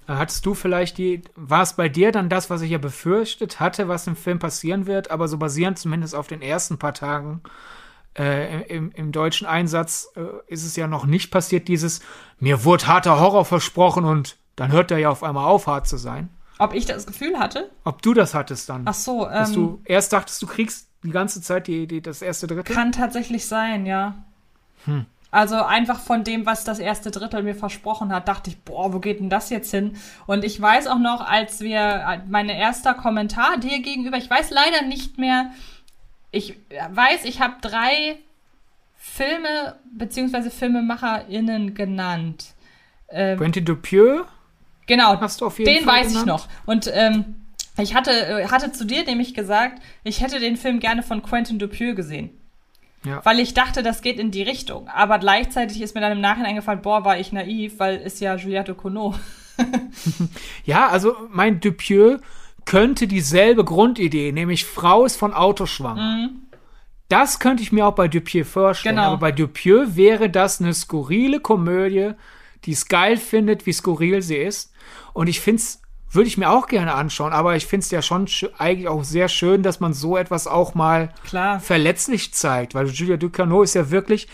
[0.08, 3.88] Hattest du vielleicht die, war es bei dir dann das, was ich ja befürchtet hatte,
[3.88, 7.42] was im Film passieren wird, aber so basierend zumindest auf den ersten paar Tagen
[8.16, 12.00] äh, im, im, deutschen Einsatz äh, ist es ja noch nicht passiert, dieses,
[12.38, 15.96] mir wurde harter Horror versprochen und dann hört er ja auf einmal auf, hart zu
[15.96, 16.30] sein.
[16.58, 17.70] Ob ich das Gefühl hatte?
[17.84, 18.82] Ob du das hattest dann.
[18.86, 22.22] Ach so, ähm, Dass du erst dachtest, du kriegst die ganze Zeit die, die, das
[22.22, 22.74] erste Drittel?
[22.74, 24.14] Kann tatsächlich sein, ja.
[24.84, 25.06] Hm.
[25.30, 29.00] Also einfach von dem, was das erste Drittel mir versprochen hat, dachte ich, boah, wo
[29.00, 29.96] geht denn das jetzt hin?
[30.26, 34.82] Und ich weiß auch noch, als wir, mein erster Kommentar dir gegenüber, ich weiß leider
[34.86, 35.50] nicht mehr,
[36.30, 36.58] ich
[36.90, 38.18] weiß, ich habe drei
[38.96, 42.54] Filme beziehungsweise FilmemacherInnen genannt.
[43.08, 44.24] Ähm, Quentin Dupieux?
[44.86, 46.24] Genau, Hast du auf jeden den Fall weiß genannt?
[46.24, 46.48] ich noch.
[46.66, 47.45] Und ähm,
[47.78, 51.58] ich hatte, äh, hatte zu dir nämlich gesagt, ich hätte den Film gerne von Quentin
[51.58, 52.30] Dupieux gesehen.
[53.04, 53.24] Ja.
[53.24, 54.88] Weil ich dachte, das geht in die Richtung.
[54.88, 58.34] Aber gleichzeitig ist mir dann im Nachhinein eingefallen, boah, war ich naiv, weil ist ja
[58.34, 59.14] Juliette Cournot.
[60.64, 62.20] ja, also mein Dupieux
[62.64, 66.02] könnte dieselbe Grundidee, nämlich Frau ist von Auto schwanger.
[66.02, 66.42] Mhm.
[67.08, 68.96] Das könnte ich mir auch bei Dupieux vorstellen.
[68.96, 69.08] Genau.
[69.08, 72.12] Aber bei Dupieux wäre das eine skurrile Komödie,
[72.64, 74.72] die es geil findet, wie skurril sie ist.
[75.12, 75.80] Und ich finde es
[76.16, 78.26] würde ich mir auch gerne anschauen, aber ich finde es ja schon
[78.58, 81.60] eigentlich auch sehr schön, dass man so etwas auch mal Klar.
[81.60, 84.26] verletzlich zeigt, weil Julia Ducano ist ja wirklich,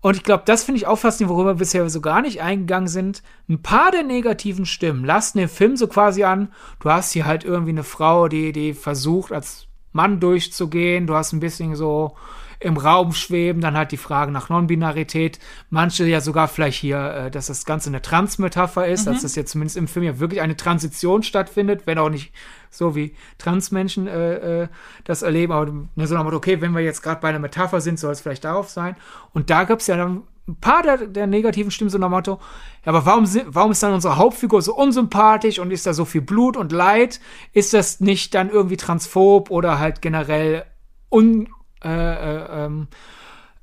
[0.00, 2.86] und ich glaube, das finde ich auch faszinierend, worüber wir bisher so gar nicht eingegangen
[2.86, 3.24] sind.
[3.48, 7.44] Ein paar der negativen Stimmen lassen den Film so quasi an, du hast hier halt
[7.44, 12.14] irgendwie eine Frau, die, die versucht, als Mann durchzugehen, du hast ein bisschen so
[12.60, 15.38] im Raum schweben, dann halt die Frage nach Non-Binarität.
[15.70, 19.12] Manche ja sogar vielleicht hier, äh, dass das Ganze eine Trans-Metapher ist, mhm.
[19.12, 22.32] dass das jetzt zumindest im Film ja wirklich eine Transition stattfindet, wenn auch nicht
[22.70, 24.68] so wie Transmenschen äh, äh,
[25.04, 27.98] das erleben, aber ne, so nach okay, wenn wir jetzt gerade bei einer Metapher sind,
[27.98, 28.96] soll es vielleicht darauf sein.
[29.32, 32.38] Und da gab es ja dann ein paar der, der, negativen Stimmen so nach Motto,
[32.84, 36.20] ja, aber warum, warum ist dann unsere Hauptfigur so unsympathisch und ist da so viel
[36.20, 37.20] Blut und Leid?
[37.52, 40.64] Ist das nicht dann irgendwie transphob oder halt generell
[41.10, 41.48] un,
[41.84, 42.88] äh, äh, ähm,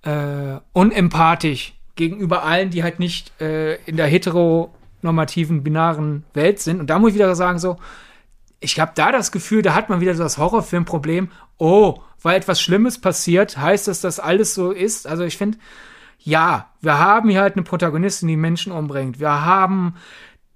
[0.03, 6.79] äh, unempathisch gegenüber allen, die halt nicht äh, in der heteronormativen, binaren Welt sind.
[6.79, 7.77] Und da muss ich wieder sagen, so,
[8.59, 12.61] ich habe da das Gefühl, da hat man wieder so das Horrorfilmproblem, oh, weil etwas
[12.61, 15.07] Schlimmes passiert, heißt das, dass alles so ist.
[15.07, 15.57] Also ich finde,
[16.19, 19.19] ja, wir haben hier halt eine Protagonistin, die Menschen umbringt.
[19.19, 19.95] Wir haben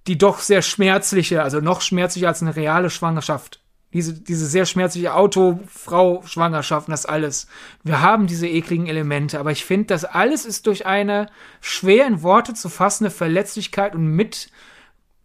[0.08, 3.60] die doch sehr schmerzliche, also noch schmerzlicher als eine reale Schwangerschaft
[3.94, 7.48] diese, diese sehr schmerzliche Auto-Frau-Schwangerschaft, das alles.
[7.84, 11.28] Wir haben diese ekligen Elemente, aber ich finde, das alles ist durch eine
[11.62, 14.50] schwer in Worte zu fassende Verletzlichkeit und mit,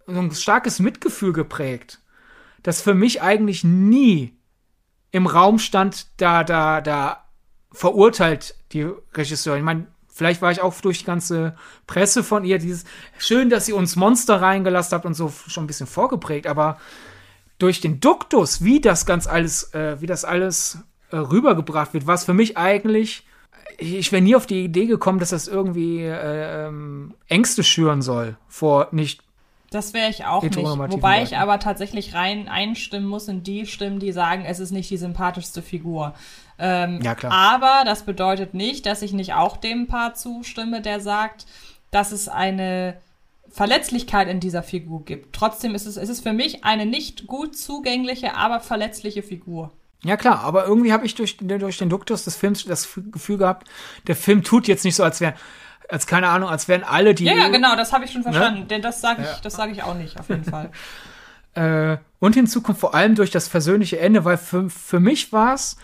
[0.06, 2.00] so ein starkes Mitgefühl geprägt,
[2.62, 4.36] das für mich eigentlich nie
[5.10, 7.24] im Raum stand, da, da, da
[7.72, 9.60] verurteilt die Regisseurin.
[9.60, 11.56] Ich meine, vielleicht war ich auch durch die ganze
[11.86, 12.84] Presse von ihr dieses,
[13.18, 16.78] schön, dass sie uns Monster reingelassen habt und so schon ein bisschen vorgeprägt, aber
[17.62, 20.78] durch den Duktus, wie das ganz alles, äh, wie das alles
[21.10, 23.24] äh, rübergebracht wird, was für mich eigentlich,
[23.78, 28.36] ich wäre nie auf die Idee gekommen, dass das irgendwie äh, ähm, Ängste schüren soll
[28.48, 29.22] vor nicht
[29.70, 30.56] das wäre ich auch nicht.
[30.58, 34.90] Wobei ich aber tatsächlich rein einstimmen muss in die Stimmen, die sagen, es ist nicht
[34.90, 36.12] die sympathischste Figur.
[36.58, 37.32] Ähm, ja, klar.
[37.32, 41.46] Aber das bedeutet nicht, dass ich nicht auch dem Paar zustimme, der sagt,
[41.90, 42.98] dass es eine
[43.52, 45.34] Verletzlichkeit in dieser Figur gibt.
[45.34, 49.70] Trotzdem ist es, es ist für mich eine nicht gut zugängliche, aber verletzliche Figur.
[50.04, 53.68] Ja klar, aber irgendwie habe ich durch, durch den Duktus des Films das Gefühl gehabt,
[54.08, 55.34] der Film tut jetzt nicht so, als wäre
[55.88, 57.24] als keine Ahnung, als wären alle die.
[57.24, 58.60] Ja, ja, genau, das habe ich schon verstanden.
[58.60, 58.66] Ne?
[58.66, 59.36] Denn das sage ich, ja.
[59.42, 60.70] das sage ich auch nicht, auf jeden Fall.
[61.54, 65.54] äh, und hinzu kommt vor allem durch das versöhnliche Ende, weil für, für mich war
[65.54, 65.76] es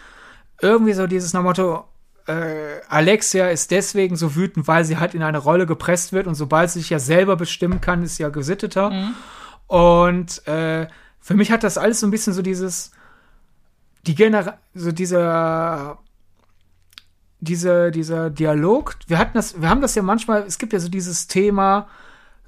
[0.62, 1.84] irgendwie so dieses nach Motto,
[2.28, 6.34] äh, Alexia ist deswegen so wütend, weil sie halt in eine Rolle gepresst wird und
[6.34, 8.90] sobald sie sich ja selber bestimmen kann, ist sie ja gesitteter.
[8.90, 9.14] Mhm.
[9.66, 10.88] Und äh,
[11.20, 12.92] für mich hat das alles so ein bisschen so dieses,
[14.06, 15.98] die Genera so dieser
[17.40, 20.88] diese, dieser Dialog, wir hatten das, wir haben das ja manchmal, es gibt ja so
[20.88, 21.86] dieses Thema,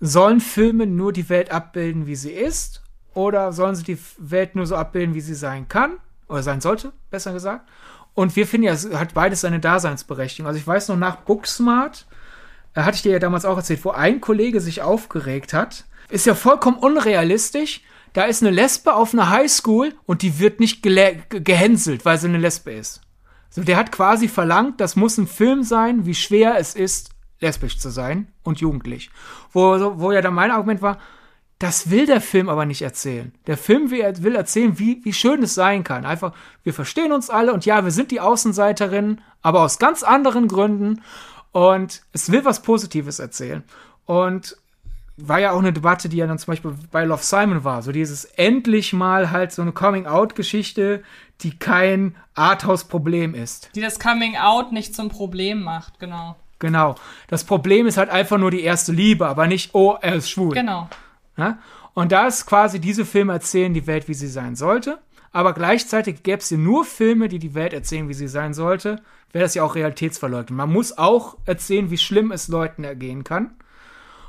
[0.00, 2.82] sollen Filme nur die Welt abbilden, wie sie ist,
[3.14, 5.98] oder sollen sie die Welt nur so abbilden, wie sie sein kann,
[6.28, 7.68] oder sein sollte, besser gesagt.
[8.20, 10.46] Und wir finden ja, es hat beides seine Daseinsberechtigung.
[10.46, 12.04] Also ich weiß noch, nach Booksmart,
[12.74, 16.26] da hatte ich dir ja damals auch erzählt, wo ein Kollege sich aufgeregt hat, ist
[16.26, 17.80] ja vollkommen unrealistisch.
[18.12, 22.36] Da ist eine Lesbe auf einer Highschool und die wird nicht gehänselt, weil sie eine
[22.36, 23.00] Lesbe ist.
[23.48, 27.78] So, der hat quasi verlangt, das muss ein Film sein, wie schwer es ist, lesbisch
[27.78, 29.10] zu sein und jugendlich.
[29.50, 30.98] Wo, wo ja dann mein Argument war,
[31.60, 33.32] das will der Film aber nicht erzählen.
[33.46, 36.06] Der Film will, erzählen, wie, wie schön es sein kann.
[36.06, 36.32] Einfach,
[36.64, 41.02] wir verstehen uns alle und ja, wir sind die Außenseiterinnen, aber aus ganz anderen Gründen.
[41.52, 43.62] Und es will was Positives erzählen.
[44.06, 44.56] Und
[45.18, 47.82] war ja auch eine Debatte, die ja dann zum Beispiel bei Love Simon war.
[47.82, 51.04] So dieses endlich mal halt so eine Coming-out-Geschichte,
[51.42, 53.68] die kein Arthouse-Problem ist.
[53.74, 56.36] Die das Coming-out nicht zum Problem macht, genau.
[56.58, 56.94] Genau.
[57.28, 60.54] Das Problem ist halt einfach nur die erste Liebe, aber nicht, oh, er ist schwul.
[60.54, 60.88] Genau.
[61.40, 61.58] Ja?
[61.94, 64.98] Und da ist quasi diese Filme erzählen die Welt, wie sie sein sollte.
[65.32, 69.02] Aber gleichzeitig gäbe es hier nur Filme, die die Welt erzählen, wie sie sein sollte,
[69.32, 70.56] wäre das ja auch Realitätsverleugnung.
[70.56, 73.54] Man muss auch erzählen, wie schlimm es Leuten ergehen kann.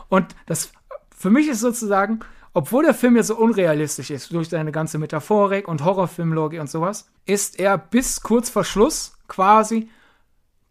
[0.09, 0.71] Und das
[1.15, 2.19] für mich ist sozusagen,
[2.53, 7.07] obwohl der Film ja so unrealistisch ist, durch seine ganze Metaphorik und Horrorfilmlogik und sowas,
[7.25, 9.89] ist er bis kurz vor Schluss quasi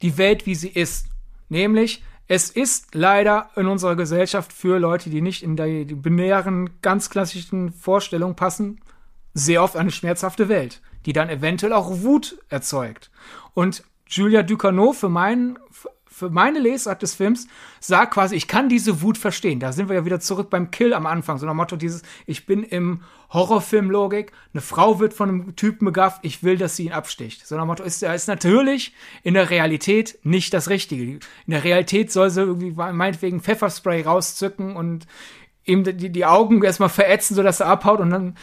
[0.03, 1.07] die Welt, wie sie ist.
[1.49, 7.11] Nämlich, es ist leider in unserer Gesellschaft für Leute, die nicht in die, binären, ganz
[7.11, 8.81] klassischen Vorstellungen passen,
[9.35, 13.11] sehr oft eine schmerzhafte Welt, die dann eventuell auch Wut erzeugt.
[13.53, 15.59] Und Julia Ducournau für meinen
[16.21, 17.49] für meine Lesart des Films
[17.81, 19.59] sagt quasi, ich kann diese Wut verstehen.
[19.59, 21.39] Da sind wir ja wieder zurück beim Kill am Anfang.
[21.39, 23.01] So nach Motto dieses, ich bin im
[23.33, 27.47] Horrorfilm-Logik, eine Frau wird von einem Typen begafft, ich will, dass sie ihn absticht.
[27.47, 31.05] So nach Motto ist, ist natürlich in der Realität nicht das Richtige.
[31.05, 35.07] In der Realität soll sie irgendwie meinetwegen Pfefferspray rauszücken und
[35.65, 38.37] ihm die, die Augen erstmal verätzen, sodass er abhaut und dann,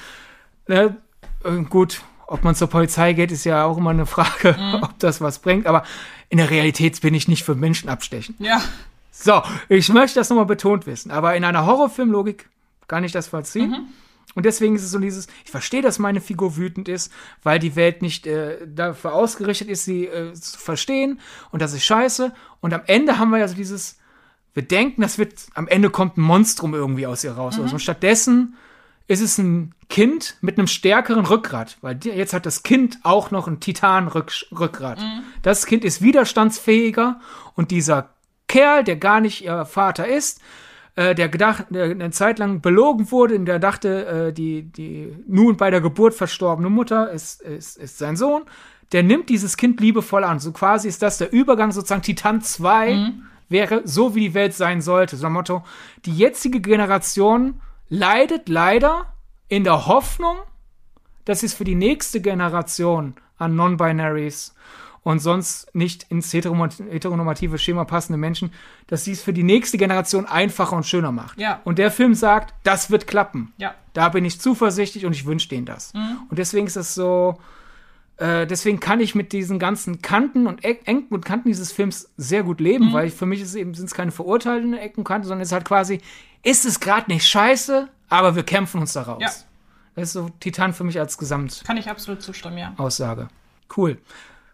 [0.67, 0.97] ne,
[1.43, 4.75] äh, gut, ob man zur Polizei geht, ist ja auch immer eine Frage, mhm.
[4.83, 5.65] ob das was bringt.
[5.65, 5.83] Aber
[6.29, 8.35] in der Realität bin ich nicht für Menschen abstechen.
[8.39, 8.61] Ja.
[9.11, 11.09] So, ich möchte das nochmal betont wissen.
[11.09, 12.49] Aber in einer Horrorfilmlogik
[12.87, 13.71] kann ich das vollziehen.
[13.71, 13.87] Mhm.
[14.35, 17.75] Und deswegen ist es so dieses, ich verstehe, dass meine Figur wütend ist, weil die
[17.75, 21.19] Welt nicht äh, dafür ausgerichtet ist, sie äh, zu verstehen.
[21.51, 22.33] Und das ist scheiße.
[22.59, 23.97] Und am Ende haben wir ja so dieses,
[24.53, 27.57] wir denken, das wird, am Ende kommt ein Monstrum irgendwie aus ihr raus.
[27.57, 27.63] Mhm.
[27.63, 28.55] Also stattdessen
[29.07, 33.47] ist es ein Kind mit einem stärkeren Rückgrat, weil jetzt hat das Kind auch noch
[33.47, 34.99] ein Titan-Rückgrat.
[34.99, 35.23] Mhm.
[35.41, 37.19] Das Kind ist widerstandsfähiger
[37.55, 38.09] und dieser
[38.47, 40.41] Kerl, der gar nicht ihr Vater ist,
[40.95, 45.15] äh, der gedacht, der eine Zeit lang belogen wurde, in der dachte, äh, die, die
[45.27, 48.43] nun bei der Geburt verstorbene Mutter ist, ist, ist sein Sohn,
[48.91, 50.39] der nimmt dieses Kind liebevoll an.
[50.39, 53.21] So quasi ist das der Übergang sozusagen Titan 2 mhm.
[53.47, 55.17] wäre so, wie die Welt sein sollte.
[55.17, 55.63] So ein Motto,
[56.05, 59.13] die jetzige Generation leidet leider
[59.47, 60.37] in der Hoffnung,
[61.25, 64.53] dass es für die nächste Generation an Non-Binaries
[65.03, 68.51] und sonst nicht ins heteronormative Schema passende Menschen,
[68.87, 71.39] dass sie es für die nächste Generation einfacher und schöner macht.
[71.39, 71.61] Ja.
[71.63, 73.53] Und der Film sagt, das wird klappen.
[73.57, 73.73] Ja.
[73.93, 75.93] Da bin ich zuversichtlich und ich wünsche denen das.
[75.93, 76.17] Mhm.
[76.29, 77.37] Und deswegen ist es so,
[78.17, 82.43] äh, deswegen kann ich mit diesen ganzen Kanten und Ecken und Kanten dieses Films sehr
[82.43, 82.93] gut leben, mhm.
[82.93, 85.49] weil für mich ist es eben, sind es keine verurteilenden Ecken und Kanten, sondern es
[85.49, 86.01] ist halt quasi,
[86.43, 89.21] ist es gerade nicht scheiße, aber wir kämpfen uns daraus.
[89.21, 89.29] Ja.
[89.95, 91.63] Das ist so Titan für mich als Gesamt.
[91.65, 92.73] Kann ich absolut zustimmen, ja.
[92.77, 93.29] Aussage.
[93.75, 93.97] Cool.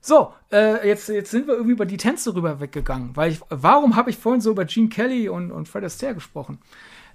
[0.06, 3.96] So, äh, jetzt, jetzt sind wir irgendwie über die Tänze rüber weggegangen, weil ich, warum
[3.96, 6.60] habe ich vorhin so über Gene Kelly und, und Fred Astaire gesprochen?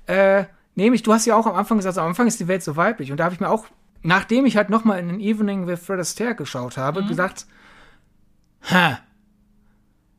[0.06, 2.76] Äh, nämlich, du hast ja auch am Anfang gesagt, am Anfang ist die Welt so
[2.76, 3.66] weiblich und da habe ich mir auch,
[4.02, 7.08] nachdem ich halt nochmal in den Evening with Fred Astaire geschaut habe, mhm.
[7.08, 7.46] gesagt,
[8.70, 9.00] ha,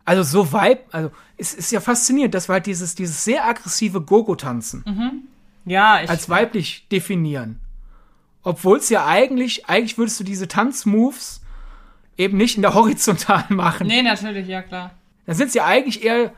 [0.10, 4.02] Also so Vibe, also es ist ja faszinierend, dass wir halt dieses, dieses sehr aggressive
[4.02, 5.28] Gogo-Tanzen
[5.66, 6.10] Ja, ich.
[6.10, 7.60] als weiblich definieren.
[8.42, 11.42] Obwohl es ja eigentlich, eigentlich würdest du diese Tanzmoves
[12.18, 13.86] eben nicht in der Horizontalen machen.
[13.88, 14.92] nee, natürlich, ja klar.
[15.28, 16.34] Dann sind sie ja eigentlich eher,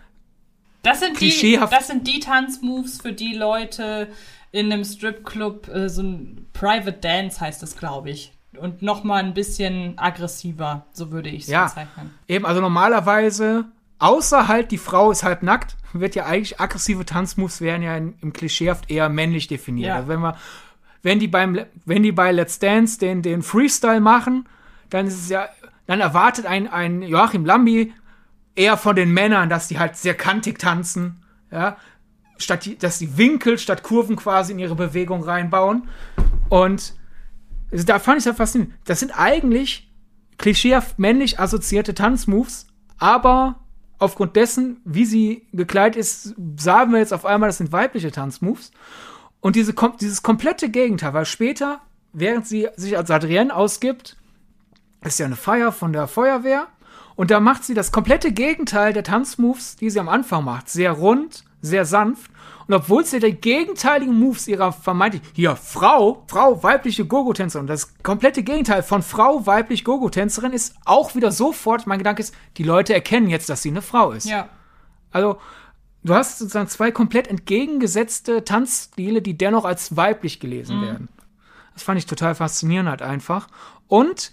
[0.84, 1.72] Das sind, die, Klischeehaft.
[1.72, 4.10] das sind die Tanzmoves für die Leute
[4.52, 8.34] in einem Stripclub, äh, so ein Private Dance heißt das, glaube ich.
[8.57, 11.65] Und noch mal ein bisschen aggressiver, so würde ich es Ja.
[11.65, 12.11] bezeichnen.
[12.28, 13.65] eben, also normalerweise,
[13.99, 18.15] außer halt die Frau ist halb nackt, wird ja eigentlich aggressive Tanzmoves werden ja in,
[18.22, 19.88] im Klischeehaft eher männlich definiert.
[19.90, 19.95] Ja.
[19.98, 20.36] Also wenn wir,
[21.02, 24.48] wenn die beim, wenn die bei Let's Dance den, den Freestyle machen,
[24.90, 25.48] dann ist es ja,
[25.88, 27.94] dann erwartet ein, ein Joachim Lambi
[28.56, 31.78] eher von den Männern, dass die halt sehr kantig tanzen, ja,
[32.38, 35.88] statt die, dass die Winkel statt Kurven quasi in ihre Bewegung reinbauen.
[36.49, 36.94] Und
[37.72, 38.76] da fand ich es ja faszinierend.
[38.85, 39.89] Das sind eigentlich
[40.38, 42.68] klischeehaft männlich assoziierte Tanzmoves,
[42.98, 43.60] aber
[43.99, 48.72] aufgrund dessen, wie sie gekleidet ist, sagen wir jetzt auf einmal, das sind weibliche Tanzmoves.
[49.39, 51.81] Und diese, dieses komplette Gegenteil, weil später,
[52.11, 54.18] während sie sich als Adrienne ausgibt,
[55.03, 56.68] ist ja eine Feier von der Feuerwehr.
[57.15, 60.69] Und da macht sie das komplette Gegenteil der Tanzmoves, die sie am Anfang macht.
[60.69, 62.31] Sehr rund, sehr sanft.
[62.72, 68.43] Und obwohl sie die gegenteiligen Moves ihrer vermeintlich, hier, Frau, Frau, weibliche Gogo-Tänzerin, das komplette
[68.43, 73.27] Gegenteil von Frau, weiblich Gogo-Tänzerin ist auch wieder sofort, mein Gedanke ist, die Leute erkennen
[73.27, 74.26] jetzt, dass sie eine Frau ist.
[74.26, 74.48] Ja.
[75.11, 75.38] Also,
[76.06, 81.10] du hast sozusagen zwei komplett entgegengesetzte Tanzstile, die dennoch als weiblich gelesen werden.
[81.73, 83.49] Das fand ich total faszinierend halt einfach.
[83.89, 84.31] Und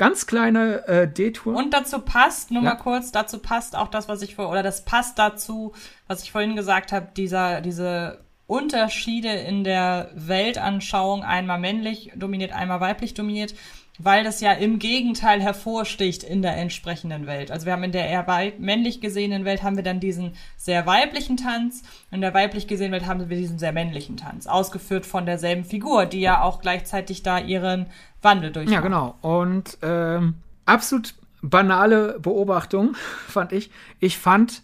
[0.00, 1.54] ganz kleine äh, Detour.
[1.54, 2.70] Und dazu passt, nur Ja.
[2.70, 5.74] mal kurz, dazu passt auch das, was ich vor, oder das passt dazu,
[6.06, 12.80] was ich vorhin gesagt habe, dieser, diese Unterschiede in der Weltanschauung, einmal männlich dominiert, einmal
[12.80, 13.54] weiblich dominiert,
[14.02, 17.50] weil das ja im Gegenteil hervorsticht in der entsprechenden Welt.
[17.50, 18.24] Also wir haben in der eher
[18.58, 23.06] männlich gesehenen Welt haben wir dann diesen sehr weiblichen Tanz, in der weiblich gesehenen Welt
[23.06, 27.38] haben wir diesen sehr männlichen Tanz, ausgeführt von derselben Figur, die ja auch gleichzeitig da
[27.38, 27.86] ihren
[28.22, 28.74] Wandel durchmacht.
[28.74, 29.16] Ja, genau.
[29.20, 30.34] Und ähm,
[30.66, 32.94] absolut banale Beobachtung
[33.28, 33.70] fand ich.
[33.98, 34.62] Ich fand,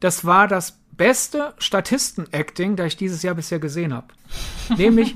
[0.00, 4.08] das war das beste Statisten-Acting, das ich dieses Jahr bisher gesehen habe.
[4.76, 5.14] Nämlich,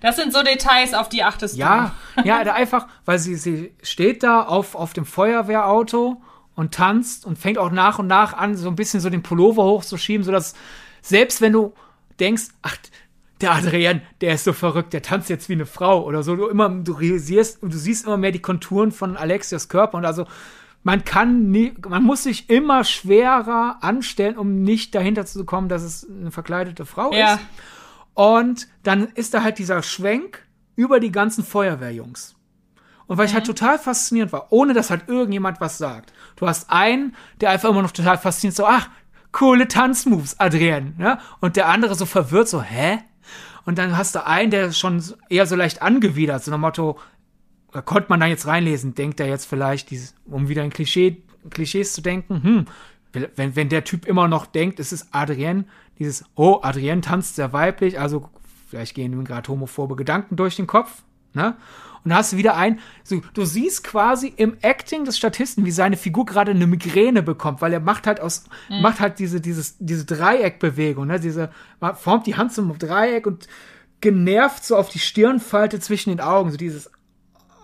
[0.00, 1.94] Das sind so Details, auf die achtest ja,
[2.24, 6.22] ja, da einfach, weil sie, sie steht da auf, auf dem Feuerwehrauto
[6.54, 9.64] und tanzt und fängt auch nach und nach an, so ein bisschen so den Pullover
[9.64, 10.54] hochzuschieben, sodass
[11.02, 11.72] selbst wenn du
[12.18, 12.76] denkst, ach,
[13.40, 16.46] der Adrian, der ist so verrückt, der tanzt jetzt wie eine Frau oder so, du
[16.48, 20.26] immer, du realisierst und du siehst immer mehr die Konturen von Alexias Körper und also
[20.84, 25.82] man kann nie, man muss sich immer schwerer anstellen, um nicht dahinter zu kommen, dass
[25.82, 27.34] es eine verkleidete Frau Ja.
[27.34, 27.40] ist.
[28.14, 30.44] Und dann ist da halt dieser Schwenk
[30.76, 32.34] über die ganzen Feuerwehrjungs.
[33.06, 36.12] Und weil ich halt total fasziniert war, ohne dass halt irgendjemand was sagt.
[36.36, 38.88] Du hast einen, der einfach immer noch total fasziniert, so, ach,
[39.32, 41.18] coole Tanzmoves, Adrian, ne?
[41.40, 42.98] Und der andere so verwirrt, so, hä?
[43.68, 46.98] Und dann hast du einen, der schon eher so leicht angewidert, so nach Motto,
[47.70, 51.22] da konnte man da jetzt reinlesen, denkt er jetzt vielleicht, dieses, um wieder in Klischee,
[51.50, 52.64] Klischees zu denken, hm,
[53.12, 55.66] wenn, wenn der Typ immer noch denkt, es ist Adrienne,
[55.98, 58.30] dieses, oh, Adrienne tanzt sehr weiblich, also
[58.70, 61.02] vielleicht gehen ihm gerade homophobe Gedanken durch den Kopf,
[61.34, 61.54] ne?
[62.04, 65.70] Und da hast du wieder ein, so, du siehst quasi im Acting des Statisten, wie
[65.70, 69.76] seine Figur gerade eine Migräne bekommt, weil er macht halt aus, macht halt diese, dieses,
[69.78, 71.20] diese Dreieckbewegung, ne?
[71.20, 71.50] Diese,
[71.80, 73.48] man formt die Hand zum Dreieck und
[74.00, 76.90] genervt so auf die Stirnfalte zwischen den Augen, so dieses,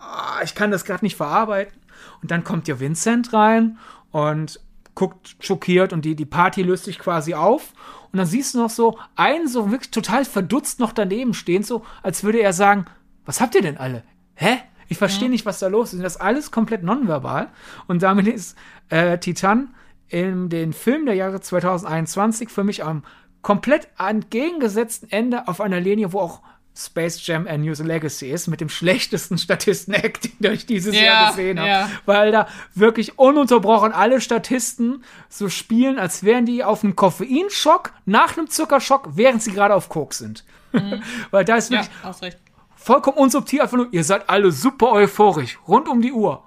[0.00, 1.80] ah, ich kann das gerade nicht verarbeiten.
[2.22, 3.78] Und dann kommt ja Vincent rein
[4.10, 4.60] und
[4.94, 7.72] guckt schockiert und die, die Party löst sich quasi auf.
[8.12, 11.84] Und dann siehst du noch so einen so wirklich total verdutzt noch daneben stehen, so
[12.02, 12.86] als würde er sagen,
[13.26, 14.04] was habt ihr denn alle?
[14.34, 14.58] Hä?
[14.88, 15.94] Ich verstehe nicht, was da los ist.
[15.98, 17.48] Und das alles komplett nonverbal.
[17.86, 18.56] Und damit ist
[18.90, 19.74] äh, Titan
[20.08, 23.02] in den Film der Jahre 2021 für mich am
[23.42, 26.40] komplett entgegengesetzten Ende auf einer Linie, wo auch
[26.76, 31.30] Space Jam A New Legacy ist, mit dem schlechtesten Statisten-Acting, das ich dieses Ja, Jahr
[31.30, 31.68] gesehen habe.
[31.68, 31.90] ja.
[32.04, 38.36] Weil da wirklich ununterbrochen alle Statisten so spielen, als wären die auf einem Koffeinschock, nach
[38.36, 40.44] einem Zuckerschock, während sie gerade auf Koks sind.
[41.30, 42.38] Weil da ist Ja, wirklich recht.
[42.84, 46.42] Vollkommen unsubtil, einfach nur, ihr seid alle super euphorisch, rund um die Uhr.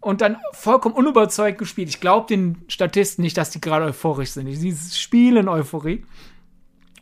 [0.00, 1.88] Und dann vollkommen unüberzeugt gespielt.
[1.88, 4.46] Ich glaube den Statisten nicht, dass die gerade euphorisch sind.
[4.46, 6.04] Die spielen Euphorie.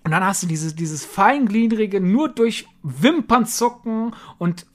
[0.05, 4.67] Und dann hast du dieses, dieses feingliedrige, nur durch Wimpernzucken und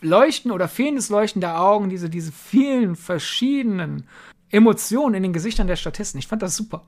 [0.00, 4.06] Leuchten oder fehlendes Leuchten der Augen, diese, diese vielen verschiedenen
[4.50, 6.18] Emotionen in den Gesichtern der Statisten.
[6.18, 6.84] Ich fand das super.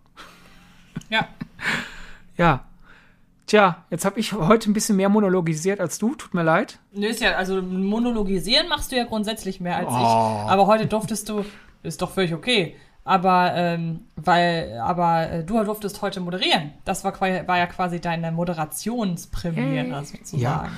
[1.11, 1.29] Ja.
[2.37, 2.68] Ja.
[3.49, 6.15] Tja, jetzt habe ich heute ein bisschen mehr monologisiert als du.
[6.15, 6.79] Tut mir leid.
[6.93, 9.93] Nö, ist ja, also monologisieren machst du ja grundsätzlich mehr als Oh.
[9.93, 10.51] ich.
[10.53, 11.45] Aber heute durftest du,
[11.83, 12.77] ist doch völlig okay.
[13.05, 16.73] aber ähm, weil, aber äh, du durftest heute moderieren.
[16.85, 20.05] Das war, war ja quasi deine Moderationspremiere hey.
[20.05, 20.43] sozusagen.
[20.43, 20.71] Ja.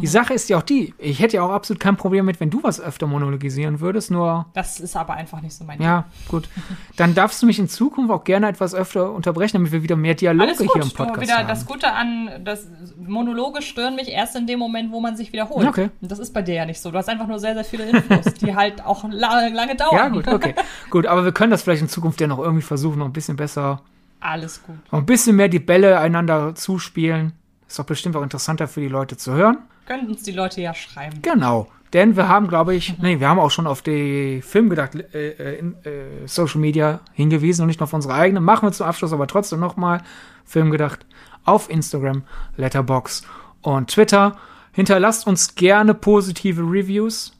[0.00, 2.50] Die Sache ist ja auch die, ich hätte ja auch absolut kein Problem mit, wenn
[2.50, 4.46] du was öfter monologisieren würdest, nur.
[4.54, 6.28] Das ist aber einfach nicht so mein Ja, Ding.
[6.28, 6.48] gut.
[6.96, 10.14] Dann darfst du mich in Zukunft auch gerne etwas öfter unterbrechen, damit wir wieder mehr
[10.14, 11.48] Dialoge hier im Podcast wieder, haben.
[11.48, 12.68] Das Gute an, das
[13.06, 15.66] Monologe stören mich erst in dem Moment, wo man sich wiederholt.
[15.66, 15.90] Okay.
[16.00, 16.90] Und das ist bei dir ja nicht so.
[16.90, 19.96] Du hast einfach nur sehr, sehr viele Infos, die halt auch lange, lange dauern.
[19.96, 20.54] Ja, gut, okay.
[20.90, 23.36] gut, aber wir können das vielleicht in Zukunft ja noch irgendwie versuchen, noch ein bisschen
[23.36, 23.82] besser.
[24.20, 24.76] Alles gut.
[24.92, 27.32] Noch ein bisschen mehr die Bälle einander zuspielen.
[27.66, 29.58] Ist doch bestimmt auch interessanter für die Leute zu hören.
[29.86, 31.20] Können uns die Leute ja schreiben.
[31.22, 31.68] Genau.
[31.92, 35.28] Denn wir haben, glaube ich, nee, wir haben auch schon auf die Film gedacht, äh,
[35.28, 38.40] äh, in, äh, Social Media hingewiesen und nicht nur auf unsere eigene.
[38.40, 40.02] Machen wir zum Abschluss aber trotzdem nochmal
[40.44, 41.04] Film gedacht
[41.44, 42.22] auf Instagram,
[42.56, 43.24] Letterbox
[43.60, 44.38] und Twitter.
[44.72, 47.32] Hinterlasst uns gerne positive Reviews.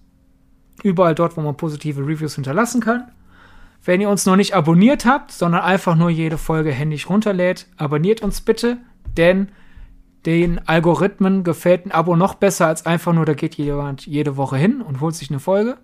[0.83, 3.11] Überall dort, wo man positive Reviews hinterlassen kann.
[3.85, 8.23] Wenn ihr uns noch nicht abonniert habt, sondern einfach nur jede Folge händisch runterlädt, abonniert
[8.23, 8.79] uns bitte,
[9.17, 9.49] denn
[10.27, 14.57] den Algorithmen gefällt ein Abo noch besser als einfach nur, da geht jemand jede Woche
[14.57, 15.79] hin und holt sich eine Folge.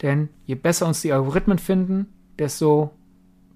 [0.00, 2.06] Denn je besser uns die Algorithmen finden,
[2.38, 2.90] desto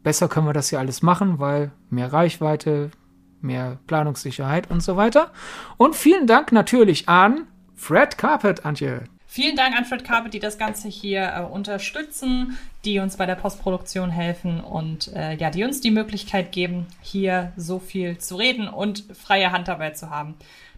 [0.03, 2.91] besser können wir das hier alles machen, weil mehr Reichweite,
[3.41, 5.33] mehr Planungssicherheit und so weiter.
[5.77, 9.05] Und vielen Dank natürlich an Fred Carpet, Antje.
[9.27, 13.35] Vielen Dank an Fred Carpet, die das Ganze hier äh, unterstützen, die uns bei der
[13.35, 18.69] Postproduktion helfen und äh, ja, die uns die Möglichkeit geben, hier so viel zu reden
[18.69, 20.37] und freie Hand dabei zu haben.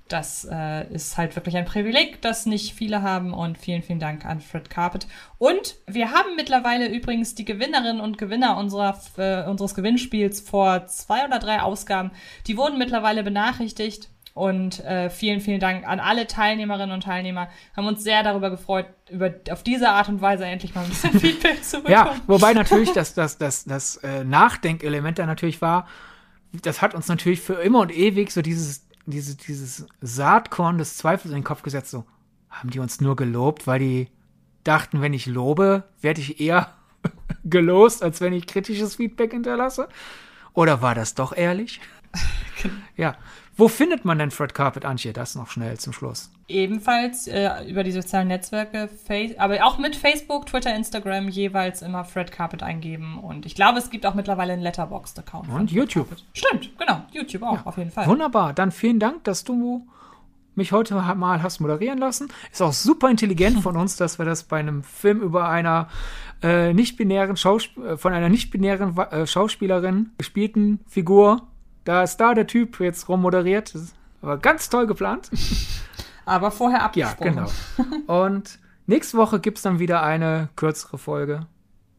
[0.09, 3.35] Das äh, ist halt wirklich ein Privileg, das nicht viele haben.
[3.35, 5.07] Und vielen, vielen Dank an Fred Carpet.
[5.37, 11.27] Und wir haben mittlerweile übrigens die Gewinnerinnen und Gewinner unserer, äh, unseres Gewinnspiels vor zwei
[11.27, 12.11] oder drei Ausgaben.
[12.47, 14.09] Die wurden mittlerweile benachrichtigt.
[14.39, 17.49] Und äh, vielen, vielen Dank an alle Teilnehmerinnen und Teilnehmer.
[17.77, 21.13] Haben uns sehr darüber gefreut, über, auf diese Art und Weise endlich mal ein bisschen
[21.21, 21.93] Feedback zu bekommen.
[21.93, 25.89] Ja, wobei natürlich das, das, das, das äh, Nachdenkelement da natürlich war,
[26.53, 31.33] das hat uns natürlich für immer und ewig so dieses, dieses, dieses Saatkorn des Zweifels
[31.33, 31.91] in den Kopf gesetzt.
[31.91, 32.05] So,
[32.49, 34.09] haben die uns nur gelobt, weil die
[34.63, 36.75] dachten, wenn ich lobe, werde ich eher
[37.45, 39.89] gelost, als wenn ich kritisches Feedback hinterlasse?
[40.55, 41.81] Oder war das doch ehrlich?
[42.97, 43.17] ja,
[43.59, 45.13] wo findet man denn Fred Carpet, Antje?
[45.13, 46.31] Das noch schnell zum Schluss.
[46.47, 52.05] Ebenfalls äh, über die sozialen Netzwerke, Face aber auch mit Facebook, Twitter, Instagram jeweils immer
[52.05, 53.19] Fred Carpet eingeben.
[53.19, 55.49] Und ich glaube, es gibt auch mittlerweile einen Letterboxd-Account.
[55.49, 56.07] Und YouTube.
[56.35, 57.03] Stimmt, genau.
[57.11, 58.07] YouTube auch, ja, auf jeden Fall.
[58.07, 58.53] Wunderbar.
[58.53, 59.85] Dann vielen Dank, dass du
[60.55, 62.29] mich heute mal hast moderieren lassen.
[62.53, 65.89] Ist auch super intelligent von uns, dass wir das bei einem Film über einer
[66.45, 71.48] äh, nicht-binären Schausp äh, von einer nicht-binären äh, Schauspielerin gespielten Figur
[71.89, 73.73] da ist da der Typ jetzt rummoderiert.
[74.21, 75.31] War ganz toll geplant.
[76.27, 77.35] Aber vorher abgesprochen.
[77.35, 77.47] Ja,
[78.05, 78.25] genau.
[78.27, 81.47] Und nächste Woche gibt es dann wieder eine kürzere Folge.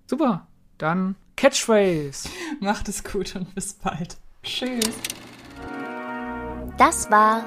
[0.05, 0.45] Super.
[0.77, 2.29] Dann Catchphrase.
[2.59, 4.17] Macht es gut und bis bald.
[4.43, 4.93] Tschüss.
[6.77, 7.43] Das war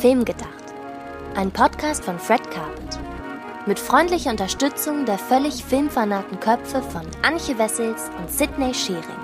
[0.00, 0.74] Filmgedacht.
[1.36, 2.98] Ein Podcast von Fred Carpet.
[3.66, 9.23] Mit freundlicher Unterstützung der völlig filmfanaten Köpfe von Anche Wessels und Sidney Schering.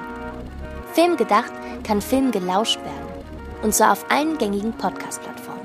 [0.94, 1.52] Filmgedacht
[1.84, 3.24] kann Film gelauscht werden.
[3.62, 5.59] Und zwar auf allen gängigen Podcast-Plattformen.